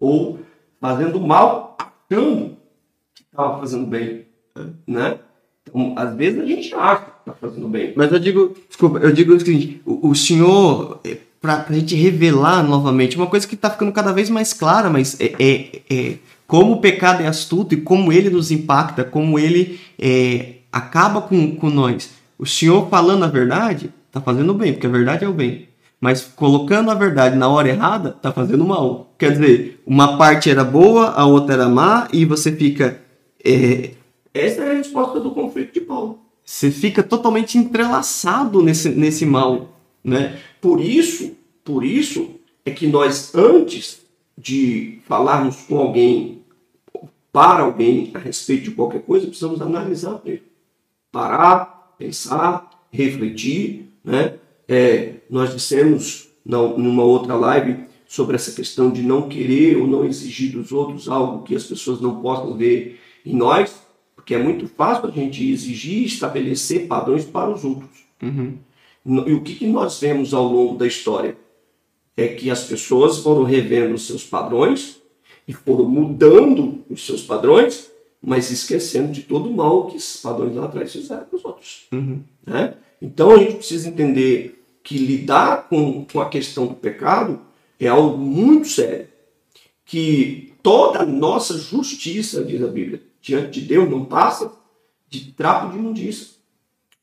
Ou 0.00 0.38
fazendo 0.80 1.20
mal, 1.20 1.76
achando 1.78 2.56
que 3.14 3.22
estava 3.22 3.58
fazendo 3.60 3.86
bem. 3.86 4.26
Né? 4.86 5.18
Então, 5.62 5.94
às 5.96 6.14
vezes 6.14 6.40
a 6.40 6.46
gente 6.46 6.74
acha 6.74 7.04
que 7.04 7.10
está 7.20 7.32
fazendo 7.34 7.68
bem. 7.68 7.92
Mas 7.94 8.10
eu 8.10 8.18
digo, 8.18 8.56
desculpa, 8.66 8.98
eu 8.98 9.12
digo 9.12 9.34
o 9.34 9.40
seguinte: 9.40 9.82
o, 9.84 10.08
o 10.08 10.14
senhor, 10.14 11.00
é, 11.04 11.18
pra, 11.38 11.58
pra 11.58 11.74
gente 11.74 11.94
revelar 11.94 12.62
novamente, 12.62 13.16
uma 13.16 13.26
coisa 13.26 13.46
que 13.46 13.56
tá 13.56 13.68
ficando 13.70 13.92
cada 13.92 14.12
vez 14.12 14.30
mais 14.30 14.54
clara, 14.54 14.88
mas 14.88 15.20
é, 15.20 15.34
é, 15.38 15.82
é 15.90 16.18
como 16.46 16.74
o 16.74 16.80
pecado 16.80 17.22
é 17.22 17.26
astuto 17.26 17.74
e 17.74 17.80
como 17.80 18.12
ele 18.12 18.30
nos 18.30 18.50
impacta, 18.50 19.04
como 19.04 19.38
ele 19.38 19.80
é, 19.98 20.56
acaba 20.70 21.22
com, 21.22 21.56
com 21.56 21.70
nós. 21.70 22.10
O 22.38 22.46
senhor 22.46 22.88
falando 22.88 23.24
a 23.24 23.28
verdade, 23.28 23.92
tá 24.10 24.20
fazendo 24.20 24.52
bem, 24.52 24.72
porque 24.72 24.86
a 24.86 24.90
verdade 24.90 25.24
é 25.24 25.28
o 25.28 25.32
bem. 25.32 25.68
Mas 26.00 26.22
colocando 26.22 26.90
a 26.90 26.94
verdade 26.94 27.36
na 27.36 27.48
hora 27.48 27.68
errada, 27.68 28.10
tá 28.10 28.32
fazendo 28.32 28.64
mal. 28.66 29.14
Quer 29.16 29.32
dizer, 29.32 29.80
uma 29.86 30.18
parte 30.18 30.50
era 30.50 30.64
boa, 30.64 31.10
a 31.10 31.24
outra 31.24 31.54
era 31.54 31.68
má, 31.68 32.08
e 32.12 32.24
você 32.24 32.50
fica. 32.50 33.00
é, 33.44 33.92
Essa 34.34 34.62
é 34.62 34.70
a 34.72 34.74
resposta 34.74 35.20
do 35.20 35.30
conflito 35.30 35.72
de 35.74 35.80
Paulo. 35.80 36.18
você 36.44 36.72
fica 36.72 37.04
totalmente 37.04 37.56
entrelaçado 37.56 38.60
nesse, 38.62 38.88
nesse 38.88 39.24
mal, 39.24 39.78
né? 40.02 40.38
Por 40.60 40.80
isso, 40.80 41.36
por 41.64 41.84
isso 41.84 42.30
é 42.64 42.72
que 42.72 42.88
nós, 42.88 43.32
antes 43.34 44.01
de 44.42 44.98
falarmos 45.06 45.62
com 45.62 45.78
alguém, 45.78 46.42
para 47.32 47.62
alguém, 47.62 48.10
a 48.12 48.18
respeito 48.18 48.64
de 48.64 48.70
qualquer 48.72 49.02
coisa, 49.02 49.26
precisamos 49.26 49.62
analisar 49.62 50.18
primeiro. 50.18 50.44
Parar, 51.12 51.94
pensar, 51.96 52.68
refletir. 52.90 53.88
Né? 54.04 54.34
É, 54.68 55.14
nós 55.30 55.54
dissemos 55.54 56.28
na, 56.44 56.58
numa 56.58 57.04
outra 57.04 57.36
live 57.36 57.84
sobre 58.08 58.34
essa 58.34 58.50
questão 58.52 58.90
de 58.90 59.02
não 59.02 59.28
querer 59.28 59.76
ou 59.76 59.86
não 59.86 60.04
exigir 60.04 60.52
dos 60.52 60.72
outros 60.72 61.08
algo 61.08 61.44
que 61.44 61.54
as 61.54 61.64
pessoas 61.64 62.00
não 62.00 62.20
possam 62.20 62.56
ver 62.56 63.00
em 63.24 63.36
nós, 63.36 63.80
porque 64.16 64.34
é 64.34 64.42
muito 64.42 64.66
fácil 64.66 65.08
a 65.08 65.12
gente 65.12 65.48
exigir 65.48 66.02
e 66.02 66.06
estabelecer 66.06 66.88
padrões 66.88 67.24
para 67.24 67.48
os 67.48 67.64
outros. 67.64 68.04
Uhum. 68.20 68.58
E 69.26 69.32
o 69.32 69.40
que, 69.40 69.54
que 69.54 69.66
nós 69.66 70.00
vemos 70.00 70.34
ao 70.34 70.44
longo 70.44 70.76
da 70.76 70.86
história? 70.86 71.36
É 72.16 72.28
que 72.28 72.50
as 72.50 72.64
pessoas 72.64 73.18
foram 73.18 73.42
revendo 73.42 73.94
os 73.94 74.06
seus 74.06 74.24
padrões 74.24 75.00
e 75.46 75.52
foram 75.52 75.86
mudando 75.86 76.84
os 76.90 77.04
seus 77.04 77.22
padrões, 77.22 77.90
mas 78.20 78.50
esquecendo 78.50 79.12
de 79.12 79.22
todo 79.22 79.48
o 79.48 79.54
mal 79.54 79.86
que 79.86 79.96
esses 79.96 80.20
padrões 80.20 80.54
lá 80.54 80.66
atrás 80.66 80.92
fizeram 80.92 81.24
para 81.24 81.36
os 81.36 81.44
outros. 81.44 81.86
Uhum. 81.92 82.22
né? 82.46 82.74
Então 83.00 83.32
a 83.32 83.38
gente 83.38 83.56
precisa 83.56 83.88
entender 83.88 84.62
que 84.82 84.96
lidar 84.98 85.68
com, 85.68 86.04
com 86.04 86.20
a 86.20 86.28
questão 86.28 86.66
do 86.66 86.74
pecado 86.74 87.40
é 87.78 87.88
algo 87.88 88.16
muito 88.16 88.68
sério. 88.68 89.08
Que 89.84 90.52
toda 90.62 91.00
a 91.00 91.06
nossa 91.06 91.58
justiça, 91.58 92.44
diz 92.44 92.62
a 92.62 92.68
Bíblia, 92.68 93.02
diante 93.20 93.60
de 93.60 93.66
Deus 93.66 93.90
não 93.90 94.04
passa 94.04 94.52
de 95.08 95.32
trapo 95.32 95.72
de 95.72 95.78
imundícia 95.78 96.42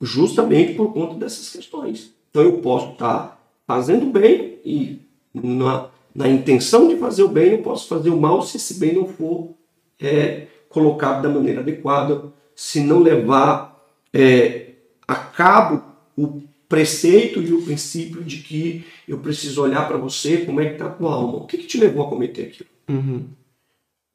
justamente 0.01 0.73
por 0.73 0.93
conta 0.93 1.15
dessas 1.15 1.49
questões. 1.49 2.13
Então 2.29 2.41
eu 2.41 2.59
posso 2.59 2.93
estar 2.93 3.39
fazendo 3.67 4.05
bem 4.07 4.48
e 4.63 4.99
na, 5.33 5.89
na 6.13 6.27
intenção 6.27 6.87
de 6.87 6.97
fazer 6.97 7.23
o 7.23 7.27
bem 7.27 7.51
eu 7.51 7.61
posso 7.61 7.87
fazer 7.87 8.09
o 8.09 8.19
mal 8.19 8.41
se 8.41 8.57
esse 8.57 8.79
bem 8.79 8.93
não 8.93 9.07
for 9.07 9.51
é, 9.99 10.47
colocado 10.69 11.23
da 11.23 11.29
maneira 11.29 11.61
adequada, 11.61 12.31
se 12.55 12.81
não 12.81 12.99
levar 12.99 13.83
é, 14.13 14.73
a 15.07 15.15
cabo 15.15 15.83
o 16.17 16.41
preceito 16.67 17.41
e 17.41 17.51
o 17.51 17.63
princípio 17.63 18.23
de 18.23 18.37
que 18.37 18.85
eu 19.07 19.17
preciso 19.19 19.63
olhar 19.63 19.87
para 19.87 19.97
você 19.97 20.45
como 20.45 20.61
é 20.61 20.65
que 20.67 20.73
está 20.73 20.85
a 20.85 20.91
tua 20.91 21.13
alma. 21.13 21.37
O 21.37 21.47
que, 21.47 21.57
que 21.57 21.65
te 21.65 21.79
levou 21.79 22.05
a 22.05 22.09
cometer 22.09 22.43
aquilo? 22.43 22.69
Uhum. 22.87 23.25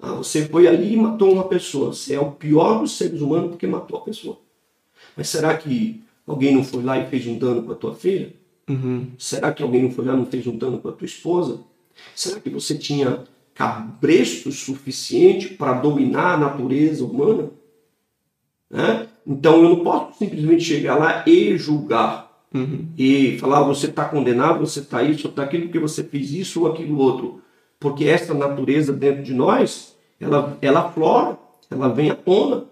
Ah, 0.01 0.13
você 0.13 0.47
foi 0.47 0.69
ali 0.69 0.93
e 0.93 0.97
matou 0.97 1.33
uma 1.33 1.49
pessoa. 1.49 1.93
Você 1.93 2.15
é 2.15 2.21
o 2.21 2.31
pior 2.31 2.81
dos 2.81 2.97
seres 2.97 3.21
humanos 3.21 3.51
porque 3.51 3.67
matou 3.67 3.99
a 3.99 4.03
pessoa. 4.03 4.39
Mas 5.17 5.29
será 5.29 5.57
que 5.57 6.03
alguém 6.27 6.55
não 6.55 6.63
foi 6.63 6.83
lá 6.83 6.99
e 6.99 7.09
fez 7.09 7.27
um 7.27 7.39
dano 7.39 7.63
com 7.63 7.73
a 7.73 7.77
tua 7.77 7.95
filha? 7.95 8.33
Uhum. 8.69 9.09
Será 9.19 9.53
que 9.53 9.63
alguém 9.63 9.83
não 9.83 9.91
foi 9.91 10.05
lá 10.05 10.17
não 10.17 10.27
fez 10.27 10.47
um 10.47 10.57
dano 10.57 10.79
com 10.79 10.89
a 10.89 10.93
tua 10.93 11.05
esposa? 11.07 11.61
Será 12.15 12.41
que 12.41 12.51
você 12.51 12.77
tinha 12.77 13.25
cabresto 13.55 14.51
suficiente 14.51 15.49
para 15.55 15.75
dominar 15.75 16.35
a 16.35 16.39
natureza 16.39 17.05
humana? 17.05 17.51
Né? 18.71 19.07
Então 19.27 19.63
eu 19.63 19.69
não 19.69 19.85
posso 19.85 20.19
simplesmente 20.19 20.65
chegar 20.65 20.97
lá 20.97 21.23
e 21.27 21.57
julgar 21.57 22.25
Uhum. 22.55 22.87
e 22.97 23.37
falar 23.39 23.59
"Ah, 23.59 23.63
você 23.65 23.87
está 23.87 24.05
condenado, 24.05 24.61
você 24.61 24.79
está 24.79 25.03
isso, 25.03 25.27
está 25.27 25.43
aquilo 25.43 25.65
porque 25.65 25.79
você 25.81 26.05
fez 26.05 26.31
isso 26.31 26.61
ou 26.63 26.71
aquilo 26.71 26.99
outro. 26.99 27.43
Porque 27.81 28.05
essa 28.05 28.33
natureza 28.33 28.93
dentro 28.93 29.25
de 29.25 29.35
nós, 29.35 29.97
ela, 30.21 30.57
ela 30.63 30.81
aflora, 30.87 31.37
ela 31.69 31.89
vem 31.89 32.11
à 32.11 32.15
tona. 32.15 32.65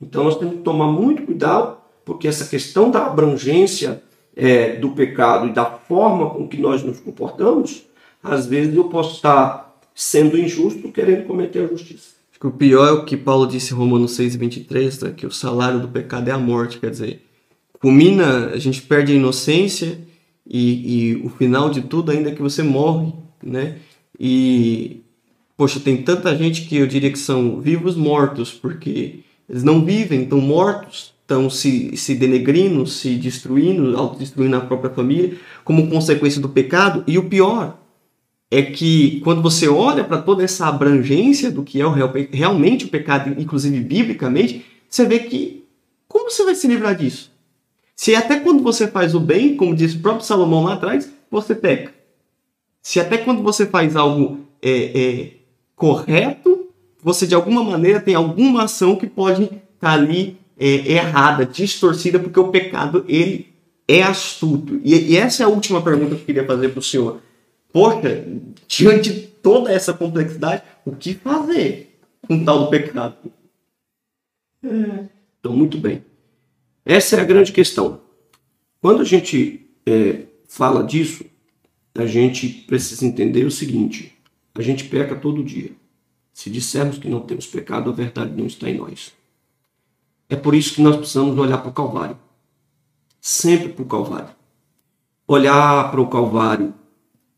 Então 0.00 0.24
nós 0.24 0.36
temos 0.38 0.56
que 0.56 0.60
tomar 0.62 0.88
muito 0.88 1.22
cuidado, 1.22 1.78
porque 2.04 2.28
essa 2.28 2.44
questão 2.50 2.90
da 2.90 3.06
abrangência 3.06 4.02
é, 4.40 4.76
do 4.76 4.92
pecado 4.92 5.48
e 5.48 5.52
da 5.52 5.66
forma 5.66 6.30
com 6.30 6.48
que 6.48 6.56
nós 6.56 6.82
nos 6.82 6.98
comportamos, 6.98 7.82
às 8.22 8.46
vezes 8.46 8.74
eu 8.74 8.84
posso 8.84 9.16
estar 9.16 9.78
sendo 9.94 10.38
injusto 10.38 10.90
querendo 10.90 11.26
cometer 11.26 11.62
a 11.64 11.68
justiça. 11.68 12.14
Acho 12.30 12.40
que 12.40 12.46
o 12.46 12.50
pior 12.50 12.88
é 12.88 12.92
o 12.92 13.04
que 13.04 13.18
Paulo 13.18 13.46
disse 13.46 13.74
em 13.74 13.76
Romanos 13.76 14.12
6, 14.12 14.36
23, 14.36 15.00
né? 15.00 15.14
que 15.14 15.26
o 15.26 15.30
salário 15.30 15.78
do 15.78 15.88
pecado 15.88 16.28
é 16.28 16.32
a 16.32 16.38
morte, 16.38 16.78
quer 16.78 16.90
dizer, 16.90 17.22
culmina, 17.78 18.46
a 18.46 18.56
gente 18.56 18.80
perde 18.80 19.12
a 19.12 19.16
inocência 19.16 19.98
e, 20.46 21.10
e 21.10 21.16
o 21.16 21.28
final 21.28 21.68
de 21.68 21.82
tudo 21.82 22.10
ainda 22.10 22.30
é 22.30 22.34
que 22.34 22.40
você 22.40 22.62
morre, 22.62 23.12
né? 23.42 23.76
E, 24.18 25.02
poxa, 25.54 25.78
tem 25.78 26.02
tanta 26.02 26.34
gente 26.34 26.62
que 26.62 26.76
eu 26.76 26.86
diria 26.86 27.12
que 27.12 27.18
são 27.18 27.60
vivos 27.60 27.94
mortos, 27.94 28.52
porque 28.54 29.20
eles 29.46 29.62
não 29.62 29.84
vivem, 29.84 30.22
estão 30.22 30.40
mortos, 30.40 31.12
estão 31.30 31.48
se, 31.48 31.96
se 31.96 32.16
denegrindo, 32.16 32.84
se 32.86 33.14
destruindo, 33.14 33.96
autodestruindo 33.96 34.56
a 34.56 34.60
própria 34.60 34.92
família, 34.92 35.38
como 35.64 35.88
consequência 35.88 36.40
do 36.40 36.48
pecado. 36.48 37.04
E 37.06 37.16
o 37.16 37.28
pior 37.28 37.78
é 38.50 38.62
que 38.62 39.20
quando 39.20 39.40
você 39.40 39.68
olha 39.68 40.02
para 40.02 40.20
toda 40.20 40.42
essa 40.42 40.66
abrangência 40.66 41.52
do 41.52 41.62
que 41.62 41.80
é 41.80 41.86
o 41.86 41.92
real, 41.92 42.12
realmente 42.32 42.86
o 42.86 42.88
pecado, 42.88 43.40
inclusive 43.40 43.78
biblicamente, 43.78 44.66
você 44.88 45.06
vê 45.06 45.20
que 45.20 45.64
como 46.08 46.28
você 46.28 46.44
vai 46.44 46.56
se 46.56 46.66
livrar 46.66 46.96
disso? 46.96 47.30
Se 47.94 48.16
até 48.16 48.40
quando 48.40 48.62
você 48.62 48.88
faz 48.88 49.14
o 49.14 49.20
bem, 49.20 49.56
como 49.56 49.76
disse 49.76 49.96
o 49.96 50.00
próprio 50.00 50.26
Salomão 50.26 50.64
lá 50.64 50.74
atrás, 50.74 51.12
você 51.30 51.54
peca. 51.54 51.94
Se 52.82 52.98
até 52.98 53.18
quando 53.18 53.42
você 53.42 53.66
faz 53.66 53.94
algo 53.94 54.40
é, 54.60 55.00
é, 55.00 55.32
correto, 55.76 56.68
você 57.00 57.26
de 57.26 57.34
alguma 57.34 57.62
maneira 57.62 58.00
tem 58.00 58.14
alguma 58.14 58.64
ação 58.64 58.96
que 58.96 59.06
pode 59.06 59.44
estar 59.44 59.60
tá 59.78 59.92
ali 59.92 60.40
é, 60.60 60.92
errada, 60.92 61.46
distorcida, 61.46 62.18
porque 62.18 62.38
o 62.38 62.48
pecado 62.48 63.04
ele 63.08 63.48
é 63.88 64.02
astuto. 64.02 64.78
E, 64.84 65.12
e 65.12 65.16
essa 65.16 65.42
é 65.42 65.46
a 65.46 65.48
última 65.48 65.82
pergunta 65.82 66.14
que 66.14 66.20
eu 66.20 66.26
queria 66.26 66.46
fazer 66.46 66.68
para 66.68 66.78
o 66.78 66.82
senhor. 66.82 67.20
Poxa, 67.72 68.24
diante 68.68 69.12
de 69.12 69.20
toda 69.22 69.72
essa 69.72 69.94
complexidade, 69.94 70.62
o 70.84 70.92
que 70.92 71.14
fazer 71.14 71.98
com 72.28 72.44
tal 72.44 72.64
do 72.64 72.70
pecado? 72.70 73.16
Então, 74.62 75.56
muito 75.56 75.78
bem. 75.78 76.04
Essa 76.84 77.16
é 77.16 77.20
a 77.20 77.24
grande 77.24 77.52
questão. 77.52 78.00
Quando 78.80 79.00
a 79.00 79.04
gente 79.04 79.66
é, 79.86 80.24
fala 80.46 80.84
disso, 80.84 81.24
a 81.94 82.06
gente 82.06 82.48
precisa 82.48 83.06
entender 83.06 83.44
o 83.44 83.50
seguinte: 83.50 84.14
a 84.54 84.62
gente 84.62 84.84
peca 84.84 85.14
todo 85.14 85.42
dia. 85.42 85.72
Se 86.32 86.50
dissermos 86.50 86.98
que 86.98 87.08
não 87.08 87.20
temos 87.20 87.46
pecado, 87.46 87.90
a 87.90 87.92
verdade 87.92 88.34
não 88.36 88.46
está 88.46 88.68
em 88.68 88.76
nós. 88.76 89.12
É 90.30 90.36
por 90.36 90.54
isso 90.54 90.74
que 90.74 90.80
nós 90.80 90.96
precisamos 90.96 91.36
olhar 91.36 91.58
para 91.58 91.70
o 91.70 91.74
Calvário. 91.74 92.16
Sempre 93.20 93.70
para 93.70 93.82
o 93.82 93.86
Calvário. 93.86 94.30
Olhar 95.26 95.90
para 95.90 96.00
o 96.00 96.06
Calvário 96.06 96.72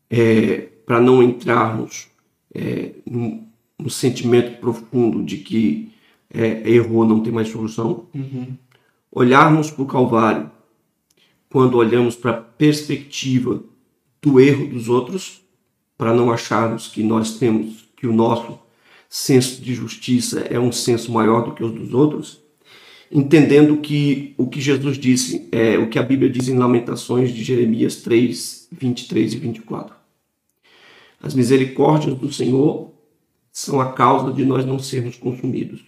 é, 0.09 0.69
para 0.85 1.01
não 1.01 1.23
entrarmos 1.23 2.07
é, 2.53 2.93
num, 3.03 3.47
num, 3.79 3.89
sentimento 3.89 4.59
profundo 4.59 5.23
de 5.23 5.37
que 5.37 5.91
é, 6.31 6.69
errou, 6.69 7.03
não 7.03 7.21
tem 7.21 7.33
mais 7.33 7.49
solução. 7.49 8.05
Uhum. 8.13 8.55
Olharmos 9.11 9.71
para 9.71 9.83
o 9.83 9.87
Calvário 9.87 10.51
quando 11.49 11.77
olhamos 11.77 12.15
para 12.15 12.31
a 12.31 12.41
perspectiva 12.41 13.63
do 14.21 14.39
erro 14.39 14.67
dos 14.67 14.87
outros, 14.87 15.41
para 15.97 16.13
não 16.13 16.31
acharmos 16.31 16.87
que 16.87 17.01
nós 17.01 17.37
temos, 17.39 17.89
que 17.95 18.05
o 18.05 18.13
nosso 18.13 18.59
senso 19.09 19.61
de 19.61 19.73
justiça 19.73 20.41
é 20.41 20.59
um 20.59 20.71
senso 20.71 21.11
maior 21.11 21.43
do 21.43 21.53
que 21.53 21.63
o 21.63 21.69
dos 21.69 21.93
outros, 21.93 22.42
entendendo 23.13 23.77
que 23.77 24.33
o 24.37 24.47
que 24.47 24.59
Jesus 24.59 24.97
disse, 24.97 25.47
é 25.51 25.77
o 25.77 25.87
que 25.87 25.99
a 25.99 26.03
Bíblia 26.03 26.29
diz 26.29 26.47
em 26.47 26.57
Lamentações 26.57 27.31
de 27.31 27.43
Jeremias 27.43 27.97
3, 27.97 28.69
23 28.71 29.33
e 29.33 29.37
24. 29.37 29.95
As 31.21 31.35
misericórdias 31.35 32.17
do 32.17 32.33
Senhor 32.33 32.91
são 33.51 33.79
a 33.79 33.93
causa 33.93 34.33
de 34.33 34.43
nós 34.43 34.65
não 34.65 34.79
sermos 34.79 35.15
consumidos. 35.15 35.85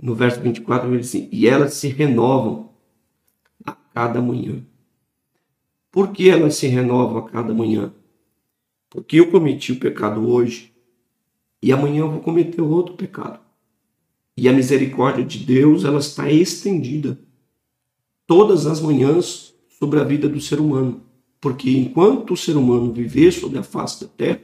No 0.00 0.14
verso 0.14 0.40
24 0.40 0.88
ele 0.88 0.98
diz 0.98 1.08
assim: 1.10 1.28
E 1.30 1.46
elas 1.46 1.74
se 1.74 1.88
renovam 1.88 2.70
a 3.64 3.72
cada 3.72 4.20
manhã. 4.20 4.64
Por 5.92 6.12
que 6.12 6.30
elas 6.30 6.56
se 6.56 6.66
renovam 6.66 7.18
a 7.18 7.28
cada 7.28 7.52
manhã? 7.52 7.92
Porque 8.88 9.20
eu 9.20 9.30
cometi 9.30 9.72
o 9.72 9.78
pecado 9.78 10.26
hoje 10.26 10.72
e 11.62 11.72
amanhã 11.72 12.00
eu 12.00 12.10
vou 12.10 12.20
cometer 12.20 12.62
outro 12.62 12.94
pecado. 12.94 13.45
E 14.36 14.48
a 14.48 14.52
misericórdia 14.52 15.24
de 15.24 15.38
Deus, 15.38 15.84
ela 15.84 15.98
está 15.98 16.30
estendida 16.30 17.18
todas 18.26 18.66
as 18.66 18.80
manhãs 18.80 19.54
sobre 19.78 20.00
a 20.00 20.04
vida 20.04 20.28
do 20.28 20.40
ser 20.40 20.60
humano. 20.60 21.00
Porque 21.40 21.70
enquanto 21.70 22.34
o 22.34 22.36
ser 22.36 22.56
humano 22.56 22.92
viver 22.92 23.30
sobre 23.32 23.58
a 23.58 23.62
face 23.62 24.04
da 24.04 24.08
terra, 24.08 24.40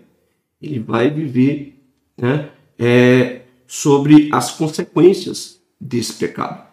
ele 0.60 0.78
vai 0.78 1.10
viver 1.10 1.78
né, 2.16 2.50
é, 2.78 3.42
sobre 3.66 4.28
as 4.32 4.52
consequências 4.52 5.60
desse 5.80 6.14
pecado. 6.14 6.66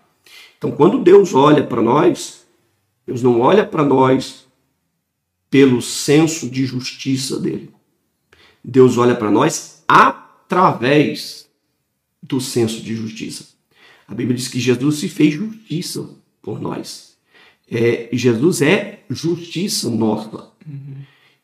Então, 0.58 0.72
quando 0.72 1.00
Deus 1.00 1.34
olha 1.34 1.64
para 1.66 1.82
nós, 1.82 2.46
Deus 3.08 3.24
não 3.24 3.40
olha 3.42 3.66
para 3.66 3.84
nós 3.84 4.48
pelo 5.50 5.82
senso 5.82 6.48
de 6.48 6.66
justiça 6.66 7.40
dele. 7.40 7.74
Deus 8.64 8.98
olha 8.98 9.16
para 9.16 9.32
nós 9.32 9.84
através 9.88 11.49
do 12.22 12.40
senso 12.40 12.82
de 12.82 12.96
justiça. 12.96 13.46
A 14.08 14.14
Bíblia 14.14 14.36
diz 14.36 14.48
que 14.48 14.60
Jesus 14.60 14.96
se 14.96 15.08
fez 15.08 15.34
justiça 15.34 16.10
por 16.42 16.60
nós. 16.60 17.18
É, 17.70 18.10
Jesus 18.12 18.62
é 18.62 19.04
justiça 19.10 19.90
nossa. 19.90 20.50
Uhum. 20.66 20.96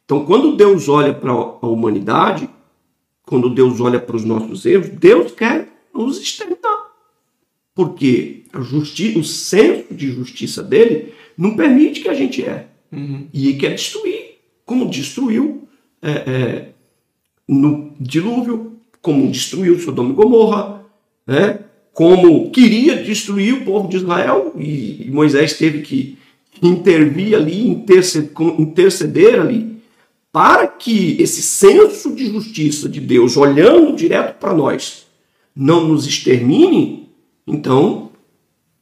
Então, 0.04 0.26
quando 0.26 0.56
Deus 0.56 0.90
olha 0.90 1.14
para 1.14 1.32
a 1.32 1.68
humanidade, 1.68 2.50
quando 3.24 3.54
Deus 3.54 3.80
olha 3.80 4.00
para 4.00 4.16
os 4.16 4.24
nossos 4.24 4.66
erros, 4.66 4.90
Deus 4.90 5.32
quer 5.32 5.68
nos 5.94 6.20
exterminar. 6.20 6.92
Porque 7.74 8.44
a 8.54 8.62
justiça, 8.62 9.20
o 9.20 9.24
senso 9.24 9.94
de 9.94 10.12
justiça 10.12 10.64
dele 10.64 11.14
não 11.38 11.56
permite 11.56 12.02
que 12.02 12.10
a 12.10 12.14
gente 12.14 12.42
erre. 12.42 12.66
Uhum. 12.92 13.28
E 13.34 13.54
quer 13.56 13.72
destruir, 13.76 14.38
como 14.66 14.90
destruiu 14.90 15.68
é, 16.02 16.12
é, 16.12 16.70
no 17.48 17.96
dilúvio, 18.00 18.75
como 19.06 19.30
destruiu 19.30 19.80
Sodoma 19.80 20.10
e 20.10 20.16
Gomorra, 20.16 20.84
né? 21.28 21.60
como 21.94 22.50
queria 22.50 23.04
destruir 23.04 23.54
o 23.54 23.64
povo 23.64 23.88
de 23.88 23.98
Israel, 23.98 24.52
e, 24.58 25.08
Moisés 25.14 25.54
teve 25.54 25.84
que 25.84 26.18
intervir 26.60 27.36
ali, 27.36 27.86
interceder, 28.58 29.40
ali, 29.40 29.80
para 30.32 30.66
que 30.66 31.22
esse 31.22 31.44
senso 31.44 32.16
de 32.16 32.26
justiça 32.26 32.90
de 32.90 33.00
Deus, 33.00 33.38
olhando 33.38 33.96
direto 33.96 34.40
para 34.40 34.56
nós, 34.56 35.06
não 35.56 35.88
nos 35.88 36.08
extermine, 36.08 37.08
então 37.46 38.10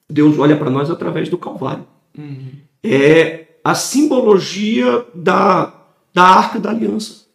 Deus 0.10 0.40
olha 0.40 0.56
para 0.56 0.70
nós 0.70 0.90
através 0.90 1.28
do 1.28 1.38
Calvário. 1.38 1.86
Uhum. 2.18 2.48
É 2.82 3.58
a 3.62 3.76
simbologia 3.76 5.06
da, 5.14 5.74
da 6.14 6.24
arca 6.24 6.62
da 6.62 6.70
aliança. 6.70 7.26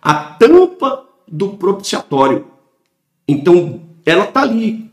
A 0.00 0.14
tampa 0.14 1.07
do 1.30 1.50
propiciatório. 1.50 2.46
Então, 3.26 3.80
ela 4.04 4.24
está 4.24 4.42
ali. 4.42 4.90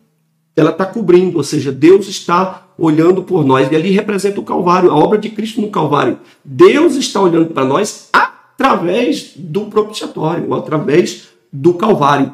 Ela 0.55 0.71
está 0.71 0.86
cobrindo, 0.86 1.38
ou 1.38 1.43
seja, 1.43 1.71
Deus 1.71 2.07
está 2.07 2.67
olhando 2.77 3.23
por 3.23 3.45
nós. 3.45 3.71
E 3.71 3.75
ali 3.75 3.91
representa 3.91 4.39
o 4.39 4.43
Calvário, 4.43 4.91
a 4.91 4.95
obra 4.95 5.17
de 5.17 5.29
Cristo 5.29 5.61
no 5.61 5.69
Calvário. 5.69 6.19
Deus 6.43 6.95
está 6.95 7.21
olhando 7.21 7.47
para 7.47 7.65
nós 7.65 8.09
através 8.11 9.33
do 9.36 9.65
propiciatório, 9.65 10.53
através 10.53 11.29
do 11.51 11.73
Calvário. 11.73 12.33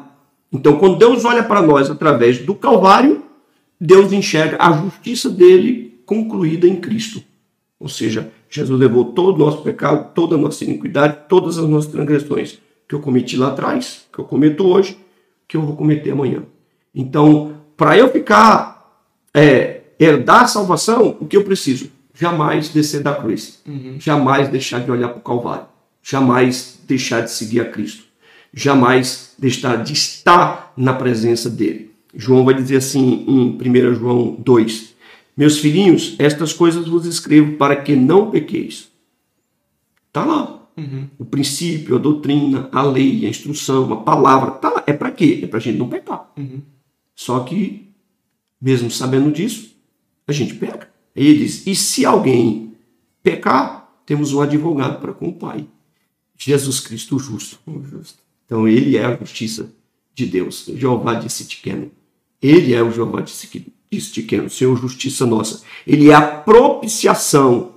Então, 0.52 0.76
quando 0.76 0.98
Deus 0.98 1.24
olha 1.24 1.42
para 1.42 1.62
nós 1.62 1.90
através 1.90 2.38
do 2.38 2.54
Calvário, 2.54 3.22
Deus 3.80 4.12
enxerga 4.12 4.56
a 4.60 4.72
justiça 4.72 5.30
dele 5.30 6.00
concluída 6.04 6.68
em 6.68 6.76
Cristo. 6.76 7.22
Ou 7.80 7.88
seja, 7.88 8.30
Jesus 8.48 8.78
levou 8.78 9.06
todo 9.06 9.36
o 9.36 9.44
nosso 9.44 9.62
pecado, 9.62 10.12
toda 10.14 10.36
a 10.36 10.38
nossa 10.38 10.62
iniquidade, 10.62 11.18
todas 11.28 11.58
as 11.58 11.68
nossas 11.68 11.90
transgressões 11.90 12.60
que 12.92 12.96
eu 12.96 13.00
cometi 13.00 13.38
lá 13.38 13.48
atrás, 13.48 14.06
que 14.12 14.18
eu 14.18 14.24
cometo 14.26 14.66
hoje, 14.66 14.98
que 15.48 15.56
eu 15.56 15.62
vou 15.62 15.74
cometer 15.74 16.10
amanhã. 16.10 16.42
Então, 16.94 17.56
para 17.74 17.96
eu 17.96 18.12
ficar, 18.12 19.00
é, 19.32 19.80
herdar 19.98 20.42
a 20.42 20.46
salvação, 20.46 21.16
o 21.18 21.26
que 21.26 21.34
eu 21.34 21.42
preciso? 21.42 21.90
Jamais 22.12 22.68
descer 22.68 23.02
da 23.02 23.14
cruz. 23.14 23.62
Uhum. 23.66 23.96
Jamais 23.98 24.50
deixar 24.50 24.80
de 24.80 24.90
olhar 24.90 25.08
para 25.08 25.20
o 25.20 25.22
Calvário. 25.22 25.64
Jamais 26.02 26.80
deixar 26.86 27.22
de 27.22 27.30
seguir 27.30 27.60
a 27.60 27.64
Cristo. 27.64 28.04
Jamais 28.52 29.34
deixar 29.38 29.82
de 29.82 29.94
estar 29.94 30.74
na 30.76 30.92
presença 30.92 31.48
dele. 31.48 31.94
João 32.14 32.44
vai 32.44 32.52
dizer 32.52 32.76
assim 32.76 33.24
em 33.26 33.58
1 33.58 33.94
João 33.94 34.36
2: 34.38 34.94
meus 35.34 35.56
filhinhos, 35.56 36.14
estas 36.18 36.52
coisas 36.52 36.86
vos 36.86 37.06
escrevo 37.06 37.56
para 37.56 37.74
que 37.74 37.96
não 37.96 38.30
pequeis. 38.30 38.90
Está 40.08 40.26
lá. 40.26 40.61
Uhum. 40.76 41.08
O 41.18 41.24
princípio, 41.24 41.96
a 41.96 41.98
doutrina, 41.98 42.68
a 42.72 42.82
lei, 42.82 43.26
a 43.26 43.28
instrução, 43.28 43.92
a 43.92 43.96
palavra, 43.96 44.54
está 44.56 44.70
lá. 44.70 44.84
É 44.86 44.92
para 44.92 45.10
quê? 45.10 45.40
É 45.42 45.46
para 45.46 45.58
a 45.58 45.62
gente 45.62 45.78
não 45.78 45.88
pecar. 45.88 46.30
Uhum. 46.36 46.62
Só 47.14 47.40
que, 47.40 47.88
mesmo 48.60 48.90
sabendo 48.90 49.30
disso, 49.30 49.74
a 50.26 50.32
gente 50.32 50.54
peca. 50.54 50.90
Aí 51.14 51.26
ele 51.26 51.40
diz: 51.40 51.66
e 51.66 51.74
se 51.74 52.04
alguém 52.04 52.74
pecar, 53.22 54.02
temos 54.06 54.32
um 54.32 54.40
advogado 54.40 55.00
para 55.00 55.12
com 55.12 55.28
o 55.28 55.32
Pai. 55.32 55.66
Jesus 56.36 56.80
Cristo 56.80 57.18
justo. 57.18 57.58
justo. 57.84 58.18
Então 58.46 58.66
ele 58.66 58.96
é 58.96 59.04
a 59.04 59.16
justiça 59.16 59.72
de 60.14 60.26
Deus. 60.26 60.66
Jeová 60.74 61.14
disse 61.14 61.46
Tiqueno. 61.46 61.90
Ele 62.40 62.74
é 62.74 62.82
o 62.82 62.90
Jeová 62.90 63.20
disse 63.20 63.46
disse 63.90 64.20
o 64.20 64.50
Senhor 64.50 64.76
justiça 64.76 65.26
nossa. 65.26 65.62
Ele 65.86 66.10
é 66.10 66.14
a 66.14 66.22
propiciação 66.22 67.74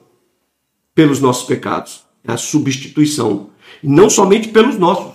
pelos 0.96 1.20
nossos 1.20 1.46
pecados, 1.46 2.05
a 2.28 2.38
substituição. 2.38 3.50
E 3.84 3.88
não 3.88 4.10
somente 4.10 4.48
pelos 4.50 4.78
nossos, 4.78 5.14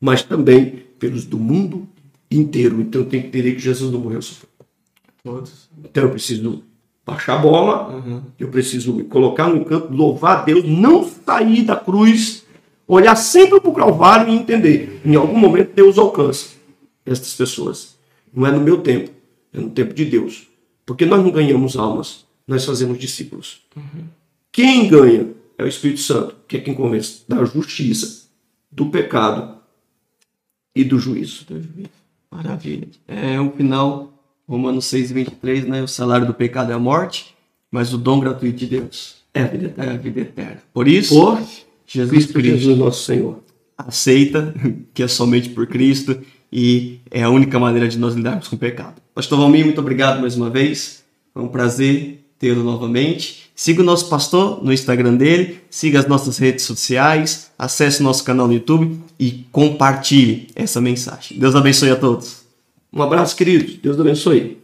mas 0.00 0.22
também 0.22 0.84
pelos 0.98 1.24
do 1.24 1.38
mundo 1.38 1.88
inteiro. 2.30 2.80
Então 2.80 3.04
tem 3.04 3.20
que 3.22 3.26
entender 3.28 3.52
que 3.54 3.60
Jesus 3.60 3.92
não 3.92 4.00
morreu 4.00 4.22
só 4.22 4.34
Todos. 5.24 5.68
Então 5.84 6.04
eu 6.04 6.10
preciso 6.10 6.64
baixar 7.06 7.34
a 7.34 7.38
bola, 7.38 7.94
Uhum. 7.96 8.22
eu 8.38 8.48
preciso 8.48 8.92
me 8.92 9.04
colocar 9.04 9.48
no 9.48 9.64
canto, 9.64 9.92
louvar 9.92 10.38
a 10.38 10.42
Deus, 10.42 10.64
não 10.64 11.04
sair 11.04 11.62
da 11.62 11.76
cruz, 11.76 12.44
olhar 12.88 13.14
sempre 13.16 13.60
para 13.60 13.70
o 13.70 13.74
Calvário 13.74 14.32
e 14.32 14.36
entender. 14.36 15.00
Em 15.04 15.14
algum 15.14 15.38
momento 15.38 15.74
Deus 15.74 15.96
alcança 15.98 16.50
estas 17.06 17.34
pessoas. 17.34 17.96
Não 18.34 18.46
é 18.46 18.50
no 18.50 18.60
meu 18.60 18.78
tempo, 18.78 19.10
é 19.52 19.60
no 19.60 19.70
tempo 19.70 19.94
de 19.94 20.04
Deus. 20.04 20.48
Porque 20.84 21.06
nós 21.06 21.22
não 21.22 21.30
ganhamos 21.30 21.76
almas, 21.76 22.24
nós 22.46 22.64
fazemos 22.64 22.98
discípulos. 22.98 23.62
Quem 24.50 24.88
ganha 24.88 25.28
é 25.62 25.66
o 25.66 25.68
Espírito 25.68 26.00
Santo, 26.00 26.34
que 26.46 26.56
é 26.56 26.60
quem 26.60 26.74
convence 26.74 27.22
da 27.28 27.44
justiça, 27.44 28.26
do 28.70 28.86
pecado 28.86 29.56
e 30.74 30.84
do 30.84 30.98
juízo. 30.98 31.46
Maravilha. 32.30 32.88
É 33.06 33.38
o 33.40 33.50
final, 33.52 34.12
Romanos 34.48 34.86
6, 34.86 35.12
23, 35.12 35.66
né? 35.66 35.82
O 35.82 35.88
salário 35.88 36.26
do 36.26 36.34
pecado 36.34 36.70
é 36.72 36.74
a 36.74 36.78
morte, 36.78 37.34
mas 37.70 37.92
o 37.92 37.98
dom 37.98 38.20
gratuito 38.20 38.58
de 38.58 38.66
Deus 38.66 39.16
É 39.34 39.42
a 39.42 39.46
vida 39.46 39.66
eterna. 39.66 39.92
é 39.92 39.94
a 39.94 39.98
vida 39.98 40.20
eterna. 40.20 40.62
Por 40.72 40.88
isso, 40.88 41.14
Por 41.14 41.42
Jesus 41.86 42.10
Cristo 42.10 42.32
Cristo 42.32 42.58
Jesus, 42.58 42.78
nosso 42.78 43.04
Senhor. 43.04 43.42
aceita 43.76 44.54
que 44.94 45.02
é 45.02 45.08
somente 45.08 45.50
por 45.50 45.66
Cristo 45.66 46.18
e 46.50 47.00
é 47.10 47.22
a 47.22 47.30
única 47.30 47.58
maneira 47.58 47.88
de 47.88 47.98
nós 47.98 48.14
lidarmos 48.14 48.48
com 48.48 48.56
o 48.56 48.58
pecado. 48.58 49.00
Pastor 49.14 49.38
Valmir, 49.38 49.64
muito 49.64 49.80
obrigado 49.80 50.20
mais 50.20 50.36
uma 50.36 50.48
vez. 50.50 51.02
Foi 51.34 51.42
um 51.42 51.48
prazer 51.48 52.24
tê-lo 52.38 52.62
novamente. 52.62 53.50
Siga 53.62 53.80
o 53.80 53.84
nosso 53.84 54.08
pastor 54.08 54.58
no 54.60 54.72
Instagram 54.72 55.14
dele, 55.14 55.60
siga 55.70 56.00
as 56.00 56.08
nossas 56.08 56.36
redes 56.36 56.64
sociais, 56.64 57.52
acesse 57.56 58.00
o 58.00 58.02
nosso 58.02 58.24
canal 58.24 58.48
no 58.48 58.54
YouTube 58.54 58.98
e 59.20 59.46
compartilhe 59.52 60.48
essa 60.56 60.80
mensagem. 60.80 61.38
Deus 61.38 61.54
abençoe 61.54 61.90
a 61.90 61.94
todos. 61.94 62.42
Um 62.92 63.00
abraço, 63.00 63.36
queridos. 63.36 63.76
Deus 63.76 64.00
abençoe. 64.00 64.58